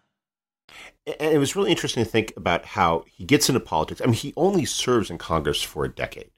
And 1.07 1.35
it 1.35 1.39
was 1.39 1.55
really 1.55 1.71
interesting 1.71 2.03
to 2.03 2.11
think 2.11 2.33
about 2.37 2.65
how 2.65 3.05
he 3.07 3.25
gets 3.25 3.49
into 3.49 3.61
politics. 3.61 4.01
I 4.01 4.07
mean, 4.07 4.15
he 4.15 4.33
only 4.37 4.65
serves 4.65 5.11
in 5.11 5.19
Congress 5.19 5.63
for 5.63 5.85
a 5.85 5.89
decade, 5.89 6.31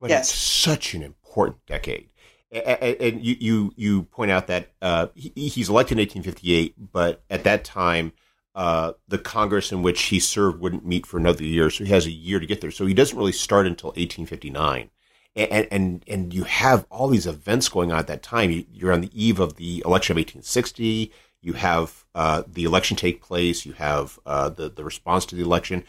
but 0.00 0.10
yes. 0.10 0.30
it's 0.30 0.38
such 0.38 0.94
an 0.94 1.02
important 1.02 1.64
decade. 1.66 2.08
And 2.50 3.22
you, 3.22 3.36
you, 3.38 3.72
you 3.76 4.02
point 4.04 4.30
out 4.30 4.46
that 4.46 4.72
uh, 4.80 5.08
he's 5.14 5.68
elected 5.68 5.98
in 5.98 6.02
1858, 6.02 6.92
but 6.92 7.22
at 7.28 7.44
that 7.44 7.62
time, 7.62 8.12
uh, 8.54 8.92
the 9.06 9.18
Congress 9.18 9.70
in 9.70 9.82
which 9.82 10.04
he 10.04 10.18
served 10.18 10.60
wouldn't 10.60 10.86
meet 10.86 11.06
for 11.06 11.18
another 11.18 11.44
year, 11.44 11.68
so 11.70 11.84
he 11.84 11.90
has 11.90 12.06
a 12.06 12.10
year 12.10 12.40
to 12.40 12.46
get 12.46 12.60
there. 12.60 12.70
So 12.70 12.86
he 12.86 12.94
doesn't 12.94 13.18
really 13.18 13.32
start 13.32 13.66
until 13.66 13.88
1859 13.90 14.90
and 15.38 15.68
and 15.70 16.04
and 16.08 16.34
you 16.34 16.44
have 16.44 16.86
all 16.90 17.08
these 17.08 17.26
events 17.26 17.68
going 17.68 17.92
on 17.92 17.98
at 17.98 18.06
that 18.08 18.22
time. 18.22 18.64
You're 18.72 18.92
on 18.92 19.00
the 19.00 19.10
eve 19.14 19.38
of 19.38 19.56
the 19.56 19.82
election 19.86 20.14
of 20.14 20.16
1860. 20.16 21.12
You 21.40 21.52
have 21.52 22.04
uh, 22.14 22.42
the 22.46 22.64
election 22.64 22.96
take 22.96 23.22
place. 23.22 23.64
You 23.64 23.72
have 23.74 24.18
uh, 24.26 24.48
the 24.48 24.68
the 24.68 24.84
response 24.84 25.24
to 25.26 25.36
the 25.36 25.42
election. 25.42 25.84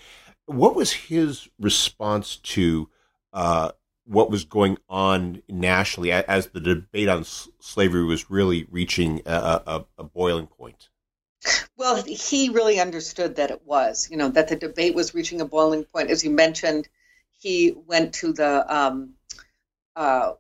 What 0.46 0.76
was 0.76 0.92
his 0.92 1.50
response 1.60 2.38
to 2.38 2.90
uh, 3.34 3.72
what 4.10 4.32
was 4.32 4.44
going 4.44 4.78
on 4.90 5.42
nationally 5.48 6.12
as 6.12 6.48
the 6.48 6.60
debate 6.60 7.08
on 7.08 7.24
slavery 7.24 8.04
was 8.04 8.30
really 8.30 8.66
reaching 8.72 9.22
a, 9.26 9.62
a, 9.66 9.86
a 10.00 10.04
boiling 10.04 10.48
point? 10.48 10.90
Well, 11.78 12.04
he 12.04 12.50
really 12.50 12.80
understood 12.80 13.36
that 13.36 13.52
it 13.52 13.62
was, 13.66 14.10
you 14.10 14.18
know, 14.18 14.30
that 14.30 14.48
the 14.48 14.56
debate 14.56 14.96
was 14.96 15.14
reaching 15.14 15.42
a 15.42 15.46
boiling 15.46 15.86
point. 15.86 16.10
As 16.10 16.24
you 16.24 16.32
mentioned, 16.32 16.90
he 17.38 17.74
went 17.88 18.16
to 18.16 18.34
the 18.34 18.76
um, 18.76 19.14
uh, 19.96 20.34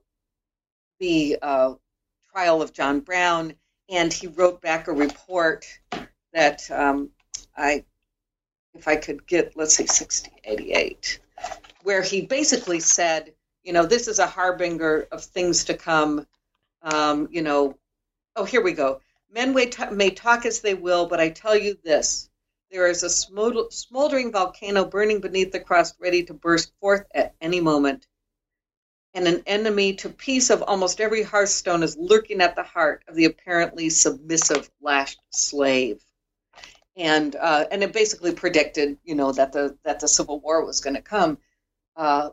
the 0.99 1.37
uh, 1.41 1.73
trial 2.33 2.61
of 2.61 2.73
John 2.73 2.99
Brown, 3.01 3.53
and 3.87 4.11
he 4.11 4.27
wrote 4.27 4.61
back 4.61 4.87
a 4.87 4.91
report 4.91 5.65
that 6.33 6.69
um, 6.71 7.11
I, 7.55 7.85
if 8.73 8.87
I 8.87 8.95
could 8.95 9.25
get, 9.25 9.55
let's 9.55 9.75
say, 9.75 9.85
6088, 9.85 11.19
where 11.83 12.01
he 12.01 12.21
basically 12.21 12.79
said, 12.79 13.33
you 13.69 13.73
know, 13.73 13.85
this 13.85 14.07
is 14.07 14.17
a 14.17 14.25
harbinger 14.25 15.07
of 15.11 15.23
things 15.23 15.65
to 15.65 15.75
come. 15.75 16.25
Um, 16.81 17.27
you 17.29 17.43
know, 17.43 17.77
oh, 18.35 18.43
here 18.43 18.63
we 18.63 18.71
go. 18.71 18.99
Men 19.31 19.53
may, 19.53 19.67
t- 19.67 19.91
may 19.91 20.09
talk 20.09 20.47
as 20.47 20.61
they 20.61 20.73
will, 20.73 21.05
but 21.05 21.19
I 21.19 21.29
tell 21.29 21.55
you 21.55 21.77
this 21.83 22.31
there 22.71 22.87
is 22.87 23.03
a 23.03 23.11
smoldering 23.11 24.31
volcano 24.31 24.85
burning 24.85 25.21
beneath 25.21 25.51
the 25.51 25.59
crust, 25.59 25.97
ready 25.99 26.23
to 26.23 26.33
burst 26.33 26.71
forth 26.79 27.05
at 27.13 27.35
any 27.41 27.59
moment 27.61 28.07
and 29.13 29.27
an 29.27 29.43
enemy 29.45 29.93
to 29.97 30.09
peace 30.09 30.49
of 30.49 30.63
almost 30.63 30.99
every 30.99 31.21
hearthstone 31.21 31.83
is 31.83 31.95
lurking 31.95 32.41
at 32.41 32.55
the 32.55 32.63
heart 32.63 33.03
of 33.07 33.13
the 33.13 33.25
apparently 33.25 33.91
submissive 33.91 34.67
lashed 34.81 35.21
slave. 35.29 36.03
And 36.97 37.35
uh, 37.35 37.65
and 37.69 37.83
it 37.83 37.93
basically 37.93 38.33
predicted, 38.33 38.97
you 39.03 39.13
know, 39.13 39.31
that 39.31 39.53
the 39.53 39.77
that 39.83 39.99
the 39.99 40.07
Civil 40.07 40.39
War 40.39 40.65
was 40.65 40.81
going 40.81 40.95
to 40.95 41.03
come. 41.03 41.37
Uh, 41.95 42.31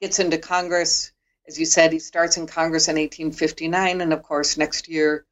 gets 0.00 0.18
into 0.18 0.38
Congress, 0.38 1.12
as 1.46 1.58
you 1.58 1.66
said, 1.66 1.92
he 1.92 1.98
starts 1.98 2.36
in 2.36 2.46
Congress 2.46 2.88
in 2.88 2.96
1859, 2.96 4.00
and 4.00 4.12
of 4.12 4.22
course, 4.22 4.56
next 4.56 4.88
year 4.88 5.26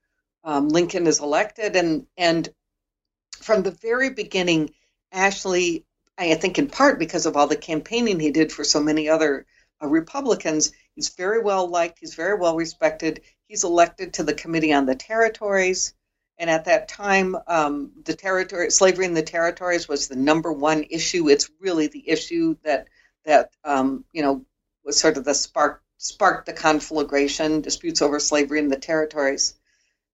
um, 0.44 0.68
Lincoln 0.68 1.06
is 1.06 1.20
elected, 1.20 1.76
and 1.76 2.06
and 2.16 2.48
from 3.40 3.62
the 3.62 3.70
very 3.70 4.10
beginning, 4.10 4.70
Ashley, 5.12 5.84
I 6.16 6.34
think 6.34 6.58
in 6.58 6.68
part 6.68 6.98
because 6.98 7.26
of 7.26 7.36
all 7.36 7.46
the 7.46 7.56
campaigning 7.56 8.18
he 8.18 8.30
did 8.30 8.52
for 8.52 8.64
so 8.64 8.80
many 8.80 9.08
other 9.08 9.46
uh, 9.82 9.86
Republicans. 9.86 10.72
He's 10.94 11.10
very 11.10 11.40
well 11.40 11.68
liked. 11.68 11.98
He's 12.00 12.14
very 12.14 12.36
well 12.36 12.56
respected. 12.56 13.22
He's 13.46 13.64
elected 13.64 14.14
to 14.14 14.24
the 14.24 14.34
Committee 14.34 14.72
on 14.72 14.86
the 14.86 14.96
Territories. 14.96 15.94
And 16.38 16.50
at 16.50 16.66
that 16.66 16.88
time, 16.88 17.36
um, 17.46 17.92
the 18.04 18.14
territory, 18.14 18.70
slavery 18.70 19.06
in 19.06 19.14
the 19.14 19.22
territories 19.22 19.88
was 19.88 20.06
the 20.06 20.16
number 20.16 20.52
one 20.52 20.84
issue. 20.88 21.28
It's 21.28 21.50
really 21.60 21.88
the 21.88 22.08
issue 22.08 22.56
that 22.62 22.88
that 23.24 23.50
um, 23.64 24.04
you 24.12 24.22
know 24.22 24.44
was 24.88 24.98
sort 24.98 25.16
of 25.16 25.24
the 25.24 25.34
spark 25.34 25.82
sparked 25.98 26.46
the 26.46 26.52
conflagration, 26.52 27.60
disputes 27.60 28.02
over 28.02 28.18
slavery 28.18 28.58
in 28.58 28.68
the 28.68 28.78
territories, 28.78 29.54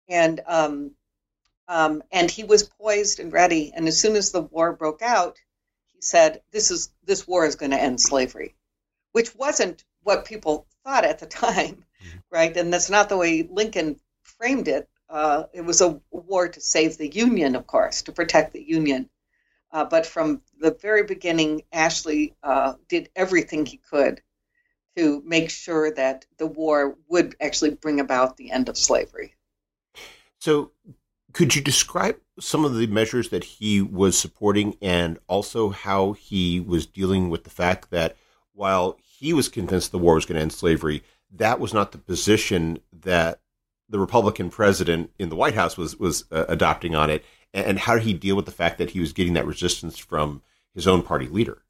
and 0.10 0.42
um, 0.46 0.92
um, 1.68 2.04
and 2.12 2.30
he 2.30 2.44
was 2.44 2.64
poised 2.64 3.20
and 3.20 3.32
ready. 3.32 3.72
And 3.74 3.88
as 3.88 4.00
soon 4.00 4.16
as 4.18 4.32
the 4.32 4.42
war 4.42 4.74
broke 4.74 5.02
out, 5.02 5.38
he 5.94 6.02
said, 6.02 6.42
"This 6.52 6.72
is 6.72 6.90
this 7.06 7.26
war 7.28 7.46
is 7.46 7.56
going 7.56 7.72
to 7.72 7.82
end 7.82 8.02
slavery." 8.02 8.56
which 9.14 9.34
wasn't 9.36 9.86
what 10.04 10.26
people 10.26 10.68
thought 10.84 11.06
at 11.06 11.20
the 11.20 11.26
time, 11.26 11.86
mm-hmm. 12.04 12.18
right? 12.30 12.58
And 12.58 12.74
that's 12.74 12.90
not 12.90 13.08
the 13.08 13.18
way 13.18 13.48
Lincoln 13.50 14.00
framed 14.24 14.68
it. 14.68 14.90
Uh, 15.08 15.44
it 15.54 15.62
was 15.62 15.82
a 15.82 16.02
war 16.12 16.50
to 16.50 16.60
save 16.60 16.98
the 16.98 17.08
Union, 17.08 17.56
of 17.56 17.68
course, 17.68 18.02
to 18.04 18.12
protect 18.12 18.52
the 18.52 18.64
Union. 18.64 19.10
Uh, 19.72 19.86
but 19.86 20.06
from 20.06 20.42
the 20.60 20.72
very 20.82 21.04
beginning, 21.04 21.62
Ashley 21.72 22.36
uh, 22.44 22.74
did 22.90 23.10
everything 23.16 23.66
he 23.66 23.78
could 23.78 24.22
to 24.96 25.22
make 25.26 25.50
sure 25.50 25.92
that 25.92 26.26
the 26.38 26.46
war 26.46 26.98
would 27.08 27.36
actually 27.42 27.72
bring 27.72 28.00
about 28.00 28.38
the 28.38 28.52
end 28.52 28.70
of 28.70 28.78
slavery. 28.78 29.36
So, 30.40 30.72
could 31.32 31.56
you 31.56 31.62
describe 31.62 32.18
some 32.40 32.64
of 32.64 32.76
the 32.76 32.88
measures 32.88 33.30
that 33.30 33.44
he 33.44 33.82
was 33.82 34.18
supporting 34.18 34.78
and 34.82 35.18
also 35.28 35.70
how 35.70 36.14
he 36.14 36.60
was 36.60 36.86
dealing 36.86 37.30
with 37.30 37.44
the 37.44 37.50
fact 37.50 37.90
that 37.90 38.16
while 38.54 38.98
he 39.02 39.34
was 39.34 39.50
convinced 39.50 39.92
the 39.92 39.98
war 39.98 40.16
was 40.16 40.26
going 40.26 40.36
to 40.36 40.42
end 40.42 40.54
slavery, 40.54 41.04
that 41.32 41.60
was 41.60 41.74
not 41.74 41.92
the 41.92 41.98
position 41.98 42.80
that 42.92 43.40
the 43.90 44.00
Republican 44.00 44.50
president 44.50 45.12
in 45.18 45.30
the 45.30 45.36
White 45.36 45.56
House 45.56 45.78
was 45.78 45.98
was 45.98 46.26
uh, 46.32 46.46
adopting 46.48 46.96
on 46.96 47.10
it. 47.10 47.24
And 47.54 47.78
how 47.78 47.94
did 47.94 48.04
he 48.04 48.14
deal 48.14 48.36
with 48.36 48.46
the 48.46 48.52
fact 48.52 48.80
that 48.80 48.92
he 48.92 49.00
was 49.00 49.14
getting 49.14 49.34
that 49.34 49.46
resistance 49.46 49.98
from 49.98 50.42
his 50.74 50.88
own 50.88 51.04
party 51.04 51.28
leader? 51.28 51.64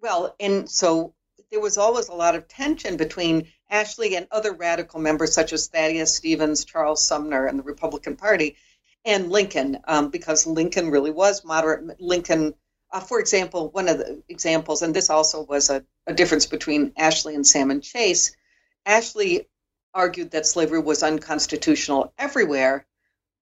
Well, 0.00 0.34
and 0.40 0.68
so 0.68 1.14
there 1.52 1.60
was 1.60 1.78
always 1.78 2.08
a 2.08 2.14
lot 2.14 2.34
of 2.34 2.48
tension 2.48 2.96
between 2.96 3.46
Ashley 3.70 4.16
and 4.16 4.26
other 4.32 4.52
radical 4.54 4.98
members, 4.98 5.34
such 5.34 5.52
as 5.52 5.68
Thaddeus 5.68 6.16
Stevens, 6.16 6.64
Charles 6.64 7.06
Sumner, 7.06 7.46
and 7.46 7.58
the 7.58 7.62
Republican 7.62 8.16
Party, 8.16 8.56
and 9.04 9.30
Lincoln, 9.30 9.78
um, 9.86 10.08
because 10.08 10.46
Lincoln 10.46 10.90
really 10.90 11.10
was 11.10 11.44
moderate. 11.44 12.00
Lincoln 12.00 12.54
uh, 12.92 13.00
for 13.00 13.20
example, 13.20 13.70
one 13.70 13.88
of 13.88 13.98
the 13.98 14.22
examples, 14.28 14.82
and 14.82 14.94
this 14.94 15.08
also 15.08 15.42
was 15.44 15.70
a, 15.70 15.84
a 16.06 16.12
difference 16.12 16.46
between 16.46 16.92
Ashley 16.96 17.34
and 17.34 17.46
Salmon 17.46 17.80
Chase. 17.80 18.36
Ashley 18.84 19.48
argued 19.94 20.30
that 20.32 20.46
slavery 20.46 20.80
was 20.80 21.02
unconstitutional 21.02 22.12
everywhere, 22.18 22.86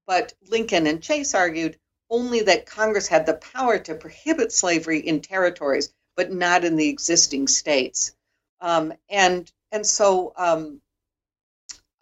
but 0.06 0.34
Lincoln 0.48 0.86
and 0.86 1.02
Chase 1.02 1.34
argued 1.34 1.78
only 2.08 2.42
that 2.42 2.66
Congress 2.66 3.08
had 3.08 3.26
the 3.26 3.34
power 3.34 3.78
to 3.78 3.94
prohibit 3.94 4.52
slavery 4.52 5.00
in 5.00 5.20
territories, 5.20 5.92
but 6.16 6.32
not 6.32 6.64
in 6.64 6.76
the 6.76 6.88
existing 6.88 7.48
states. 7.48 8.14
Um, 8.60 8.92
and 9.08 9.50
and 9.72 9.86
so, 9.86 10.32
um, 10.36 10.80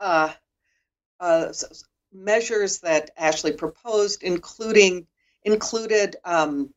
uh, 0.01 0.33
uh, 1.21 1.53
measures 2.13 2.81
that 2.81 3.11
Ashley 3.17 3.53
proposed, 3.53 4.23
including 4.23 5.07
included 5.43 6.17
um, 6.25 6.75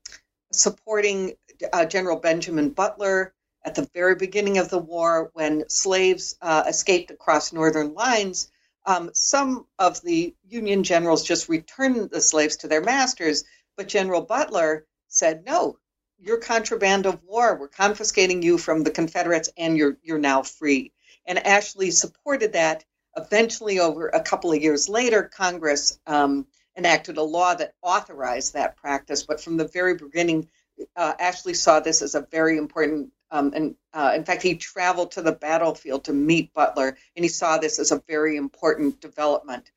supporting 0.51 1.33
uh, 1.73 1.85
General 1.85 2.17
Benjamin 2.17 2.69
Butler 2.69 3.33
at 3.63 3.75
the 3.75 3.89
very 3.93 4.15
beginning 4.15 4.57
of 4.57 4.69
the 4.69 4.79
war 4.79 5.29
when 5.33 5.69
slaves 5.69 6.35
uh, 6.41 6.63
escaped 6.67 7.11
across 7.11 7.53
northern 7.53 7.93
lines. 7.93 8.51
Um, 8.85 9.11
some 9.13 9.67
of 9.77 10.01
the 10.01 10.35
Union 10.47 10.83
generals 10.83 11.23
just 11.23 11.49
returned 11.49 12.09
the 12.09 12.21
slaves 12.21 12.57
to 12.57 12.67
their 12.67 12.81
masters, 12.81 13.43
but 13.77 13.87
General 13.87 14.21
Butler 14.21 14.85
said, 15.07 15.45
"No, 15.45 15.77
you're 16.21 16.37
contraband 16.37 17.05
of 17.05 17.23
war. 17.23 17.55
We're 17.55 17.67
confiscating 17.67 18.41
you 18.41 18.57
from 18.57 18.83
the 18.83 18.91
Confederates, 18.91 19.49
and 19.57 19.77
you're 19.77 19.97
you're 20.03 20.19
now 20.19 20.43
free." 20.43 20.93
And 21.25 21.39
Ashley 21.39 21.91
supported 21.91 22.53
that. 22.53 22.85
Eventually, 23.17 23.79
over 23.79 24.07
a 24.07 24.21
couple 24.21 24.51
of 24.53 24.61
years 24.61 24.87
later, 24.87 25.23
Congress 25.23 25.99
um, 26.07 26.47
enacted 26.77 27.17
a 27.17 27.23
law 27.23 27.53
that 27.55 27.73
authorized 27.81 28.53
that 28.53 28.77
practice. 28.77 29.23
But 29.23 29.41
from 29.41 29.57
the 29.57 29.67
very 29.67 29.95
beginning, 29.95 30.47
uh, 30.95 31.13
Ashley 31.19 31.53
saw 31.53 31.79
this 31.79 32.01
as 32.01 32.15
a 32.15 32.27
very 32.31 32.57
important. 32.57 33.11
Um, 33.31 33.53
and 33.53 33.75
uh, 33.93 34.13
in 34.15 34.25
fact, 34.25 34.41
he 34.41 34.55
traveled 34.55 35.11
to 35.11 35.21
the 35.21 35.31
battlefield 35.31 36.05
to 36.05 36.13
meet 36.13 36.53
Butler, 36.53 36.97
and 37.15 37.25
he 37.25 37.29
saw 37.29 37.57
this 37.57 37.79
as 37.79 37.91
a 37.91 38.03
very 38.07 38.35
important 38.35 38.99
development. 38.99 39.71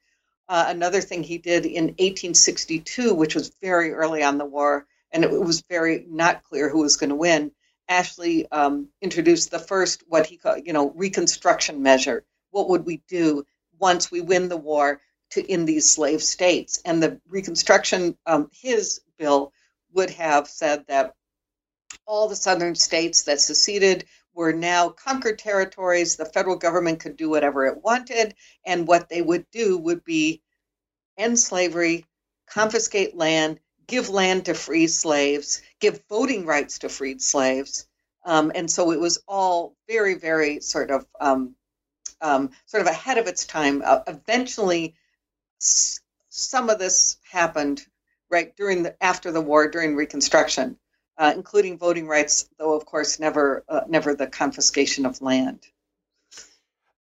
Uh, 0.49 0.67
another 0.69 1.01
thing 1.01 1.23
he 1.23 1.39
did 1.39 1.65
in 1.65 1.85
1862, 1.85 3.15
which 3.15 3.35
was 3.35 3.55
very 3.63 3.93
early 3.93 4.23
on 4.23 4.39
the 4.39 4.45
war, 4.45 4.87
and 5.15 5.25
it 5.25 5.31
was 5.31 5.63
very 5.71 6.05
not 6.09 6.43
clear 6.43 6.69
who 6.69 6.81
was 6.81 6.99
going 6.99 7.11
to 7.11 7.17
win. 7.17 7.53
Ashley 7.89 8.51
um, 8.51 8.89
introduced 9.01 9.51
the 9.51 9.59
first 9.59 10.05
what 10.07 10.27
he 10.27 10.37
called, 10.37 10.67
you 10.67 10.75
know, 10.75 10.91
reconstruction 10.91 11.83
measure. 11.83 12.25
What 12.51 12.69
would 12.69 12.85
we 12.85 13.03
do 13.09 13.47
once 13.79 14.11
we 14.11 14.21
win 14.21 14.51
the 14.51 14.59
war? 14.59 15.01
to 15.35 15.45
in 15.45 15.65
these 15.65 15.91
slave 15.91 16.23
states. 16.23 16.81
And 16.85 17.03
the 17.03 17.21
Reconstruction, 17.29 18.17
um, 18.25 18.49
his 18.53 19.01
bill 19.19 19.53
would 19.93 20.11
have 20.11 20.49
said 20.49 20.85
that 20.89 21.15
all 22.07 22.29
the 22.29 22.37
southern 22.37 22.75
states 22.75 23.25
that 23.25 23.41
seceded 23.41 24.05
were 24.33 24.53
now 24.53 24.89
conquered 24.89 25.39
territories. 25.39 26.17
The 26.17 26.25
federal 26.25 26.57
government 26.57 27.01
could 27.01 27.17
do 27.17 27.31
whatever 27.31 27.67
it 27.67 27.83
wanted, 27.83 28.35
and 28.65 28.87
what 28.87 29.09
they 29.09 29.23
would 29.23 29.47
do 29.51 29.79
would 29.79 30.05
be 30.05 30.43
end 31.17 31.39
slavery, 31.39 32.07
confiscate 32.47 33.17
land, 33.17 33.61
give 33.87 34.09
land 34.09 34.47
to 34.47 34.55
free 34.55 34.87
slaves, 34.87 35.63
give 35.81 36.03
voting 36.09 36.47
rights 36.47 36.81
to 36.81 36.89
freed 36.89 37.21
slaves. 37.23 37.87
Um, 38.25 38.53
and 38.55 38.71
so 38.71 38.91
it 38.93 39.01
was 39.01 39.23
all 39.29 39.77
very, 39.89 40.15
very 40.15 40.61
sort 40.61 40.91
of 40.91 41.07
um, 41.21 41.55
um, 42.21 42.51
sort 42.67 42.81
of 42.81 42.87
ahead 42.87 43.19
of 43.19 43.27
its 43.27 43.47
time. 43.47 43.83
Uh, 43.85 44.01
eventually, 44.07 44.95
s- 45.61 46.01
some 46.29 46.71
of 46.71 46.79
this 46.79 47.19
happened 47.31 47.85
right 48.31 48.57
during 48.57 48.83
the 48.83 49.03
after 49.03 49.31
the 49.31 49.41
war, 49.41 49.69
during 49.69 49.95
Reconstruction, 49.95 50.79
uh, 51.19 51.33
including 51.35 51.79
voting 51.79 52.07
rights, 52.09 52.49
though 52.59 52.75
of 52.75 52.87
course 52.87 53.21
never 53.21 53.65
uh, 53.69 53.83
never 53.89 54.15
the 54.15 54.27
confiscation 54.27 55.07
of 55.07 55.21
land. 55.21 55.61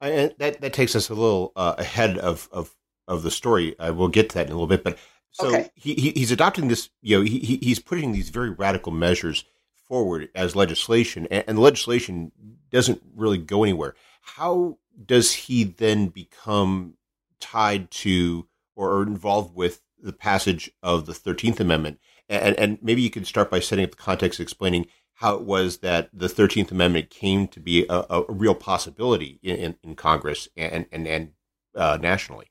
And 0.01 0.35
that 0.39 0.61
that 0.61 0.73
takes 0.73 0.95
us 0.95 1.09
a 1.09 1.15
little 1.15 1.53
uh, 1.57 1.75
ahead 1.79 2.19
of, 2.19 2.49
of 2.53 2.75
of 3.09 3.23
the 3.23 3.31
story. 3.31 3.75
I 3.81 3.91
will 3.91 4.09
get 4.09 4.31
to 4.31 4.35
that 4.37 4.47
in 4.47 4.53
a 4.53 4.55
little 4.55 4.69
bit, 4.69 4.85
but 4.85 4.99
so 5.41 5.49
Okay. 5.49 5.71
he, 5.75 5.95
he 5.95 6.11
he's 6.13 6.31
adopting 6.33 6.69
this. 6.69 6.91
You 7.03 7.19
know, 7.19 7.25
he 7.25 7.39
he- 7.41 7.59
he's 7.63 7.79
putting 7.79 8.13
these 8.13 8.31
very 8.31 8.51
radical 8.51 8.93
measures 8.93 9.45
forward 9.89 10.29
as 10.35 10.55
legislation, 10.57 11.27
and, 11.31 11.45
and 11.49 11.57
the 11.59 11.63
legislation 11.63 12.33
doesn't 12.71 13.03
really 13.17 13.39
go 13.39 13.63
anywhere. 13.63 13.95
How 14.21 14.79
does 15.07 15.33
he 15.33 15.65
then 15.65 16.09
become 16.09 16.95
tied 17.41 17.91
to 17.91 18.47
or, 18.77 19.03
involved 19.03 19.55
with 19.55 19.81
the 20.01 20.13
passage 20.13 20.71
of 20.83 21.07
the 21.07 21.15
Thirteenth 21.15 21.61
Amendment? 21.61 21.99
And, 22.29 22.55
and 22.59 22.79
maybe 22.83 23.01
you 23.03 23.11
could 23.11 23.27
start 23.27 23.51
by 23.51 23.61
setting 23.61 23.85
up 23.85 23.93
the 23.93 23.97
context, 23.97 24.39
explaining 24.41 24.87
how 25.15 25.35
it 25.37 25.43
was 25.43 25.79
that 25.79 26.11
the 26.13 26.29
Thirteenth 26.29 26.71
Amendment 26.71 27.11
came 27.11 27.49
to 27.49 27.61
be 27.61 27.87
a, 27.89 28.05
a 28.11 28.25
real 28.29 28.55
possibility 28.55 29.41
in, 29.43 29.57
in, 29.57 29.77
in 29.83 29.95
Congress 29.95 30.49
and 30.57 30.87
and 30.93 31.07
and 31.09 31.31
uh, 31.75 31.99
nationally. 32.01 32.51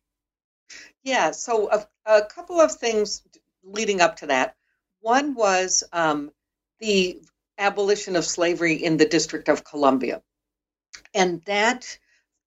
Yeah, 1.04 1.32
so 1.32 1.72
a, 1.72 1.88
a 2.06 2.26
couple 2.26 2.60
of 2.60 2.72
things 2.72 3.24
leading 3.64 4.02
up 4.02 4.18
to 4.18 4.28
that. 4.28 4.56
One 5.02 5.36
was 5.36 5.84
um, 5.94 6.32
the 6.80 7.22
abolition 7.58 8.16
of 8.16 8.26
slavery 8.26 8.74
in 8.74 8.98
the 8.98 9.06
District 9.06 9.50
of 9.50 9.64
Columbia, 9.64 10.22
and 11.14 11.42
that 11.46 11.98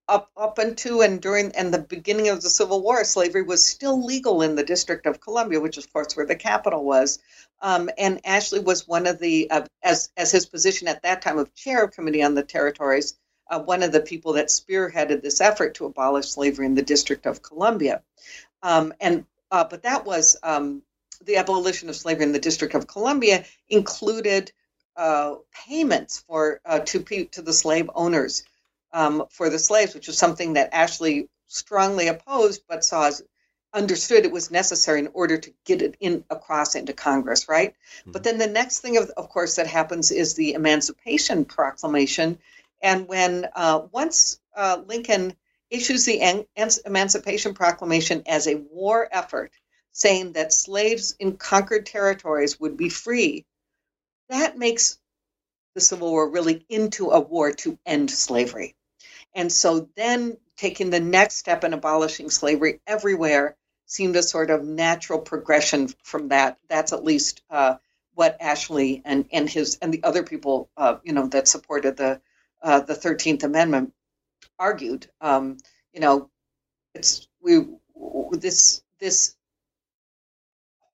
up 0.07 0.29
up 0.35 0.57
until 0.57 1.01
and 1.01 1.21
during 1.21 1.55
and 1.55 1.73
the 1.73 1.79
beginning 1.79 2.27
of 2.29 2.41
the 2.41 2.49
Civil 2.49 2.81
War, 2.81 3.03
slavery 3.03 3.43
was 3.43 3.65
still 3.65 4.03
legal 4.05 4.41
in 4.41 4.55
the 4.55 4.63
District 4.63 5.05
of 5.05 5.21
Columbia, 5.21 5.59
which 5.59 5.77
of 5.77 5.91
course 5.91 6.15
where 6.15 6.25
the 6.25 6.35
capital 6.35 6.83
was. 6.83 7.19
Um, 7.61 7.89
and 7.97 8.19
Ashley 8.25 8.59
was 8.59 8.87
one 8.87 9.07
of 9.07 9.19
the 9.19 9.49
uh, 9.49 9.65
as 9.83 10.09
as 10.17 10.31
his 10.31 10.45
position 10.45 10.87
at 10.87 11.03
that 11.03 11.21
time 11.21 11.37
of 11.37 11.53
chair 11.55 11.83
of 11.83 11.91
committee 11.91 12.23
on 12.23 12.35
the 12.35 12.43
territories, 12.43 13.17
uh, 13.51 13.59
one 13.59 13.83
of 13.83 13.91
the 13.91 13.99
people 13.99 14.33
that 14.33 14.47
spearheaded 14.47 15.21
this 15.21 15.41
effort 15.41 15.75
to 15.75 15.85
abolish 15.85 16.29
slavery 16.29 16.65
in 16.65 16.73
the 16.73 16.81
District 16.81 17.25
of 17.25 17.43
Columbia. 17.43 18.01
Um, 18.63 18.93
and 18.99 19.25
uh, 19.51 19.65
but 19.65 19.83
that 19.83 20.05
was 20.05 20.37
um, 20.41 20.81
the 21.25 21.35
abolition 21.35 21.89
of 21.89 21.95
slavery 21.95 22.23
in 22.23 22.31
the 22.31 22.39
District 22.39 22.73
of 22.73 22.87
Columbia 22.87 23.45
included 23.69 24.51
uh, 24.95 25.35
payments 25.67 26.23
for 26.27 26.61
uh, 26.65 26.79
to 26.79 27.01
pe- 27.01 27.25
to 27.25 27.41
the 27.41 27.53
slave 27.53 27.89
owners 27.93 28.43
um, 28.93 29.25
for 29.29 29.49
the 29.49 29.59
slaves, 29.59 29.93
which 29.93 30.07
was 30.07 30.17
something 30.17 30.53
that 30.53 30.73
Ashley 30.73 31.29
strongly 31.47 32.07
opposed, 32.07 32.63
but 32.67 32.85
saw 32.85 33.07
as 33.07 33.21
understood 33.73 34.25
it 34.25 34.31
was 34.31 34.51
necessary 34.51 34.99
in 34.99 35.09
order 35.13 35.37
to 35.37 35.53
get 35.65 35.81
it 35.81 35.95
in 35.99 36.23
across 36.29 36.75
into 36.75 36.93
Congress, 36.93 37.47
right? 37.47 37.73
But 38.05 38.23
then 38.23 38.37
the 38.37 38.47
next 38.47 38.79
thing, 38.79 38.97
of, 38.97 39.09
of 39.11 39.29
course, 39.29 39.55
that 39.55 39.67
happens 39.67 40.11
is 40.11 40.33
the 40.33 40.53
Emancipation 40.53 41.45
Proclamation, 41.45 42.37
and 42.81 43.07
when 43.07 43.47
uh, 43.55 43.81
once 43.91 44.39
uh, 44.55 44.81
Lincoln 44.85 45.35
issues 45.69 46.05
the 46.05 46.21
Em- 46.21 46.45
Emancipation 46.85 47.53
Proclamation 47.53 48.23
as 48.25 48.47
a 48.47 48.55
war 48.55 49.07
effort, 49.11 49.51
saying 49.91 50.33
that 50.33 50.53
slaves 50.53 51.15
in 51.19 51.37
conquered 51.37 51.85
territories 51.85 52.59
would 52.59 52.77
be 52.77 52.89
free, 52.89 53.45
that 54.29 54.57
makes 54.57 54.97
the 55.73 55.81
Civil 55.81 56.11
War 56.11 56.29
really 56.29 56.65
into 56.69 57.11
a 57.11 57.19
war 57.19 57.51
to 57.51 57.77
end 57.85 58.11
slavery. 58.11 58.75
And 59.33 59.51
so 59.51 59.89
then 59.95 60.37
taking 60.57 60.89
the 60.89 60.99
next 60.99 61.35
step 61.37 61.63
in 61.63 61.73
abolishing 61.73 62.29
slavery 62.29 62.81
everywhere 62.85 63.55
seemed 63.85 64.15
a 64.15 64.23
sort 64.23 64.49
of 64.51 64.63
natural 64.63 65.19
progression 65.19 65.89
from 66.03 66.29
that. 66.29 66.57
That's 66.69 66.93
at 66.93 67.03
least 67.03 67.41
uh, 67.49 67.75
what 68.13 68.37
Ashley 68.39 69.01
and, 69.05 69.25
and 69.31 69.49
his 69.49 69.77
and 69.81 69.93
the 69.93 70.03
other 70.03 70.23
people, 70.23 70.69
uh, 70.77 70.97
you 71.03 71.13
know, 71.13 71.27
that 71.27 71.47
supported 71.47 71.97
the 71.97 72.21
uh, 72.61 72.81
the 72.81 72.95
Thirteenth 72.95 73.43
Amendment 73.43 73.93
argued. 74.59 75.07
Um, 75.19 75.57
you 75.93 75.99
know, 75.99 76.29
it's 76.93 77.27
we 77.41 77.65
this 78.31 78.81
this 78.99 79.35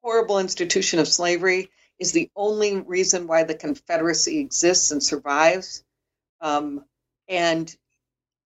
horrible 0.01 0.39
institution 0.39 0.99
of 0.99 1.07
slavery 1.07 1.69
is 1.99 2.11
the 2.11 2.29
only 2.35 2.79
reason 2.79 3.27
why 3.27 3.43
the 3.43 3.55
Confederacy 3.55 4.39
exists 4.39 4.91
and 4.91 5.03
survives. 5.03 5.83
Um, 6.41 6.85
and 7.27 7.75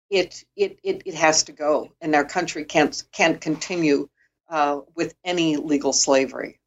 it, 0.09 0.43
it 0.55 0.79
it 0.83 1.03
it 1.05 1.13
has 1.15 1.43
to 1.43 1.51
go, 1.51 1.93
and 2.01 2.15
our 2.15 2.25
country 2.25 2.65
can't 2.65 3.01
can't 3.11 3.39
continue 3.39 4.09
uh, 4.49 4.81
with 4.95 5.15
any 5.23 5.57
legal 5.57 5.93
slavery. 5.93 6.59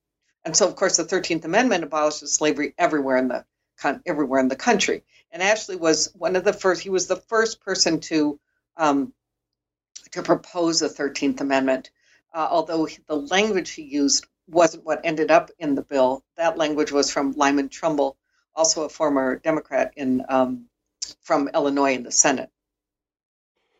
And 0.45 0.57
so, 0.57 0.67
of 0.69 0.77
course, 0.77 0.97
the 0.97 1.05
Thirteenth 1.05 1.45
Amendment 1.45 1.85
abolishes 1.85 2.33
slavery 2.33 2.75
everywhere 2.79 3.17
in 3.17 3.29
the 3.29 3.45
con- 3.77 4.03
everywhere 4.07 4.41
in 4.41 4.49
the 4.49 4.57
country. 4.57 5.05
And 5.31 5.43
Ashley 5.43 5.77
was 5.77 6.13
one 6.15 6.37
of 6.37 6.45
the 6.45 6.53
first. 6.53 6.83
He 6.83 6.91
was 6.91 7.07
the 7.07 7.17
first 7.17 7.61
person 7.61 8.01
to 8.01 8.39
um, 8.77 9.13
to 10.13 10.23
propose 10.23 10.81
the 10.81 10.89
Thirteenth 10.89 11.41
Amendment, 11.41 11.91
uh, 12.33 12.47
although 12.51 12.89
the 13.07 13.17
language 13.17 13.71
he 13.71 13.83
used 13.83 14.27
wasn't 14.49 14.85
what 14.85 15.01
ended 15.05 15.31
up 15.31 15.51
in 15.59 15.75
the 15.75 15.83
bill. 15.83 16.23
That 16.37 16.59
language 16.59 16.93
was 16.93 17.11
from 17.11 17.33
Lyman 17.33 17.69
Trumbull, 17.69 18.17
also 18.55 18.85
a 18.85 18.89
former 18.89 19.37
Democrat 19.37 19.93
in 19.97 20.25
um, 20.29 20.67
from 21.23 21.49
Illinois 21.55 21.95
in 21.95 22.03
the 22.03 22.13
Senate. 22.13 22.51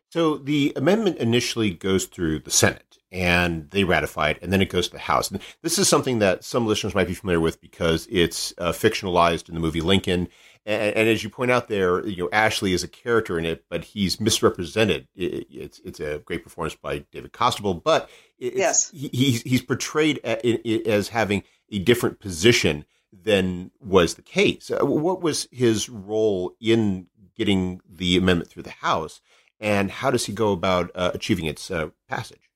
So 0.09 0.37
the 0.37 0.73
amendment 0.75 1.17
initially 1.17 1.71
goes 1.71 2.05
through 2.05 2.39
the 2.39 2.51
Senate 2.51 2.84
and 3.15 3.69
they 3.71 3.85
ratify 3.85 4.31
it, 4.31 4.39
and 4.41 4.51
then 4.51 4.61
it 4.61 4.69
goes 4.69 4.87
to 4.87 4.93
the 4.93 4.99
House. 4.99 5.31
And 5.31 5.39
this 5.61 5.79
is 5.79 5.87
something 5.87 6.19
that 6.19 6.43
some 6.43 6.67
listeners 6.67 6.93
might 6.93 7.07
be 7.07 7.13
familiar 7.13 7.39
with 7.39 7.61
because 7.61 8.07
it's 8.11 8.53
uh, 8.57 8.73
fictionalized 8.73 9.47
in 9.47 9.55
the 9.55 9.61
movie 9.61 9.79
Lincoln. 9.79 10.27
And, 10.65 10.95
and, 10.97 11.07
as 11.07 11.23
you 11.23 11.29
point 11.29 11.49
out 11.49 11.69
there, 11.69 12.05
you 12.05 12.23
know 12.23 12.29
Ashley 12.33 12.73
is 12.73 12.83
a 12.83 12.89
character 12.89 13.39
in 13.39 13.45
it, 13.45 13.63
but 13.69 13.85
he's 13.85 14.19
misrepresented. 14.19 15.07
It, 15.15 15.47
it's 15.49 15.79
it's 15.85 16.01
a 16.01 16.19
great 16.25 16.43
performance 16.43 16.75
by 16.75 17.05
David 17.11 17.31
Costabile, 17.31 17.81
but 17.81 18.09
Yes. 18.37 18.91
he, 18.91 19.09
he's 19.13 19.41
he's 19.43 19.61
portrayed 19.61 20.19
as 20.25 21.07
having 21.07 21.43
a 21.71 21.79
different 21.79 22.19
position 22.19 22.83
than 23.13 23.71
was 23.79 24.15
the 24.15 24.23
case. 24.23 24.69
Uh, 24.69 24.85
What 24.85 25.21
was 25.21 25.47
his 25.51 25.87
role 25.87 26.53
in 26.59 27.07
getting 27.37 27.79
the 27.89 28.17
amendment 28.17 28.49
through 28.49 28.63
the 28.63 28.71
House? 28.71 29.21
and 29.57 29.89
how 29.89 30.11
does 30.11 30.25
he 30.25 30.33
go 30.33 30.51
about 30.51 30.91
uh, 30.95 31.11
achieving 31.13 31.45
its 31.45 31.71
uh, 31.71 31.87
passage? 32.09 32.49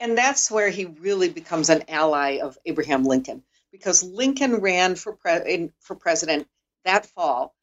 And 0.00 0.16
that's 0.16 0.50
where 0.50 0.68
he 0.68 0.84
really 0.84 1.28
becomes 1.28 1.70
an 1.70 1.84
ally 1.88 2.38
of 2.38 2.58
Abraham 2.66 3.04
Lincoln, 3.04 3.42
because 3.72 4.02
Lincoln 4.02 4.56
ran 4.56 4.94
for 4.94 5.14
pre- 5.14 5.70
for 5.80 5.96
president 5.96 6.48
that 6.84 7.06
fall 7.06 7.54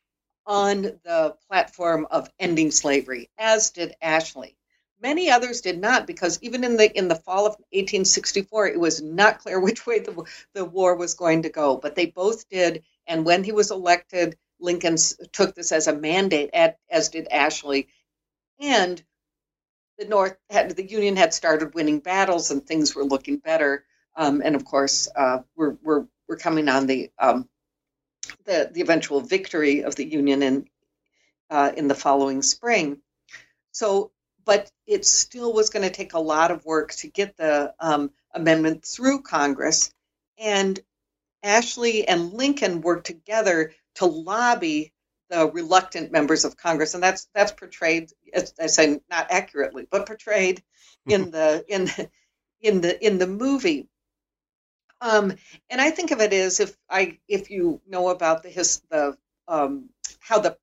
on 0.45 0.81
the 0.81 1.35
platform 1.47 2.07
of 2.11 2.29
ending 2.39 2.71
slavery, 2.71 3.29
as 3.37 3.71
did 3.71 3.95
Ashley. 4.01 4.57
Many 5.01 5.29
others 5.29 5.61
did 5.61 5.79
not, 5.79 6.07
because 6.07 6.39
even 6.41 6.63
in 6.63 6.77
the 6.77 6.97
in 6.97 7.07
the 7.07 7.15
fall 7.15 7.45
of 7.45 7.57
1864, 7.71 8.67
it 8.67 8.79
was 8.79 9.01
not 9.01 9.39
clear 9.39 9.59
which 9.59 9.85
way 9.85 9.99
the 9.99 10.23
the 10.53 10.65
war 10.65 10.95
was 10.95 11.13
going 11.13 11.43
to 11.43 11.49
go. 11.49 11.77
But 11.77 11.95
they 11.95 12.05
both 12.07 12.47
did, 12.49 12.83
and 13.07 13.25
when 13.25 13.43
he 13.43 13.51
was 13.51 13.71
elected, 13.71 14.37
Lincoln 14.59 14.95
took 15.31 15.55
this 15.55 15.71
as 15.71 15.87
a 15.87 15.95
mandate, 15.95 16.51
at, 16.53 16.79
as 16.89 17.09
did 17.09 17.27
Ashley, 17.29 17.87
and 18.59 19.03
the 19.97 20.05
North 20.05 20.37
had 20.49 20.71
the 20.71 20.89
Union 20.89 21.15
had 21.15 21.33
started 21.33 21.73
winning 21.73 21.99
battles 21.99 22.51
and 22.51 22.65
things 22.65 22.95
were 22.95 23.03
looking 23.03 23.37
better. 23.37 23.85
Um, 24.15 24.41
and 24.43 24.55
of 24.55 24.65
course, 24.65 25.09
uh, 25.15 25.39
we're 25.55 25.77
we're 25.83 26.05
we're 26.27 26.37
coming 26.37 26.69
on 26.69 26.87
the 26.87 27.11
um, 27.19 27.47
the 28.45 28.69
the 28.71 28.81
eventual 28.81 29.21
victory 29.21 29.83
of 29.83 29.95
the 29.95 30.05
Union 30.05 30.43
in 30.43 30.67
uh, 31.49 31.71
in 31.75 31.87
the 31.87 31.95
following 31.95 32.41
spring. 32.41 32.99
So, 33.71 34.11
but 34.45 34.71
it 34.85 35.05
still 35.05 35.53
was 35.53 35.69
going 35.69 35.83
to 35.83 35.93
take 35.93 36.13
a 36.13 36.19
lot 36.19 36.51
of 36.51 36.65
work 36.65 36.93
to 36.95 37.07
get 37.07 37.37
the 37.37 37.73
um, 37.79 38.11
amendment 38.33 38.85
through 38.85 39.21
Congress, 39.21 39.93
and 40.37 40.79
Ashley 41.43 42.07
and 42.07 42.33
Lincoln 42.33 42.81
worked 42.81 43.07
together 43.07 43.73
to 43.95 44.05
lobby 44.05 44.93
the 45.29 45.49
reluctant 45.51 46.11
members 46.11 46.45
of 46.45 46.57
Congress, 46.57 46.93
and 46.93 47.03
that's 47.03 47.27
that's 47.33 47.51
portrayed, 47.51 48.11
as 48.33 48.53
I 48.59 48.67
say, 48.67 48.99
not 49.09 49.31
accurately, 49.31 49.87
but 49.89 50.05
portrayed 50.05 50.63
in 51.07 51.31
the 51.31 51.65
in 51.67 51.89
in 52.61 52.81
the 52.81 53.05
in 53.05 53.17
the 53.17 53.27
movie. 53.27 53.87
Um, 55.01 55.33
and 55.69 55.81
I 55.81 55.89
think 55.89 56.11
of 56.11 56.21
it 56.21 56.31
as 56.33 56.59
if 56.59 56.77
I 56.89 57.19
if 57.27 57.49
you 57.49 57.81
know 57.87 58.09
about 58.09 58.43
the 58.43 58.49
his 58.49 58.81
the 58.89 59.17
um, 59.47 59.89
how 60.19 60.39
the 60.39 60.57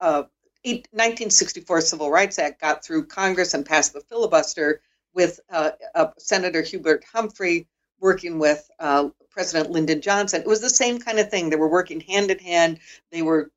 uh, 0.00 0.24
1964 0.64 1.80
Civil 1.80 2.10
Rights 2.10 2.38
Act 2.38 2.60
got 2.60 2.84
through 2.84 3.06
Congress 3.06 3.54
and 3.54 3.66
passed 3.66 3.92
the 3.92 4.00
filibuster 4.00 4.80
with 5.14 5.40
uh, 5.50 5.72
uh, 5.94 6.06
Senator 6.18 6.62
Hubert 6.62 7.04
Humphrey 7.12 7.66
working 8.00 8.38
with 8.38 8.68
uh, 8.78 9.08
President 9.30 9.70
Lyndon 9.70 10.00
Johnson. 10.00 10.42
It 10.42 10.48
was 10.48 10.60
the 10.60 10.70
same 10.70 10.98
kind 10.98 11.18
of 11.18 11.30
thing. 11.30 11.50
They 11.50 11.56
were 11.56 11.68
working 11.68 12.00
hand 12.00 12.30
in 12.30 12.38
hand. 12.38 12.78
They 13.10 13.22
were 13.22 13.50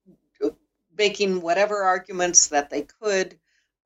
making 0.98 1.42
whatever 1.42 1.84
arguments 1.84 2.48
that 2.48 2.70
they 2.70 2.84
could. 3.02 3.38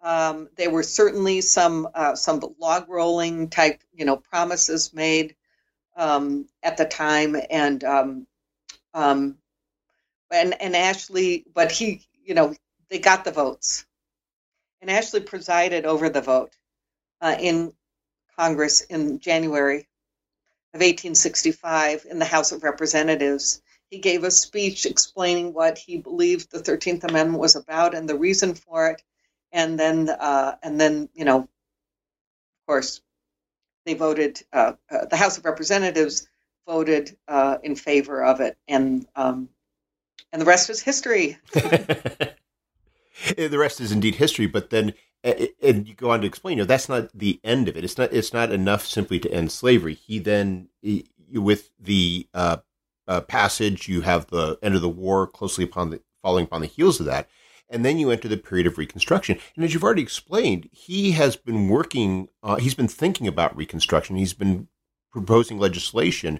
Um, 0.01 0.49
there 0.55 0.69
were 0.69 0.83
certainly 0.83 1.41
some 1.41 1.87
uh, 1.93 2.15
some 2.15 2.41
log 2.59 2.87
rolling 2.89 3.49
type, 3.49 3.81
you 3.93 4.05
know, 4.05 4.17
promises 4.17 4.93
made 4.93 5.35
um, 5.97 6.47
at 6.63 6.77
the 6.77 6.85
time, 6.85 7.35
and 7.49 7.83
um, 7.83 8.27
um 8.93 9.37
and 10.31 10.61
and 10.61 10.75
Ashley, 10.75 11.45
but 11.53 11.71
he, 11.71 12.01
you 12.23 12.33
know, 12.33 12.55
they 12.89 12.99
got 12.99 13.25
the 13.25 13.31
votes, 13.31 13.85
and 14.81 14.89
Ashley 14.89 15.19
presided 15.21 15.85
over 15.85 16.09
the 16.09 16.21
vote 16.21 16.51
uh, 17.21 17.35
in 17.39 17.73
Congress 18.37 18.81
in 18.81 19.19
January 19.19 19.79
of 20.73 20.81
1865 20.81 22.05
in 22.09 22.19
the 22.19 22.25
House 22.25 22.51
of 22.51 22.63
Representatives. 22.63 23.61
He 23.89 23.97
gave 23.97 24.23
a 24.23 24.31
speech 24.31 24.85
explaining 24.85 25.53
what 25.53 25.77
he 25.77 25.97
believed 25.97 26.51
the 26.51 26.59
Thirteenth 26.59 27.03
Amendment 27.03 27.39
was 27.39 27.55
about 27.55 27.95
and 27.95 28.07
the 28.07 28.17
reason 28.17 28.53
for 28.53 28.89
it, 28.91 29.01
and 29.51 29.79
then 29.79 30.09
uh, 30.09 30.57
and 30.61 30.79
then 30.79 31.09
you 31.15 31.25
know, 31.25 31.39
of 31.39 31.47
course, 32.67 33.01
they 33.85 33.95
voted. 33.95 34.41
Uh, 34.53 34.73
uh, 34.91 35.05
the 35.05 35.17
House 35.17 35.37
of 35.37 35.45
Representatives 35.45 36.27
voted 36.67 37.17
uh, 37.27 37.57
in 37.63 37.75
favor 37.75 38.23
of 38.23 38.41
it, 38.41 38.57
and 38.67 39.07
um, 39.15 39.49
and 40.31 40.41
the 40.41 40.45
rest 40.45 40.69
is 40.69 40.81
history. 40.81 41.37
the 41.53 42.35
rest 43.53 43.81
is 43.81 43.91
indeed 43.91 44.15
history. 44.15 44.45
But 44.45 44.69
then, 44.69 44.93
and 45.23 45.87
you 45.87 45.95
go 45.95 46.11
on 46.11 46.21
to 46.21 46.27
explain, 46.27 46.57
you 46.57 46.63
know, 46.63 46.67
that's 46.67 46.89
not 46.89 47.09
the 47.17 47.39
end 47.43 47.67
of 47.67 47.75
it. 47.75 47.83
It's 47.83 47.97
not. 47.97 48.13
It's 48.13 48.33
not 48.33 48.51
enough 48.51 48.85
simply 48.85 49.19
to 49.19 49.31
end 49.31 49.51
slavery. 49.51 49.95
He 49.95 50.19
then, 50.19 50.69
he, 50.83 51.09
with 51.33 51.71
the 51.79 52.27
uh, 52.35 52.57
uh, 53.09 53.21
passage, 53.21 53.89
you 53.89 54.01
have 54.01 54.27
the 54.27 54.57
end 54.61 54.75
of 54.75 54.81
the 54.81 54.87
war 54.87 55.27
closely 55.27 55.63
upon 55.63 55.89
the 55.89 55.99
following 56.21 56.45
upon 56.45 56.61
the 56.61 56.67
heels 56.67 56.99
of 56.99 57.05
that. 57.07 57.27
And 57.69 57.83
then 57.83 57.97
you 57.97 58.09
enter 58.09 58.27
the 58.27 58.37
period 58.37 58.67
of 58.67 58.77
Reconstruction. 58.77 59.39
And 59.55 59.65
as 59.65 59.73
you've 59.73 59.83
already 59.83 60.01
explained, 60.01 60.69
he 60.71 61.11
has 61.11 61.35
been 61.35 61.67
working, 61.67 62.29
uh, 62.41 62.55
he's 62.55 62.73
been 62.73 62.87
thinking 62.87 63.27
about 63.27 63.55
Reconstruction. 63.55 64.15
He's 64.15 64.33
been 64.33 64.67
proposing 65.11 65.59
legislation 65.59 66.39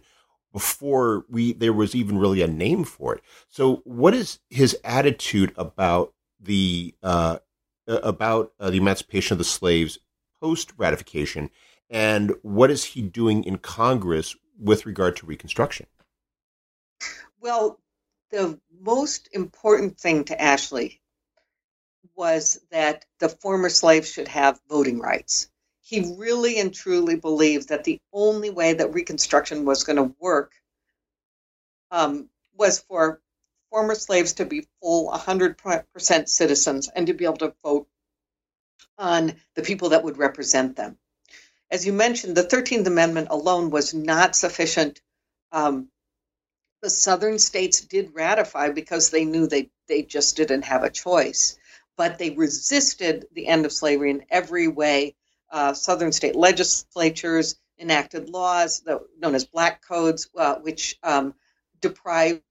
before 0.51 1.25
we 1.29 1.53
there 1.53 1.73
was 1.73 1.93
even 1.95 2.17
really 2.17 2.41
a 2.41 2.47
name 2.47 2.83
for 2.83 3.15
it. 3.15 3.21
So, 3.47 3.77
what 3.83 4.13
is 4.13 4.39
his 4.49 4.77
attitude 4.83 5.53
about 5.55 6.13
the 6.39 6.95
uh, 7.03 7.39
about 7.87 8.53
uh, 8.59 8.69
the 8.69 8.77
emancipation 8.77 9.35
of 9.35 9.39
the 9.39 9.43
slaves 9.43 9.99
post 10.41 10.73
ratification, 10.77 11.49
and 11.89 12.33
what 12.41 12.71
is 12.71 12.83
he 12.85 13.01
doing 13.01 13.43
in 13.43 13.57
Congress 13.57 14.35
with 14.59 14.85
regard 14.85 15.15
to 15.17 15.25
Reconstruction? 15.25 15.85
Well, 17.41 17.79
the 18.31 18.59
most 18.81 19.29
important 19.31 19.99
thing 19.99 20.25
to 20.25 20.41
Ashley 20.41 21.01
was 22.15 22.59
that 22.71 23.05
the 23.19 23.29
former 23.29 23.69
slaves 23.69 24.11
should 24.11 24.27
have 24.27 24.59
voting 24.69 24.99
rights 24.99 25.49
he 25.89 26.13
really 26.17 26.59
and 26.59 26.71
truly 26.71 27.15
believed 27.15 27.69
that 27.69 27.83
the 27.83 27.99
only 28.13 28.51
way 28.51 28.73
that 28.73 28.93
Reconstruction 28.93 29.65
was 29.65 29.83
going 29.83 29.95
to 29.95 30.15
work 30.19 30.53
um, 31.89 32.29
was 32.55 32.79
for 32.79 33.19
former 33.71 33.95
slaves 33.95 34.33
to 34.33 34.45
be 34.45 34.67
full 34.79 35.11
100% 35.11 36.29
citizens 36.29 36.89
and 36.95 37.07
to 37.07 37.15
be 37.15 37.25
able 37.25 37.37
to 37.37 37.55
vote 37.63 37.87
on 38.99 39.33
the 39.55 39.63
people 39.63 39.89
that 39.89 40.03
would 40.03 40.19
represent 40.19 40.75
them. 40.75 40.95
As 41.71 41.87
you 41.87 41.93
mentioned, 41.93 42.37
the 42.37 42.43
13th 42.43 42.85
Amendment 42.85 43.29
alone 43.31 43.71
was 43.71 43.91
not 43.91 44.35
sufficient. 44.35 45.01
Um, 45.51 45.89
the 46.81 46.89
southern 46.89 47.39
states 47.39 47.81
did 47.81 48.13
ratify 48.13 48.69
because 48.69 49.09
they 49.09 49.25
knew 49.25 49.47
they, 49.47 49.69
they 49.87 50.01
just 50.01 50.37
didn't 50.37 50.63
have 50.63 50.83
a 50.83 50.89
choice. 50.89 51.57
But 51.97 52.17
they 52.17 52.29
resisted 52.29 53.25
the 53.33 53.47
end 53.47 53.65
of 53.65 53.73
slavery 53.73 54.11
in 54.11 54.25
every 54.29 54.67
way 54.67 55.15
uh, 55.51 55.73
southern 55.73 56.11
state 56.11 56.35
legislatures 56.35 57.55
enacted 57.79 58.29
laws 58.29 58.81
that, 58.81 58.99
known 59.17 59.35
as 59.35 59.45
black 59.45 59.85
codes, 59.85 60.29
uh, 60.37 60.55
which 60.55 60.97
um, 61.03 61.33
deprived 61.81 62.41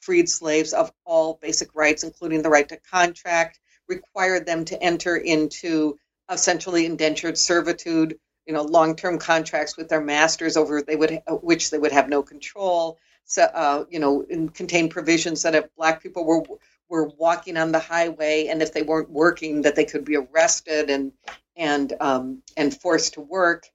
freed 0.00 0.28
slaves 0.28 0.72
of 0.72 0.92
all 1.04 1.38
basic 1.40 1.74
rights, 1.74 2.02
including 2.04 2.42
the 2.42 2.48
right 2.48 2.68
to 2.68 2.76
contract, 2.76 3.58
required 3.88 4.46
them 4.46 4.64
to 4.66 4.82
enter 4.82 5.16
into 5.16 5.98
essentially 6.30 6.86
indentured 6.86 7.38
servitude, 7.38 8.18
you 8.46 8.52
know, 8.52 8.62
long-term 8.62 9.18
contracts 9.18 9.76
with 9.76 9.88
their 9.88 10.00
masters 10.00 10.56
over 10.56 10.82
they 10.82 10.96
would 10.96 11.22
which 11.42 11.70
they 11.70 11.78
would 11.78 11.92
have 11.92 12.08
no 12.08 12.22
control. 12.22 12.98
Uh, 13.36 13.84
you 13.90 13.98
know, 13.98 14.24
contain 14.54 14.88
provisions 14.88 15.42
that 15.42 15.54
if 15.54 15.74
black 15.76 16.02
people 16.02 16.24
were 16.24 16.42
were 16.88 17.08
walking 17.18 17.58
on 17.58 17.72
the 17.72 17.78
highway 17.78 18.46
and 18.46 18.62
if 18.62 18.72
they 18.72 18.82
weren't 18.82 19.10
working, 19.10 19.62
that 19.62 19.76
they 19.76 19.84
could 19.84 20.04
be 20.04 20.16
arrested 20.16 20.88
and 20.88 21.12
and 21.56 21.92
um, 22.00 22.42
and 22.56 22.80
forced 22.80 23.14
to 23.14 23.20
work. 23.20 23.66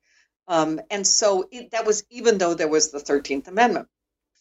Um, 0.47 0.81
and 0.89 1.05
so 1.05 1.47
it, 1.51 1.71
that 1.71 1.85
was 1.85 2.03
even 2.09 2.37
though 2.37 2.53
there 2.53 2.67
was 2.67 2.91
the 2.91 2.99
13th 2.99 3.47
Amendment. 3.47 3.87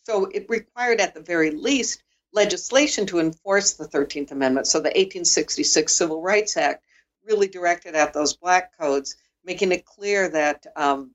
So 0.04 0.26
it 0.26 0.46
required, 0.48 1.00
at 1.00 1.14
the 1.14 1.20
very 1.20 1.50
least, 1.50 2.02
legislation 2.32 3.06
to 3.06 3.20
enforce 3.20 3.74
the 3.74 3.86
13th 3.86 4.32
Amendment. 4.32 4.66
So 4.66 4.78
the 4.78 4.88
1866 4.88 5.94
Civil 5.94 6.22
Rights 6.22 6.56
Act 6.56 6.84
really 7.24 7.46
directed 7.46 7.94
at 7.94 8.12
those 8.12 8.34
black 8.34 8.76
codes, 8.76 9.16
making 9.44 9.70
it 9.70 9.84
clear 9.84 10.28
that 10.30 10.66
um, 10.74 11.14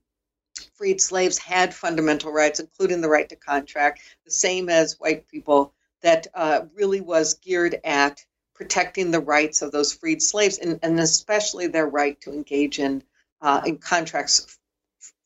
freed 0.76 1.00
slaves 1.00 1.38
had 1.38 1.74
fundamental 1.74 2.32
rights, 2.32 2.60
including 2.60 3.00
the 3.00 3.08
right 3.08 3.28
to 3.28 3.36
contract, 3.36 4.00
the 4.24 4.30
same 4.30 4.68
as 4.68 4.98
white 4.98 5.28
people, 5.28 5.72
that 6.02 6.26
uh, 6.34 6.62
really 6.74 7.00
was 7.00 7.34
geared 7.34 7.80
at 7.84 8.24
protecting 8.54 9.10
the 9.10 9.20
rights 9.20 9.62
of 9.62 9.72
those 9.72 9.92
freed 9.92 10.20
slaves 10.20 10.58
and, 10.58 10.80
and 10.82 10.98
especially 10.98 11.68
their 11.68 11.86
right 11.86 12.20
to 12.20 12.32
engage 12.32 12.78
in, 12.78 13.02
uh, 13.40 13.62
in 13.64 13.78
contracts 13.78 14.58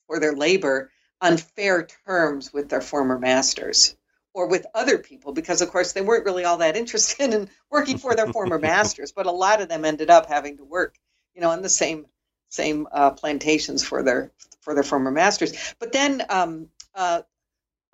for 0.07 0.21
their 0.21 0.35
labor 0.35 0.91
on 1.21 1.37
fair 1.37 1.87
terms 2.07 2.53
with 2.53 2.69
their 2.69 2.81
former 2.81 3.19
masters 3.19 3.97
or 4.35 4.49
with 4.49 4.67
other 4.75 4.99
people 4.99 5.33
because 5.33 5.63
of 5.63 5.71
course 5.71 5.93
they 5.93 6.01
weren't 6.01 6.25
really 6.25 6.45
all 6.45 6.59
that 6.59 6.77
interested 6.77 7.33
in 7.33 7.49
working 7.71 7.97
for 7.97 8.15
their 8.15 8.27
former 8.27 8.59
masters 8.71 9.13
but 9.13 9.27
a 9.27 9.31
lot 9.31 9.63
of 9.63 9.69
them 9.69 9.85
ended 9.85 10.11
up 10.11 10.27
having 10.27 10.57
to 10.57 10.65
work 10.65 10.97
you 11.35 11.41
know 11.41 11.51
on 11.51 11.63
the 11.63 11.69
same 11.69 12.07
same 12.49 12.87
uh, 12.93 13.11
plantations 13.11 13.83
for 13.83 14.03
their 14.03 14.31
for 14.63 14.75
their 14.75 14.83
former 14.83 15.11
masters 15.11 15.75
but 15.79 15.93
then 15.93 16.23
um, 16.31 16.69
uh, 16.95 17.23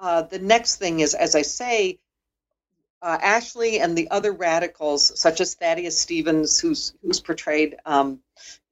uh, 0.01 0.23
the 0.23 0.39
next 0.39 0.77
thing 0.77 1.01
is 1.01 1.15
as 1.15 1.35
i 1.35 1.43
say 1.43 1.99
uh, 3.01 3.19
Ashley 3.21 3.79
and 3.79 3.97
the 3.97 4.11
other 4.11 4.33
radicals, 4.33 5.19
such 5.19 5.41
as 5.41 5.55
Thaddeus 5.55 5.99
Stevens, 5.99 6.59
who's 6.59 6.95
who's 7.03 7.21
portrayed 7.21 7.77
um, 7.87 8.21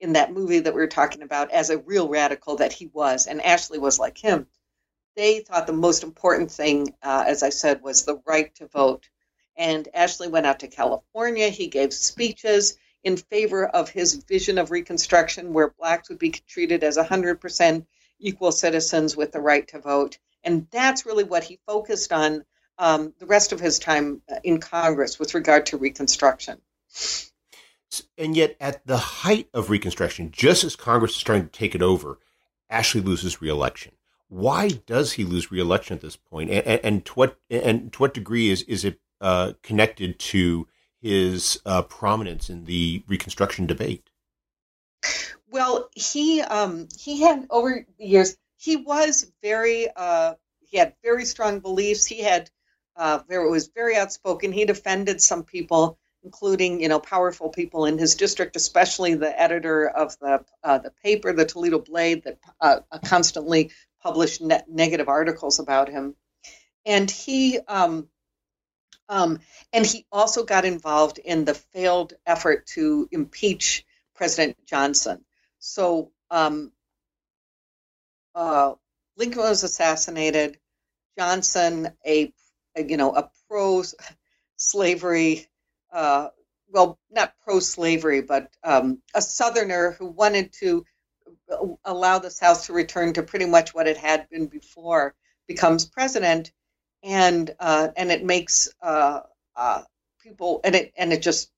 in 0.01 0.15
that 0.15 0.33
movie 0.33 0.61
that 0.61 0.75
we 0.75 0.81
were 0.81 0.89
talking 0.89 1.23
about 1.23 1.53
as 1.53 1.71
a 1.71 1.79
real 1.79 2.09
radical 2.09 2.57
that 2.57 2.73
he 2.73 2.89
was, 2.89 3.27
and 3.27 3.41
Ashley 3.41 3.79
was 3.79 3.99
like 3.99 4.19
him. 4.19 4.47
They 5.15 5.41
thought 5.41 5.67
the 5.67 5.73
most 5.73 6.03
important 6.03 6.51
thing, 6.51 6.95
uh, 7.03 7.25
as 7.27 7.43
I 7.43 7.51
said, 7.51 7.83
was 7.83 8.05
the 8.05 8.21
right 8.27 8.55
to 8.57 8.67
vote. 8.67 9.09
And 9.57 9.89
Ashley 9.95 10.29
went 10.29 10.45
out 10.45 10.61
to 10.61 10.69
California. 10.69 11.49
He 11.49 11.69
gave 11.69 11.95
speeches 11.95 12.77
in 13.07 13.17
favor 13.17 13.65
of 13.65 13.89
his 13.89 14.15
vision 14.15 14.59
of 14.59 14.73
Reconstruction, 14.73 15.53
where 15.53 15.71
blacks 15.79 16.09
would 16.09 16.19
be 16.19 16.33
treated 16.33 16.83
as 16.83 16.99
100% 16.99 17.87
equal 18.19 18.51
citizens 18.51 19.17
with 19.17 19.31
the 19.31 19.41
right 19.41 19.69
to 19.69 19.79
vote. 19.79 20.19
And 20.43 20.67
that's 20.73 21.07
really 21.07 21.23
what 21.23 21.45
he 21.45 21.61
focused 21.69 22.13
on 22.13 22.45
um, 22.79 23.15
the 23.21 23.27
rest 23.27 23.53
of 23.53 23.61
his 23.61 23.79
time 23.79 24.23
uh, 24.29 24.41
in 24.43 24.59
Congress 24.59 25.21
with 25.21 25.35
regard 25.35 25.67
to 25.67 25.77
Reconstruction. 25.77 26.61
And 28.19 28.37
yet, 28.37 28.57
at 28.61 28.85
the 28.85 28.97
height 28.97 29.49
of 29.55 29.71
Reconstruction, 29.71 30.33
just 30.33 30.65
as 30.65 30.75
Congress 30.75 31.15
is 31.15 31.23
trying 31.23 31.43
to 31.43 31.49
take 31.49 31.77
it 31.77 31.83
over, 31.83 32.19
Ashley 32.69 33.03
loses 33.03 33.41
reelection. 33.41 33.93
Why 34.29 34.81
does 34.85 35.13
he 35.13 35.23
lose 35.23 35.53
reelection 35.53 35.95
at 35.95 36.01
this 36.01 36.17
point? 36.17 36.51
And, 36.51 36.67
and, 36.67 36.81
and 36.83 37.05
to 37.05 37.13
what 37.13 37.39
and 37.49 37.93
to 37.93 37.99
what 38.01 38.15
degree 38.15 38.51
is 38.51 38.63
is 38.63 38.85
it 38.85 38.99
uh, 39.21 39.53
connected 39.63 40.19
to 40.19 40.67
his 41.07 41.61
uh, 41.65 41.83
prominence 41.83 42.51
in 42.51 42.65
the 42.65 43.03
Reconstruction 43.07 43.67
debate? 43.67 44.11
Well, 45.49 45.89
he 45.95 46.41
um, 46.43 46.89
he 46.99 47.21
had 47.21 47.47
over 47.49 47.87
the 47.99 48.05
years 48.05 48.37
he 48.57 48.77
was 48.77 49.31
very 49.41 49.89
uh, 49.95 50.35
he 50.61 50.79
had 50.79 50.95
very 51.05 51.25
strong 51.25 51.61
beliefs. 51.61 52.05
He 52.05 52.23
had 52.23 52.51
uh, 52.97 53.21
very, 53.29 53.49
was 53.49 53.69
very 53.69 53.97
outspoken. 53.97 54.51
He 54.51 54.65
defended 54.65 55.23
some 55.23 55.45
people, 55.45 55.97
including 56.25 56.83
you 56.83 56.89
know 56.89 56.99
powerful 56.99 57.51
people 57.51 57.87
in 57.87 57.99
his 57.99 58.17
district, 58.17 58.57
especially 58.57 59.15
the 59.15 59.41
editor 59.41 59.89
of 59.89 60.19
the 60.19 60.45
uh, 60.65 60.79
the 60.79 60.91
paper, 61.05 61.33
the 61.33 61.45
Toledo 61.45 61.79
Blade, 61.79 62.25
that 62.25 62.39
uh, 62.61 62.81
constantly 63.05 63.71
published 64.03 64.41
ne- 64.41 64.65
negative 64.69 65.09
articles 65.09 65.61
about 65.61 65.89
him. 65.89 66.17
And 66.85 67.09
he 67.09 67.61
um, 67.61 68.09
Um, 69.09 69.41
and 69.73 69.87
he 69.87 70.07
also 70.11 70.45
got 70.45 70.65
involved 70.65 71.19
in 71.19 71.45
the 71.45 71.55
failed 71.55 72.15
effort 72.27 72.67
to 72.75 73.09
impeach 73.13 73.85
President 74.15 74.57
Johnson. 74.67 75.25
So 75.59 76.11
um, 76.31 76.73
uh, 78.35 78.75
Lincoln 79.17 79.43
was 79.43 79.63
assassinated. 79.63 80.59
Johnson, 81.19 81.91
a, 82.07 82.33
a 82.77 82.83
you 82.83 82.97
know 82.97 83.15
a 83.15 83.31
pro 83.49 83.83
slavery, 84.57 85.47
uh, 85.93 86.29
well, 86.69 86.99
not 87.11 87.35
pro 87.45 87.61
slavery, 87.61 88.21
but 88.21 88.51
um, 88.63 89.01
a 89.15 89.23
Southerner 89.23 89.93
who 89.93 90.07
wanted 90.07 90.53
to 90.55 90.85
allow 91.85 92.19
the 92.19 92.31
South 92.31 92.67
to 92.67 92.73
return 92.73 93.13
to 93.15 93.23
pretty 93.23 93.47
much 93.47 93.75
what 93.75 93.87
it 93.87 93.97
had 93.97 94.29
been 94.29 94.47
before, 94.47 95.15
becomes 95.47 95.87
president, 95.87 96.53
and 97.07 97.55
uh, 97.61 97.89
and 97.97 98.11
it 98.11 98.25
makes 98.25 98.69
uh, 98.83 99.21
uh, 99.55 99.83
people 100.21 100.61
and 100.65 100.75
it 100.75 100.93
and 100.99 101.13
it 101.13 101.23
just 101.23 101.51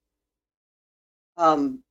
um, 1.39 1.83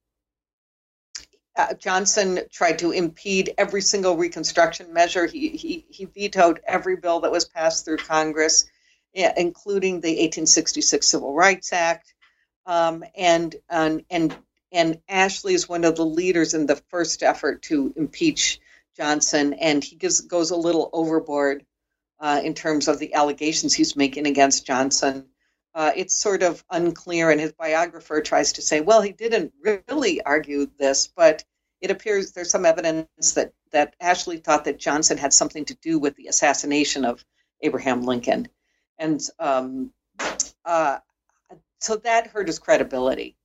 uh, 1.55 1.74
Johnson 1.74 2.41
tried 2.51 2.80
to 2.80 2.91
impede 2.91 3.53
every 3.58 3.82
single 3.82 4.16
Reconstruction 4.16 4.93
measure. 4.93 5.26
He, 5.26 5.49
he, 5.49 5.86
he 5.89 6.05
vetoed 6.05 6.60
every 6.68 6.97
bill 6.97 7.22
that 7.22 7.32
was 7.32 7.45
passed 7.45 7.84
through 7.84 7.97
Congress, 7.97 8.70
including 9.14 10.01
the 10.01 10.10
1866 10.10 11.08
Civil 11.08 11.34
Rights 11.34 11.74
Act. 11.74 12.14
Um, 12.68 13.03
and, 13.16 13.55
and, 13.70 14.03
and, 14.12 14.38
and 14.72 14.99
Ashley 15.10 15.55
is 15.55 15.68
one 15.68 15.86
of 15.86 15.95
the 15.95 16.05
leaders 16.05 16.53
in 16.53 16.68
the 16.68 16.76
first 16.89 17.24
effort 17.24 17.64
to 17.64 17.91
impeach 17.95 18.60
Johnson, 18.95 19.53
and 19.53 19.84
he 19.84 19.95
gives, 19.95 20.22
goes 20.22 20.51
a 20.51 20.58
little 20.58 20.89
overboard 20.93 21.66
uh, 22.20 22.41
in 22.43 22.53
terms 22.53 22.88
of 22.88 22.99
the 22.99 23.13
allegations 23.13 23.74
he's 23.74 23.95
making 23.95 24.28
against 24.28 24.65
Johnson. 24.65 25.28
Uh, 25.76 25.91
it's 25.95 26.15
sort 26.15 26.41
of 26.41 26.63
unclear, 26.72 27.30
and 27.30 27.39
his 27.39 27.51
biographer 27.51 28.22
tries 28.22 28.53
to 28.53 28.61
say, 28.61 28.82
well, 28.82 29.01
he 29.01 29.11
didn't 29.11 29.53
really 29.63 30.22
argue 30.24 30.68
this, 30.80 31.07
but 31.07 31.43
it 31.82 31.91
appears 31.91 32.32
there's 32.32 32.49
some 32.49 32.65
evidence 32.65 33.34
that, 33.34 33.53
that 33.72 33.95
Ashley 33.99 34.38
thought 34.38 34.65
that 34.65 34.80
Johnson 34.80 35.18
had 35.18 35.34
something 35.34 35.65
to 35.65 35.76
do 35.76 35.99
with 35.99 36.15
the 36.15 36.28
assassination 36.28 37.05
of 37.05 37.24
Abraham 37.61 38.03
Lincoln. 38.03 38.47
And 38.97 39.22
um, 39.38 39.91
uh, 40.65 40.97
so 41.80 41.97
that 41.97 42.28
hurt 42.28 42.47
his 42.47 42.59
credibility. 42.59 43.38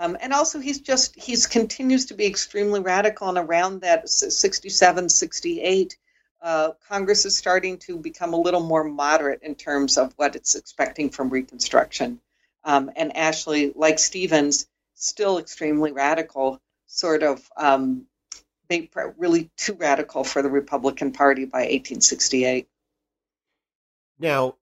Um, 0.00 0.16
and 0.20 0.32
also, 0.32 0.60
he's 0.60 0.80
just, 0.80 1.16
he's 1.16 1.48
continues 1.48 2.06
to 2.06 2.14
be 2.14 2.26
extremely 2.26 2.78
radical. 2.78 3.28
And 3.28 3.38
around 3.38 3.80
that 3.80 4.08
67, 4.08 5.08
68, 5.08 5.96
uh, 6.40 6.70
Congress 6.88 7.24
is 7.24 7.36
starting 7.36 7.78
to 7.78 7.98
become 7.98 8.32
a 8.32 8.40
little 8.40 8.60
more 8.60 8.84
moderate 8.84 9.42
in 9.42 9.54
terms 9.54 9.98
of 9.98 10.12
what 10.16 10.36
it's 10.36 10.54
expecting 10.54 11.10
from 11.10 11.30
Reconstruction. 11.30 12.20
Um, 12.64 12.90
and 12.96 13.16
Ashley, 13.16 13.72
like 13.74 13.98
Stevens, 13.98 14.68
still 14.94 15.38
extremely 15.38 15.92
radical, 15.92 16.60
sort 16.86 17.22
of 17.22 17.40
um, 17.56 18.06
really 19.16 19.50
too 19.56 19.74
radical 19.74 20.24
for 20.24 20.42
the 20.42 20.50
Republican 20.50 21.12
Party 21.12 21.44
by 21.44 21.60
1868. 21.60 22.68
Now, 24.18 24.56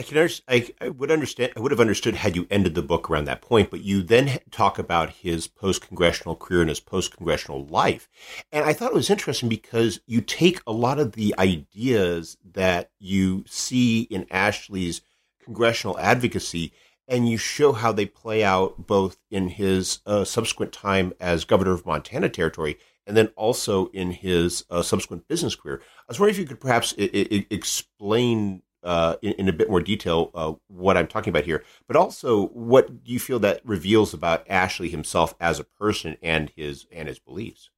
I 0.00 0.02
can 0.02 0.30
I, 0.48 0.66
I 0.80 0.88
would 0.88 1.10
understand 1.10 1.52
I 1.54 1.60
would 1.60 1.72
have 1.72 1.80
understood 1.80 2.14
had 2.14 2.34
you 2.34 2.46
ended 2.50 2.74
the 2.74 2.80
book 2.80 3.10
around 3.10 3.26
that 3.26 3.42
point, 3.42 3.70
but 3.70 3.82
you 3.82 4.02
then 4.02 4.38
talk 4.50 4.78
about 4.78 5.10
his 5.10 5.46
post 5.46 5.86
congressional 5.86 6.36
career 6.36 6.62
and 6.62 6.70
his 6.70 6.80
post 6.80 7.14
congressional 7.14 7.66
life, 7.66 8.08
and 8.50 8.64
I 8.64 8.72
thought 8.72 8.92
it 8.92 8.94
was 8.94 9.10
interesting 9.10 9.50
because 9.50 10.00
you 10.06 10.22
take 10.22 10.62
a 10.66 10.72
lot 10.72 10.98
of 10.98 11.12
the 11.12 11.34
ideas 11.38 12.38
that 12.54 12.90
you 12.98 13.44
see 13.46 14.02
in 14.04 14.26
Ashley's 14.30 15.02
congressional 15.44 15.98
advocacy 15.98 16.72
and 17.06 17.28
you 17.28 17.36
show 17.36 17.72
how 17.72 17.92
they 17.92 18.06
play 18.06 18.42
out 18.42 18.86
both 18.86 19.18
in 19.30 19.48
his 19.48 19.98
uh, 20.06 20.24
subsequent 20.24 20.72
time 20.72 21.12
as 21.20 21.44
governor 21.44 21.72
of 21.72 21.84
Montana 21.84 22.30
Territory 22.30 22.78
and 23.06 23.18
then 23.18 23.26
also 23.36 23.88
in 23.88 24.12
his 24.12 24.64
uh, 24.70 24.80
subsequent 24.80 25.28
business 25.28 25.54
career. 25.54 25.82
I 25.82 26.04
was 26.08 26.18
wondering 26.18 26.36
if 26.36 26.40
you 26.40 26.46
could 26.46 26.60
perhaps 26.60 26.94
I- 26.98 27.10
I 27.30 27.46
explain 27.50 28.62
uh, 28.82 29.16
in, 29.22 29.32
in, 29.32 29.48
a 29.48 29.52
bit 29.52 29.68
more 29.68 29.80
detail 29.80 30.30
uh, 30.34 30.52
what 30.68 30.96
I'm 30.96 31.06
talking 31.06 31.30
about 31.30 31.44
here, 31.44 31.62
but 31.86 31.96
also 31.96 32.46
what 32.48 33.04
do 33.04 33.12
you 33.12 33.18
feel 33.18 33.38
that 33.40 33.60
reveals 33.64 34.14
about 34.14 34.48
Ashley 34.48 34.88
himself 34.88 35.34
as 35.40 35.60
a 35.60 35.64
person 35.64 36.16
and 36.22 36.50
his 36.56 36.86
and 36.90 37.08
his 37.08 37.18
beliefs? 37.18 37.70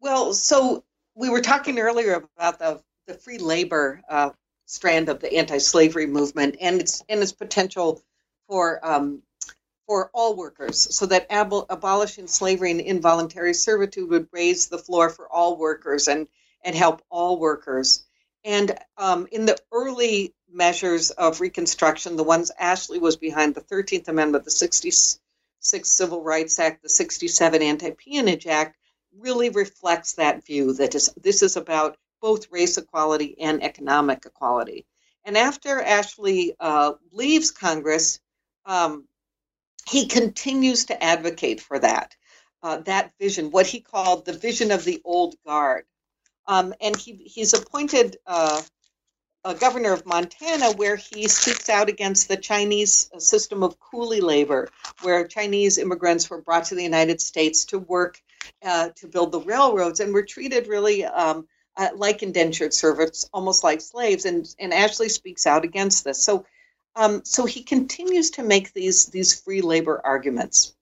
Well, 0.00 0.32
so 0.32 0.84
we 1.14 1.30
were 1.30 1.40
talking 1.40 1.78
earlier 1.78 2.24
about 2.36 2.58
the 2.58 2.82
the 3.06 3.14
free 3.14 3.38
labor 3.38 4.02
uh, 4.08 4.30
strand 4.66 5.08
of 5.08 5.20
the 5.20 5.34
anti-slavery 5.34 6.06
movement 6.06 6.56
and 6.60 6.80
its 6.80 7.02
and 7.08 7.20
its 7.20 7.32
potential 7.32 8.02
for 8.48 8.84
um, 8.86 9.22
for 9.86 10.10
all 10.14 10.34
workers, 10.34 10.96
so 10.96 11.06
that 11.06 11.26
ab- 11.30 11.66
abolishing 11.68 12.26
slavery 12.26 12.70
and 12.70 12.80
involuntary 12.80 13.52
servitude 13.52 14.08
would 14.08 14.28
raise 14.32 14.68
the 14.68 14.78
floor 14.78 15.10
for 15.10 15.30
all 15.30 15.56
workers 15.56 16.08
and 16.08 16.26
and 16.62 16.74
help 16.74 17.02
all 17.10 17.38
workers. 17.38 18.04
And 18.44 18.78
um, 18.98 19.26
in 19.32 19.46
the 19.46 19.58
early 19.72 20.34
measures 20.50 21.10
of 21.10 21.40
Reconstruction, 21.40 22.16
the 22.16 22.24
ones 22.24 22.52
Ashley 22.58 22.98
was 22.98 23.16
behind, 23.16 23.54
the 23.54 23.62
13th 23.62 24.08
Amendment, 24.08 24.44
the 24.44 24.50
66 24.50 25.20
Civil 25.90 26.22
Rights 26.22 26.58
Act, 26.58 26.82
the 26.82 26.88
67 26.88 27.62
Anti 27.62 27.90
Peonage 27.92 28.46
Act, 28.46 28.76
really 29.16 29.48
reflects 29.48 30.14
that 30.14 30.44
view 30.44 30.74
that 30.74 30.94
is, 30.94 31.10
this 31.22 31.42
is 31.42 31.56
about 31.56 31.96
both 32.20 32.50
race 32.50 32.78
equality 32.78 33.36
and 33.40 33.62
economic 33.62 34.24
equality. 34.26 34.86
And 35.24 35.38
after 35.38 35.80
Ashley 35.80 36.54
uh, 36.60 36.92
leaves 37.12 37.50
Congress, 37.50 38.20
um, 38.66 39.06
he 39.88 40.06
continues 40.06 40.86
to 40.86 41.02
advocate 41.02 41.60
for 41.60 41.78
that, 41.78 42.14
uh, 42.62 42.78
that 42.78 43.12
vision, 43.18 43.50
what 43.50 43.66
he 43.66 43.80
called 43.80 44.24
the 44.24 44.32
vision 44.32 44.70
of 44.70 44.84
the 44.84 45.00
old 45.04 45.34
guard. 45.46 45.84
Um, 46.46 46.74
and 46.80 46.96
he, 46.96 47.14
he's 47.24 47.54
appointed 47.54 48.16
uh, 48.26 48.60
a 49.44 49.54
governor 49.54 49.92
of 49.92 50.06
Montana 50.06 50.72
where 50.72 50.96
he 50.96 51.28
speaks 51.28 51.68
out 51.68 51.88
against 51.88 52.28
the 52.28 52.36
Chinese 52.36 53.10
uh, 53.14 53.18
system 53.18 53.62
of 53.62 53.78
coolie 53.78 54.22
labor, 54.22 54.68
where 55.02 55.26
Chinese 55.26 55.78
immigrants 55.78 56.30
were 56.30 56.40
brought 56.40 56.64
to 56.64 56.74
the 56.74 56.82
United 56.82 57.20
States 57.20 57.66
to 57.66 57.78
work 57.78 58.20
uh, 58.64 58.88
to 58.96 59.06
build 59.06 59.32
the 59.32 59.40
railroads 59.40 60.00
and 60.00 60.12
were 60.12 60.22
treated 60.22 60.66
really 60.66 61.04
um, 61.04 61.46
uh, 61.76 61.88
like 61.94 62.22
indentured 62.22 62.72
servants, 62.72 63.28
almost 63.32 63.64
like 63.64 63.80
slaves. 63.80 64.24
And, 64.24 64.52
and 64.58 64.72
Ashley 64.72 65.08
speaks 65.08 65.46
out 65.46 65.64
against 65.64 66.04
this. 66.04 66.24
So, 66.24 66.46
um, 66.96 67.22
so 67.24 67.44
he 67.44 67.62
continues 67.62 68.30
to 68.32 68.42
make 68.42 68.72
these, 68.72 69.06
these 69.06 69.38
free 69.38 69.60
labor 69.60 70.00
arguments. 70.04 70.74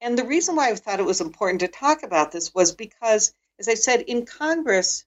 And 0.00 0.18
the 0.18 0.26
reason 0.26 0.56
why 0.56 0.70
I 0.70 0.74
thought 0.74 1.00
it 1.00 1.06
was 1.06 1.20
important 1.20 1.60
to 1.60 1.68
talk 1.68 2.02
about 2.02 2.32
this 2.32 2.54
was 2.54 2.72
because 2.72 3.34
as 3.58 3.68
I 3.68 3.74
said, 3.74 4.02
in 4.02 4.26
Congress, 4.26 5.04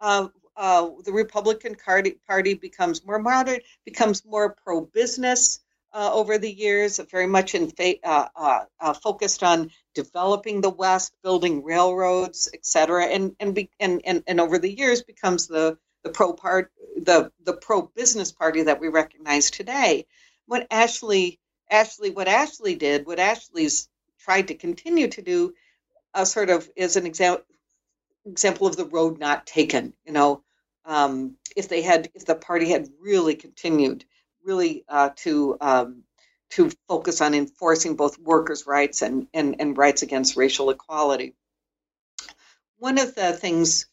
uh, 0.00 0.28
uh, 0.56 0.90
the 1.04 1.12
Republican 1.12 1.76
Party, 1.76 2.54
becomes 2.54 3.04
more 3.04 3.18
moderate, 3.18 3.64
becomes 3.84 4.24
more 4.24 4.56
pro 4.64 4.82
business 4.82 5.60
uh, 5.92 6.10
over 6.12 6.38
the 6.38 6.50
years, 6.50 6.98
very 7.10 7.26
much 7.26 7.54
in 7.54 7.70
fa- 7.70 8.04
uh, 8.04 8.28
uh, 8.36 8.64
uh, 8.80 8.92
focused 8.94 9.42
on 9.42 9.70
developing 9.94 10.60
the 10.60 10.70
West, 10.70 11.14
building 11.22 11.62
railroads, 11.62 12.50
etc. 12.52 13.06
And 13.06 13.34
and, 13.40 13.54
be, 13.54 13.70
and 13.80 14.02
and 14.04 14.22
and 14.26 14.40
over 14.40 14.58
the 14.58 14.72
years 14.72 15.02
becomes 15.02 15.46
the 15.46 15.78
the 16.04 16.10
pro 16.10 16.32
part 16.32 16.72
the 16.96 17.32
the 17.44 17.54
pro 17.54 17.82
business 17.82 18.32
party 18.32 18.62
that 18.62 18.80
we 18.80 18.88
recognize 18.88 19.50
today. 19.50 20.06
What 20.46 20.66
Ashley 20.70 21.38
Ashley 21.70 22.10
what 22.10 22.28
Ashley 22.28 22.74
did, 22.74 23.06
what 23.06 23.18
Ashley's 23.18 23.88
tried 24.18 24.48
to 24.48 24.54
continue 24.54 25.08
to 25.08 25.22
do, 25.22 25.54
uh, 26.14 26.24
sort 26.24 26.50
of 26.50 26.68
is 26.76 26.96
an 26.96 27.06
example 27.06 27.44
example 28.26 28.66
of 28.66 28.76
the 28.76 28.84
road 28.84 29.18
not 29.18 29.46
taken. 29.46 29.94
You 30.04 30.12
know, 30.12 30.42
um, 30.84 31.36
if 31.56 31.68
they 31.68 31.82
had, 31.82 32.10
if 32.14 32.26
the 32.26 32.34
party 32.34 32.70
had 32.70 32.88
really 33.00 33.34
continued, 33.34 34.04
really 34.44 34.84
uh, 34.88 35.10
to 35.16 35.56
um, 35.60 36.02
to 36.50 36.70
focus 36.88 37.20
on 37.20 37.34
enforcing 37.34 37.96
both 37.96 38.18
workers' 38.18 38.66
rights 38.66 39.02
and, 39.02 39.26
and 39.32 39.56
and 39.60 39.76
rights 39.76 40.02
against 40.02 40.36
racial 40.36 40.70
equality. 40.70 41.34
One 42.78 42.98
of 42.98 43.14
the 43.14 43.32
things 43.32 43.86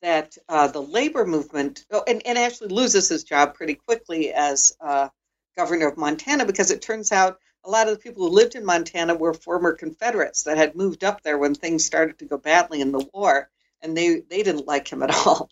that 0.00 0.36
uh, 0.48 0.66
the 0.66 0.82
labor 0.82 1.24
movement, 1.24 1.84
oh, 1.92 2.02
and, 2.06 2.26
and 2.26 2.36
actually 2.36 2.68
loses 2.68 3.08
his 3.08 3.24
job 3.24 3.54
pretty 3.54 3.74
quickly 3.74 4.32
as 4.32 4.76
uh, 4.80 5.08
governor 5.56 5.88
of 5.88 5.96
Montana 5.96 6.44
because 6.44 6.70
it 6.70 6.82
turns 6.82 7.12
out 7.12 7.38
a 7.64 7.70
lot 7.70 7.86
of 7.86 7.94
the 7.94 8.00
people 8.00 8.24
who 8.24 8.34
lived 8.34 8.56
in 8.56 8.64
Montana 8.64 9.14
were 9.14 9.32
former 9.32 9.72
Confederates 9.72 10.42
that 10.44 10.56
had 10.56 10.74
moved 10.74 11.04
up 11.04 11.22
there 11.22 11.38
when 11.38 11.54
things 11.54 11.84
started 11.84 12.18
to 12.18 12.24
go 12.24 12.36
badly 12.36 12.80
in 12.80 12.90
the 12.90 13.06
war 13.12 13.48
and 13.82 13.96
they 13.96 14.20
they 14.20 14.42
didn't 14.42 14.66
like 14.66 14.88
him 14.88 15.02
at 15.02 15.10
all. 15.26 15.50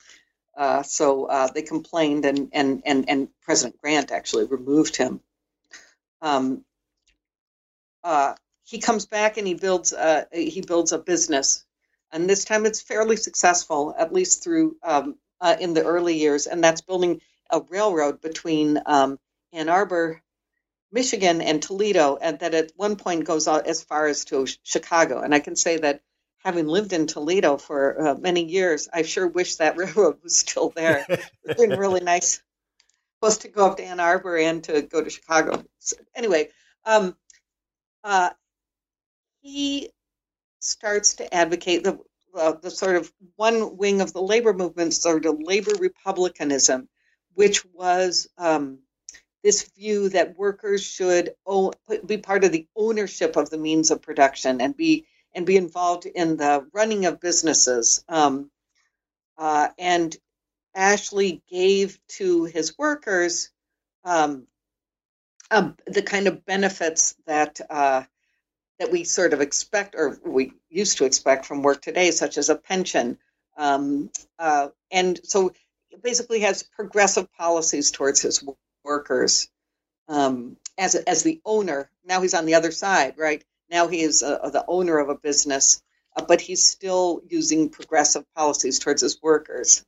Uh, 0.56 0.82
so 0.82 1.24
uh, 1.26 1.48
they 1.54 1.62
complained, 1.62 2.24
and, 2.24 2.50
and 2.52 2.82
and 2.84 3.08
and 3.08 3.28
President 3.42 3.80
Grant 3.80 4.10
actually 4.10 4.46
removed 4.46 4.96
him. 4.96 5.20
Um, 6.22 6.64
uh, 8.04 8.34
he 8.64 8.78
comes 8.78 9.06
back 9.06 9.36
and 9.36 9.46
he 9.46 9.54
builds 9.54 9.92
uh, 9.92 10.24
he 10.32 10.60
builds 10.60 10.92
a 10.92 10.98
business, 10.98 11.64
and 12.12 12.28
this 12.28 12.44
time 12.44 12.66
it's 12.66 12.82
fairly 12.82 13.16
successful, 13.16 13.94
at 13.98 14.12
least 14.12 14.42
through 14.42 14.76
um, 14.82 15.16
uh, 15.40 15.56
in 15.60 15.74
the 15.74 15.84
early 15.84 16.18
years, 16.18 16.46
and 16.46 16.62
that's 16.62 16.80
building 16.80 17.20
a 17.50 17.60
railroad 17.68 18.20
between 18.20 18.80
um, 18.86 19.18
Ann 19.52 19.68
Arbor, 19.68 20.22
Michigan, 20.92 21.40
and 21.40 21.62
Toledo, 21.62 22.16
and 22.20 22.38
that 22.40 22.54
at 22.54 22.72
one 22.76 22.96
point 22.96 23.24
goes 23.24 23.48
as 23.48 23.82
far 23.82 24.06
as 24.06 24.24
to 24.26 24.46
Chicago. 24.62 25.20
And 25.20 25.34
I 25.34 25.40
can 25.40 25.56
say 25.56 25.78
that 25.78 26.02
having 26.44 26.66
lived 26.66 26.92
in 26.92 27.06
Toledo 27.06 27.56
for 27.56 28.08
uh, 28.08 28.14
many 28.14 28.44
years, 28.44 28.88
I 28.92 29.02
sure 29.02 29.28
wish 29.28 29.56
that 29.56 29.76
railroad 29.76 30.18
was 30.22 30.36
still 30.36 30.70
there. 30.70 31.04
it's 31.08 31.60
been 31.60 31.78
really 31.78 32.00
nice. 32.04 32.42
Supposed 33.20 33.42
to 33.42 33.48
go 33.48 33.66
up 33.66 33.76
to 33.76 33.84
Ann 33.84 34.00
Arbor 34.00 34.38
and 34.38 34.64
to 34.64 34.82
go 34.82 35.04
to 35.04 35.10
Chicago. 35.10 35.62
So 35.78 35.96
anyway, 36.14 36.48
um, 36.86 37.14
uh, 38.02 38.30
he 39.42 39.90
starts 40.60 41.14
to 41.14 41.34
advocate 41.34 41.84
the 41.84 41.98
uh, 42.34 42.52
the 42.52 42.70
sort 42.70 42.96
of 42.96 43.12
one 43.36 43.76
wing 43.76 44.00
of 44.00 44.12
the 44.12 44.22
labor 44.22 44.52
movement, 44.52 44.94
sort 44.94 45.26
of 45.26 45.40
labor 45.40 45.72
republicanism, 45.78 46.88
which 47.34 47.64
was 47.74 48.28
um, 48.38 48.78
this 49.42 49.68
view 49.76 50.08
that 50.10 50.38
workers 50.38 50.82
should 50.82 51.34
own, 51.44 51.72
be 52.06 52.18
part 52.18 52.44
of 52.44 52.52
the 52.52 52.66
ownership 52.76 53.36
of 53.36 53.50
the 53.50 53.58
means 53.58 53.90
of 53.90 54.02
production 54.02 54.60
and 54.60 54.76
be 54.76 55.06
and 55.34 55.46
be 55.46 55.56
involved 55.56 56.06
in 56.06 56.36
the 56.36 56.66
running 56.72 57.06
of 57.06 57.20
businesses. 57.20 58.04
Um, 58.08 58.50
uh, 59.38 59.68
and 59.78 60.16
Ashley 60.74 61.42
gave 61.50 61.98
to 62.08 62.44
his 62.44 62.76
workers 62.78 63.50
um, 64.04 64.46
um, 65.50 65.76
the 65.86 66.02
kind 66.02 66.26
of 66.26 66.44
benefits 66.44 67.16
that 67.26 67.60
uh, 67.68 68.04
that 68.78 68.90
we 68.90 69.04
sort 69.04 69.32
of 69.32 69.40
expect 69.40 69.94
or 69.94 70.18
we 70.24 70.52
used 70.68 70.98
to 70.98 71.04
expect 71.04 71.44
from 71.46 71.62
work 71.62 71.82
today, 71.82 72.10
such 72.10 72.38
as 72.38 72.48
a 72.48 72.56
pension. 72.56 73.18
Um, 73.56 74.10
uh, 74.38 74.68
and 74.90 75.20
so 75.22 75.52
basically 76.02 76.40
has 76.40 76.62
progressive 76.62 77.30
policies 77.34 77.90
towards 77.90 78.22
his 78.22 78.42
workers 78.84 79.50
um, 80.08 80.56
as, 80.78 80.94
as 80.94 81.22
the 81.22 81.40
owner. 81.44 81.90
Now 82.04 82.22
he's 82.22 82.34
on 82.34 82.46
the 82.46 82.54
other 82.54 82.70
side, 82.70 83.14
right? 83.18 83.44
Now 83.70 83.88
he 83.88 84.00
is 84.00 84.22
a, 84.22 84.50
the 84.52 84.64
owner 84.66 84.98
of 84.98 85.08
a 85.08 85.14
business, 85.14 85.82
uh, 86.16 86.24
but 86.24 86.40
he's 86.40 86.66
still 86.66 87.22
using 87.28 87.68
progressive 87.68 88.24
policies 88.34 88.78
towards 88.78 89.02
his 89.02 89.20
workers. 89.22 89.84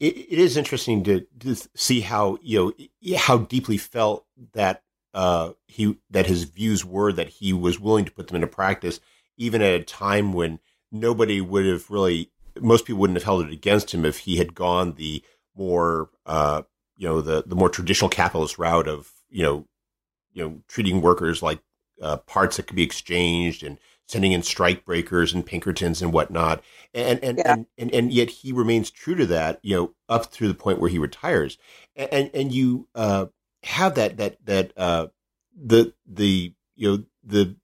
it, 0.00 0.16
it 0.16 0.38
is 0.38 0.56
interesting 0.56 1.02
to, 1.04 1.26
to 1.40 1.56
see 1.74 2.00
how 2.00 2.38
you 2.42 2.74
know 3.02 3.16
how 3.16 3.38
deeply 3.38 3.76
felt 3.76 4.26
that 4.52 4.82
uh, 5.14 5.52
he 5.66 5.96
that 6.10 6.26
his 6.26 6.44
views 6.44 6.84
were 6.84 7.12
that 7.12 7.28
he 7.28 7.52
was 7.52 7.80
willing 7.80 8.04
to 8.04 8.12
put 8.12 8.26
them 8.26 8.36
into 8.36 8.46
practice, 8.46 9.00
even 9.36 9.62
at 9.62 9.80
a 9.80 9.84
time 9.84 10.32
when 10.32 10.58
nobody 10.90 11.40
would 11.40 11.66
have 11.66 11.90
really, 11.90 12.30
most 12.60 12.84
people 12.84 13.00
wouldn't 13.00 13.16
have 13.16 13.24
held 13.24 13.44
it 13.46 13.52
against 13.52 13.92
him 13.92 14.04
if 14.04 14.18
he 14.18 14.36
had 14.36 14.54
gone 14.54 14.94
the 14.94 15.22
more, 15.56 16.10
uh, 16.26 16.62
you 16.96 17.08
know, 17.08 17.20
the 17.20 17.44
the 17.46 17.56
more 17.56 17.68
traditional 17.68 18.10
capitalist 18.10 18.58
route 18.58 18.88
of 18.88 19.10
you 19.30 19.42
know, 19.42 19.66
you 20.32 20.42
know, 20.42 20.60
treating 20.68 21.00
workers 21.00 21.42
like 21.42 21.60
uh, 22.00 22.18
parts 22.18 22.56
that 22.56 22.66
could 22.66 22.76
be 22.76 22.82
exchanged 22.82 23.62
and 23.62 23.78
sending 24.06 24.32
in 24.32 24.42
strike 24.42 24.84
breakers 24.84 25.32
and 25.32 25.46
Pinkertons 25.46 26.02
and 26.02 26.12
whatnot. 26.12 26.62
And 26.92 27.22
and, 27.22 27.38
yeah. 27.38 27.52
and, 27.52 27.66
and, 27.78 27.92
and 27.92 28.12
yet 28.12 28.30
he 28.30 28.52
remains 28.52 28.90
true 28.90 29.14
to 29.14 29.26
that, 29.26 29.60
you 29.62 29.76
know, 29.76 29.94
up 30.08 30.26
through 30.26 30.48
the 30.48 30.54
point 30.54 30.80
where 30.80 30.90
he 30.90 30.98
retires. 30.98 31.58
And 31.96 32.12
and, 32.12 32.30
and 32.34 32.52
you 32.52 32.88
uh, 32.94 33.26
have 33.62 33.94
that 33.94 34.16
that 34.18 34.44
that 34.46 34.72
uh, 34.76 35.08
the 35.56 35.94
the 36.06 36.54
you 36.76 36.90
know 36.90 37.04
the 37.22 37.56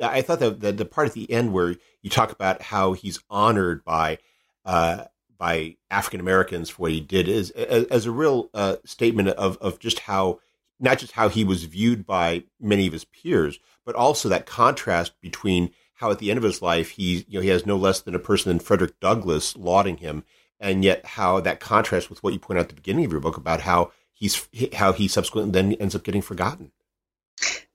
I 0.00 0.22
thought 0.22 0.40
that 0.40 0.60
the, 0.60 0.72
the 0.72 0.84
part 0.84 1.08
at 1.08 1.14
the 1.14 1.30
end 1.30 1.52
where 1.52 1.76
you 2.02 2.10
talk 2.10 2.32
about 2.32 2.62
how 2.62 2.92
he's 2.92 3.20
honored 3.30 3.84
by 3.84 4.18
uh, 4.64 5.04
by 5.38 5.76
African 5.90 6.20
Americans 6.20 6.70
for 6.70 6.82
what 6.82 6.92
he 6.92 7.00
did 7.00 7.28
is 7.28 7.50
as, 7.50 7.84
as 7.84 8.06
a 8.06 8.10
real 8.10 8.50
uh, 8.54 8.76
statement 8.84 9.28
of 9.28 9.58
of 9.58 9.78
just 9.78 10.00
how 10.00 10.40
not 10.82 10.98
just 10.98 11.12
how 11.12 11.28
he 11.28 11.44
was 11.44 11.64
viewed 11.64 12.04
by 12.04 12.44
many 12.60 12.86
of 12.86 12.92
his 12.92 13.04
peers, 13.04 13.58
but 13.86 13.94
also 13.94 14.28
that 14.28 14.46
contrast 14.46 15.18
between 15.20 15.70
how 15.94 16.10
at 16.10 16.18
the 16.18 16.30
end 16.30 16.36
of 16.36 16.42
his 16.42 16.60
life 16.60 16.90
he 16.90 17.24
you 17.28 17.38
know 17.38 17.40
he 17.40 17.48
has 17.48 17.64
no 17.64 17.76
less 17.76 18.00
than 18.00 18.14
a 18.14 18.18
person 18.18 18.50
than 18.50 18.58
Frederick 18.58 18.98
Douglass 19.00 19.56
lauding 19.56 19.98
him, 19.98 20.24
and 20.58 20.84
yet 20.84 21.06
how 21.06 21.40
that 21.40 21.60
contrast 21.60 22.10
with 22.10 22.22
what 22.22 22.32
you 22.32 22.38
point 22.38 22.58
out 22.58 22.64
at 22.64 22.68
the 22.68 22.74
beginning 22.74 23.04
of 23.04 23.12
your 23.12 23.20
book 23.20 23.36
about 23.36 23.60
how 23.60 23.92
he's 24.12 24.48
how 24.74 24.92
he 24.92 25.08
subsequently 25.08 25.52
then 25.52 25.72
ends 25.74 25.94
up 25.94 26.02
getting 26.02 26.22
forgotten. 26.22 26.72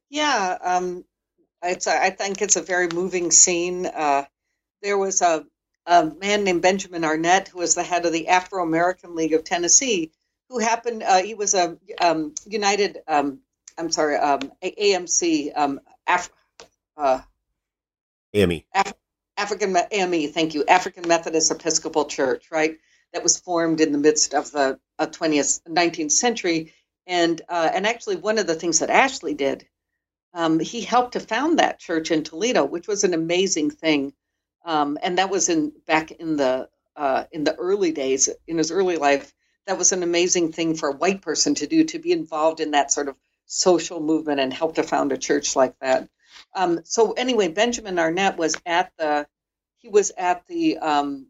Yeah, 0.10 0.58
um, 0.62 1.06
it's 1.64 1.88
a, 1.88 2.02
I 2.02 2.10
think 2.12 2.42
it's 2.42 2.56
a 2.56 2.62
very 2.62 2.88
moving 2.94 3.32
scene. 3.32 3.86
Uh, 3.86 4.26
there 4.82 4.98
was 4.98 5.22
a, 5.22 5.46
a 5.86 6.06
man 6.06 6.44
named 6.44 6.62
Benjamin 6.62 7.04
Arnett 7.04 7.50
who 7.50 7.60
was 7.60 7.76
the 7.76 7.84
head 7.84 8.06
of 8.06 8.14
the 8.14 8.28
Afro 8.28 8.64
American 8.64 9.16
League 9.16 9.34
of 9.34 9.44
Tennessee, 9.44 10.12
who 10.50 10.60
happened. 10.60 11.04
Uh, 11.04 11.22
he 11.22 11.34
was 11.34 11.54
a 11.54 11.78
um, 12.02 12.34
United. 12.46 13.00
Um, 13.08 13.40
I'm 13.78 13.92
sorry, 13.92 14.16
um, 14.16 14.52
AMC. 14.64 15.52
Um, 15.56 15.80
Af- 16.08 16.32
uh, 16.96 17.22
AME. 18.34 18.64
Af- 18.74 18.94
African 19.38 19.78
AME. 19.92 20.32
Thank 20.32 20.56
you. 20.56 20.66
African 20.68 21.08
Methodist 21.08 21.52
Episcopal 21.52 22.06
Church. 22.06 22.50
Right 22.52 22.78
that 23.14 23.24
was 23.24 23.38
formed 23.38 23.82
in 23.82 23.92
the 23.92 23.98
midst 23.98 24.34
of 24.34 24.52
the 24.52 24.80
uh, 25.00 25.08
20th, 25.08 25.62
19th 25.64 26.12
century. 26.12 26.74
And, 27.06 27.42
uh, 27.48 27.70
and 27.74 27.88
actually, 27.88 28.18
one 28.18 28.38
of 28.38 28.48
the 28.48 28.56
things 28.56 28.80
that 28.80 28.90
Ashley 28.90 29.34
did, 29.34 29.68
um, 30.34 30.60
he 30.60 30.82
helped 30.82 31.14
to 31.14 31.20
found 31.20 31.60
that 31.60 31.80
church 31.80 32.12
in 32.12 32.24
Toledo, 32.24 32.66
which 32.66 32.88
was 32.88 33.04
an 33.04 33.14
amazing 33.14 33.72
thing. 33.72 34.14
Um, 34.66 34.98
and 35.02 35.18
that 35.18 35.30
was 35.30 35.48
in 35.48 35.72
back 35.86 36.12
in 36.12 36.36
the 36.36 36.68
uh, 36.98 37.24
in 37.32 37.44
the 37.44 37.56
early 37.56 37.92
days 37.92 38.28
in 38.48 38.58
his 38.58 38.72
early 38.72 38.98
life. 38.98 39.34
That 39.68 39.78
was 39.78 39.92
an 39.92 40.02
amazing 40.04 40.54
thing 40.54 40.76
for 40.76 40.90
a 40.90 40.96
white 40.96 41.22
person 41.22 41.56
to 41.56 41.68
do 41.68 41.84
to 41.86 42.00
be 42.00 42.12
involved 42.12 42.62
in 42.62 42.72
that 42.72 42.92
sort 42.92 43.10
of 43.10 43.16
social 43.46 44.00
movement 44.00 44.40
and 44.40 44.54
help 44.54 44.76
to 44.76 44.84
found 44.84 45.12
a 45.12 45.18
church 45.18 45.56
like 45.56 45.78
that. 45.80 46.10
Um, 46.56 46.82
so 46.84 47.14
anyway, 47.14 47.50
Benjamin 47.50 48.00
Arnett 48.00 48.38
was 48.38 48.56
at 48.66 48.92
the 48.98 49.28
he 49.78 49.90
was 49.90 50.12
at 50.18 50.46
the 50.48 50.78
um, 50.78 51.28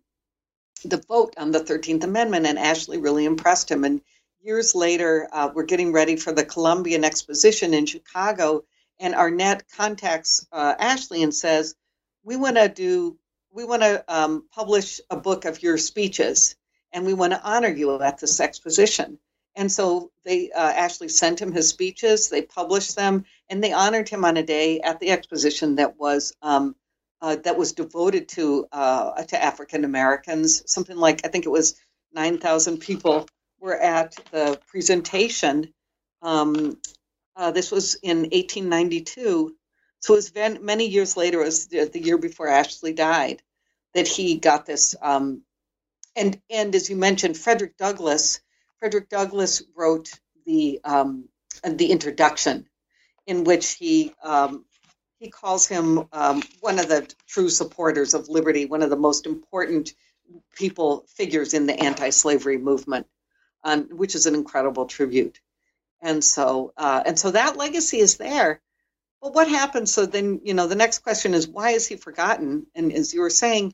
the 0.83 0.97
vote 1.07 1.33
on 1.37 1.51
the 1.51 1.59
13th 1.59 2.03
Amendment, 2.03 2.45
and 2.45 2.59
Ashley 2.59 2.97
really 2.97 3.25
impressed 3.25 3.71
him. 3.71 3.83
And 3.83 4.01
years 4.41 4.75
later, 4.75 5.27
uh, 5.31 5.49
we're 5.53 5.63
getting 5.63 5.91
ready 5.91 6.15
for 6.15 6.31
the 6.31 6.45
Columbian 6.45 7.03
Exposition 7.03 7.73
in 7.73 7.85
Chicago, 7.85 8.63
and 8.99 9.15
Arnett 9.15 9.63
contacts 9.75 10.45
uh, 10.51 10.75
Ashley 10.77 11.23
and 11.23 11.33
says, 11.33 11.75
"We 12.23 12.35
want 12.35 12.57
to 12.57 12.69
do, 12.69 13.17
we 13.51 13.63
want 13.63 13.81
to 13.81 14.03
um, 14.07 14.45
publish 14.51 15.01
a 15.09 15.17
book 15.17 15.45
of 15.45 15.63
your 15.63 15.77
speeches, 15.77 16.55
and 16.91 17.05
we 17.05 17.13
want 17.13 17.33
to 17.33 17.43
honor 17.43 17.69
you 17.69 18.01
at 18.01 18.19
this 18.19 18.39
exposition." 18.39 19.19
And 19.55 19.71
so 19.71 20.11
they 20.23 20.51
uh, 20.51 20.71
Ashley 20.71 21.09
sent 21.09 21.41
him 21.41 21.51
his 21.51 21.69
speeches. 21.69 22.29
They 22.29 22.43
published 22.43 22.95
them, 22.95 23.25
and 23.49 23.63
they 23.63 23.73
honored 23.73 24.07
him 24.07 24.23
on 24.23 24.37
a 24.37 24.43
day 24.43 24.79
at 24.81 24.99
the 24.99 25.09
exposition 25.09 25.75
that 25.75 25.99
was 25.99 26.33
um, 26.41 26.75
uh, 27.21 27.37
that 27.37 27.57
was 27.57 27.73
devoted 27.73 28.29
to 28.29 28.67
uh, 28.71 29.23
to 29.23 29.43
African 29.43 29.83
Americans. 29.83 30.63
Something 30.71 30.97
like 30.97 31.25
I 31.25 31.29
think 31.29 31.45
it 31.45 31.51
was 31.51 31.75
nine 32.13 32.37
thousand 32.37 32.77
people 32.77 33.27
were 33.59 33.77
at 33.77 34.15
the 34.31 34.59
presentation. 34.67 35.73
Um, 36.21 36.77
uh, 37.35 37.51
this 37.51 37.71
was 37.71 37.95
in 37.95 38.17
1892, 38.21 39.55
so 39.99 40.13
it 40.13 40.15
was 40.15 40.59
many 40.61 40.87
years 40.87 41.15
later. 41.15 41.41
It 41.41 41.45
was 41.45 41.67
the, 41.67 41.85
the, 41.85 41.99
year 41.99 42.17
before 42.17 42.47
Ashley 42.47 42.93
died 42.93 43.43
that 43.93 44.07
he 44.07 44.37
got 44.37 44.65
this. 44.65 44.95
Um, 45.01 45.43
and 46.17 46.41
and 46.49 46.75
as 46.75 46.89
you 46.89 46.97
mentioned, 46.97 47.37
Frederick 47.37 47.77
Douglass. 47.77 48.41
Frederick 48.79 49.09
Douglass 49.09 49.63
wrote 49.75 50.11
the 50.45 50.81
um, 50.83 51.29
the 51.63 51.91
introduction, 51.91 52.67
in 53.27 53.45
which 53.45 53.73
he 53.75 54.13
um, 54.23 54.65
he 55.19 55.29
calls 55.29 55.67
him 55.67 56.07
um, 56.11 56.43
one 56.61 56.79
of 56.79 56.89
the 56.89 57.11
true 57.27 57.49
supporters 57.49 58.13
of 58.15 58.29
liberty, 58.29 58.65
one 58.65 58.83
of 58.83 58.89
the 58.89 58.97
most 58.97 59.25
important 59.27 59.93
people 60.55 61.05
figures 61.09 61.53
in 61.53 61.67
the 61.67 61.79
anti-slavery 61.79 62.57
movement, 62.57 63.07
um, 63.63 63.89
which 63.91 64.15
is 64.15 64.25
an 64.27 64.35
incredible 64.35 64.85
tribute. 64.85 65.39
And 66.01 66.23
so, 66.23 66.73
uh, 66.77 67.03
and 67.05 67.17
so 67.17 67.31
that 67.31 67.57
legacy 67.57 67.99
is 67.99 68.17
there. 68.17 68.61
But 69.21 69.33
what 69.33 69.47
happens? 69.49 69.93
So 69.93 70.05
then, 70.05 70.41
you 70.43 70.53
know, 70.53 70.67
the 70.67 70.75
next 70.75 70.99
question 70.99 71.33
is 71.33 71.47
why 71.47 71.71
is 71.71 71.87
he 71.87 71.95
forgotten? 71.95 72.67
And 72.75 72.93
as 72.93 73.13
you 73.13 73.21
were 73.21 73.31
saying, 73.31 73.73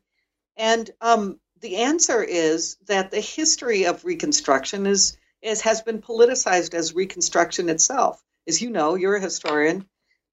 and 0.57 0.89
um, 1.01 1.39
the 1.63 1.77
answer 1.77 2.21
is 2.21 2.75
that 2.87 3.09
the 3.09 3.21
history 3.21 3.85
of 3.85 4.03
Reconstruction 4.03 4.85
is, 4.85 5.17
is 5.41 5.61
has 5.61 5.81
been 5.81 6.01
politicized 6.01 6.73
as 6.73 6.93
Reconstruction 6.93 7.69
itself. 7.69 8.21
As 8.45 8.61
you 8.61 8.69
know, 8.69 8.95
you're 8.95 9.15
a 9.15 9.21
historian. 9.21 9.87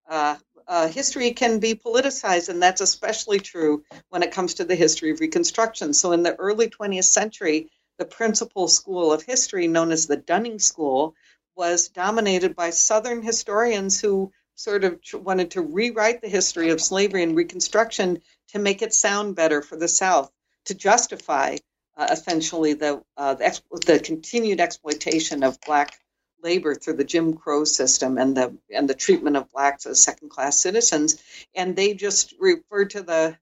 Uh, 0.08 0.36
uh, 0.66 0.88
history 0.88 1.30
can 1.30 1.60
be 1.60 1.76
politicized, 1.76 2.48
and 2.48 2.60
that's 2.60 2.80
especially 2.80 3.38
true 3.38 3.84
when 4.08 4.24
it 4.24 4.32
comes 4.32 4.54
to 4.54 4.64
the 4.64 4.74
history 4.74 5.12
of 5.12 5.20
Reconstruction. 5.20 5.94
So, 5.94 6.10
in 6.10 6.24
the 6.24 6.34
early 6.34 6.68
20th 6.68 7.04
century, 7.04 7.70
the 7.98 8.04
principal 8.04 8.66
school 8.66 9.12
of 9.12 9.22
history, 9.22 9.68
known 9.68 9.92
as 9.92 10.08
the 10.08 10.16
Dunning 10.16 10.58
School, 10.58 11.14
was 11.54 11.88
dominated 11.88 12.56
by 12.56 12.70
Southern 12.70 13.22
historians 13.22 14.00
who 14.00 14.32
sort 14.56 14.82
of 14.82 14.98
wanted 15.14 15.52
to 15.52 15.62
rewrite 15.62 16.22
the 16.22 16.28
history 16.28 16.70
of 16.70 16.80
slavery 16.80 17.22
and 17.22 17.36
Reconstruction 17.36 18.20
to 18.48 18.58
make 18.58 18.82
it 18.82 18.92
sound 18.92 19.36
better 19.36 19.62
for 19.62 19.76
the 19.76 19.88
South, 19.88 20.32
to 20.66 20.74
justify 20.74 21.56
uh, 21.96 22.08
essentially 22.11 22.74
the, 22.74 23.02
uh, 23.16 23.34
the, 23.34 23.61
the 23.86 24.00
continued 24.00 24.61
exploitation 24.61 25.42
of 25.42 25.61
Black 25.61 25.98
labor 26.42 26.74
through 26.74 26.94
the 26.94 27.04
Jim 27.04 27.34
Crow 27.34 27.64
system 27.64 28.18
and 28.18 28.36
the 28.36 28.56
and 28.74 28.88
the 28.88 28.94
treatment 28.94 29.36
of 29.36 29.50
blacks 29.50 29.86
as 29.86 30.02
second 30.02 30.30
class 30.30 30.58
citizens, 30.58 31.22
and 31.54 31.76
they 31.76 31.94
just 31.94 32.34
refer 32.38 32.84
to 32.86 33.02
the 33.02 33.36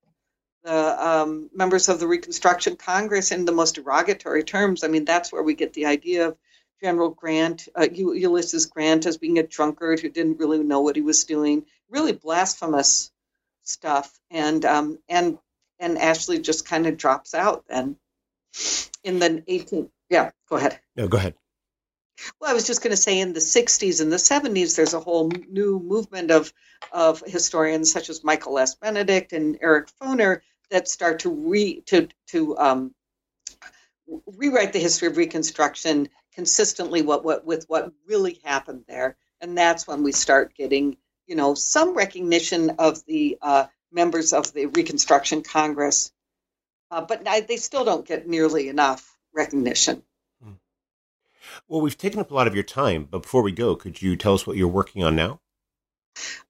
the 0.64 1.06
um, 1.06 1.50
members 1.54 1.88
of 1.88 2.00
the 2.00 2.06
Reconstruction 2.06 2.76
Congress 2.76 3.30
in 3.32 3.44
the 3.44 3.52
most 3.52 3.76
derogatory 3.76 4.42
terms. 4.42 4.82
I 4.82 4.88
mean, 4.88 5.04
that's 5.04 5.32
where 5.32 5.42
we 5.42 5.54
get 5.54 5.72
the 5.72 5.86
idea 5.86 6.28
of 6.28 6.36
General 6.82 7.10
Grant, 7.10 7.68
uh, 7.74 7.86
Ulysses 7.92 8.66
Grant, 8.66 9.06
as 9.06 9.16
being 9.16 9.38
a 9.38 9.42
drunkard 9.42 10.00
who 10.00 10.08
didn't 10.08 10.38
really 10.38 10.62
know 10.62 10.80
what 10.80 10.96
he 10.96 11.02
was 11.02 11.24
doing. 11.24 11.64
Really 11.88 12.12
blasphemous 12.12 13.10
stuff, 13.62 14.18
and 14.30 14.64
um, 14.64 14.98
and 15.08 15.38
and 15.78 15.98
Ashley 15.98 16.38
just 16.38 16.66
kind 16.66 16.86
of 16.86 16.96
drops 16.96 17.34
out. 17.34 17.64
And 17.68 17.96
in 19.04 19.18
the 19.18 19.42
18th, 19.48 19.90
yeah, 20.10 20.30
go 20.48 20.56
ahead. 20.56 20.80
No, 20.96 21.08
go 21.08 21.18
ahead. 21.18 21.34
Well, 22.40 22.50
I 22.50 22.54
was 22.54 22.66
just 22.66 22.82
going 22.82 22.90
to 22.90 22.96
say 22.96 23.20
in 23.20 23.32
the 23.32 23.40
60s 23.40 24.00
and 24.00 24.10
the 24.10 24.16
70s, 24.16 24.74
there's 24.74 24.94
a 24.94 25.00
whole 25.00 25.30
new 25.48 25.78
movement 25.78 26.30
of, 26.30 26.52
of 26.90 27.22
historians 27.24 27.92
such 27.92 28.10
as 28.10 28.24
Michael 28.24 28.54
Les 28.54 28.74
Benedict 28.74 29.32
and 29.32 29.58
Eric 29.60 29.88
Foner 30.00 30.40
that 30.70 30.88
start 30.88 31.20
to 31.20 31.30
re 31.30 31.80
to 31.86 32.08
to 32.28 32.58
um, 32.58 32.94
rewrite 34.36 34.72
the 34.72 34.78
history 34.78 35.08
of 35.08 35.16
Reconstruction 35.16 36.08
consistently 36.34 37.02
what, 37.02 37.24
what 37.24 37.44
with 37.44 37.64
what 37.68 37.92
really 38.06 38.40
happened 38.44 38.84
there, 38.86 39.16
and 39.40 39.56
that's 39.56 39.86
when 39.86 40.02
we 40.02 40.12
start 40.12 40.54
getting 40.54 40.96
you 41.26 41.36
know 41.36 41.54
some 41.54 41.94
recognition 41.94 42.70
of 42.78 43.04
the 43.06 43.38
uh, 43.40 43.66
members 43.92 44.32
of 44.32 44.52
the 44.52 44.66
Reconstruction 44.66 45.42
Congress, 45.42 46.12
uh, 46.90 47.00
but 47.02 47.24
they 47.46 47.56
still 47.56 47.84
don't 47.84 48.06
get 48.06 48.26
nearly 48.26 48.68
enough 48.68 49.18
recognition. 49.34 50.02
Well, 51.66 51.80
we've 51.80 51.98
taken 51.98 52.20
up 52.20 52.30
a 52.30 52.34
lot 52.34 52.46
of 52.46 52.54
your 52.54 52.64
time, 52.64 53.08
but 53.10 53.22
before 53.22 53.42
we 53.42 53.52
go, 53.52 53.74
could 53.74 54.00
you 54.00 54.16
tell 54.16 54.34
us 54.34 54.46
what 54.46 54.56
you're 54.56 54.68
working 54.68 55.02
on 55.02 55.16
now? 55.16 55.40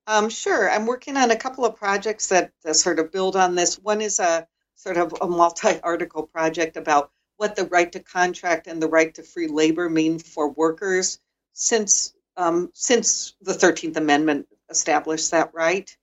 Um, 0.07 0.31
sure. 0.31 0.71
I'm 0.71 0.87
working 0.87 1.17
on 1.17 1.31
a 1.31 1.37
couple 1.37 1.65
of 1.65 1.77
projects 1.77 2.29
that, 2.29 2.53
that 2.65 2.77
sort 2.77 2.99
of 2.99 3.13
build 3.13 3.37
on 3.37 3.55
this. 3.55 3.79
One 3.79 4.01
is 4.01 4.19
a 4.21 4.47
sort 4.75 4.97
of 4.97 5.15
a 5.21 5.27
multi 5.27 5.81
article 5.83 6.27
project 6.27 6.77
about 6.77 7.11
what 7.37 7.57
the 7.57 7.67
right 7.67 7.91
to 7.93 8.01
contract 8.01 8.67
and 8.67 8.83
the 8.83 8.89
right 8.89 9.15
to 9.15 9.23
free 9.23 9.49
labor 9.49 9.89
mean 9.89 10.19
for 10.19 10.49
workers 10.51 11.21
since 11.53 12.15
um, 12.37 12.71
since 12.73 13.35
the 13.43 13.53
13th 13.53 13.97
Amendment 13.97 14.47
established 14.71 15.33
that 15.33 15.53
right. 15.55 15.97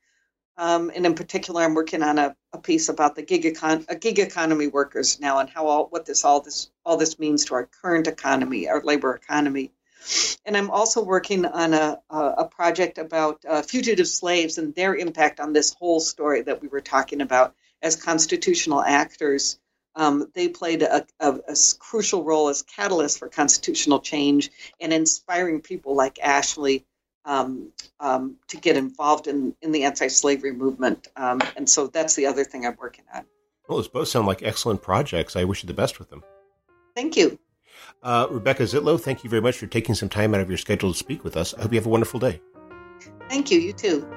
Um, 0.58 0.90
and 0.96 1.06
in 1.06 1.16
particular, 1.16 1.64
I'm 1.64 1.74
working 1.74 2.02
on 2.02 2.18
a, 2.18 2.36
a 2.54 2.58
piece 2.58 2.88
about 2.88 3.16
the 3.16 3.22
gig, 3.22 3.44
econ- 3.44 4.00
gig 4.00 4.20
economy 4.20 4.68
workers 4.68 5.20
now 5.20 5.40
and 5.40 5.50
how 5.50 5.68
all 5.68 5.88
what 5.88 6.06
this 6.06 6.24
all 6.24 6.40
this 6.40 6.70
all 6.86 6.96
this 6.96 7.20
means 7.20 7.46
to 7.46 7.56
our 7.56 7.66
current 7.82 8.08
economy, 8.08 8.70
our 8.70 8.82
labor 8.82 9.14
economy. 9.14 9.72
And 10.46 10.56
I'm 10.56 10.70
also 10.70 11.04
working 11.04 11.46
on 11.46 11.74
a, 11.74 12.00
a 12.10 12.46
project 12.46 13.00
about 13.00 13.44
uh, 13.48 13.64
fugitive 13.64 14.08
slaves 14.08 14.58
and 14.58 14.76
their 14.76 14.96
impact 14.96 15.40
on 15.40 15.52
this 15.52 15.74
whole 15.74 16.00
story 16.00 16.44
that 16.44 16.62
we 16.62 16.68
were 16.68 16.82
talking 16.82 17.22
about 17.22 17.56
as 17.82 17.96
constitutional 17.96 18.82
actors. 18.82 19.60
Um, 19.96 20.30
they 20.34 20.50
played 20.50 20.84
a, 20.84 21.06
a, 21.20 21.40
a, 21.48 21.56
crucial 21.80 22.24
role 22.24 22.50
as 22.50 22.64
catalysts 22.64 23.18
for 23.18 23.30
constitutional 23.30 24.00
change 24.00 24.52
and 24.80 24.92
inspiring 24.92 25.62
people 25.62 25.96
like 25.96 26.20
Ashley 26.20 26.86
um, 27.26 27.72
um, 28.00 28.36
to 28.48 28.58
get 28.58 28.78
involved 28.78 29.28
in, 29.28 29.56
in 29.62 29.72
the 29.72 29.84
anti-slavery 29.84 30.54
movement. 30.54 31.08
Um, 31.16 31.42
and 31.58 31.70
so 31.70 31.88
that's 31.88 32.16
the 32.16 32.28
other 32.28 32.44
thing 32.44 32.66
I'm 32.66 32.78
working 32.80 33.06
on. 33.14 33.26
Well, 33.68 33.78
those 33.80 33.88
both 33.88 34.08
sound 34.08 34.28
like 34.28 34.44
excellent 34.44 34.82
projects. 34.82 35.36
I 35.36 35.44
wish 35.44 35.64
you 35.64 35.68
the 35.68 35.74
best 35.74 36.00
with 36.00 36.10
them. 36.10 36.24
Thank 36.96 37.18
you. 37.18 37.40
Uh, 38.04 38.28
Rebecca 38.30 38.64
Zietlow, 38.64 39.00
thank 39.00 39.24
you 39.24 39.30
very 39.30 39.42
much 39.42 39.58
for 39.58 39.68
taking 39.68 39.96
some 39.96 40.10
time 40.10 40.36
out 40.36 40.42
of 40.42 40.50
your 40.50 40.58
schedule 40.58 40.92
to 40.92 40.98
speak 40.98 41.24
with 41.24 41.36
us. 41.36 41.54
I 41.54 41.64
hope 41.64 41.74
you 41.74 41.80
have 41.80 41.88
a 41.88 41.90
wonderful 41.90 42.20
day. 42.20 42.42
Thank 43.28 43.52
you. 43.52 43.60
You 43.60 43.74
too. 43.74 44.08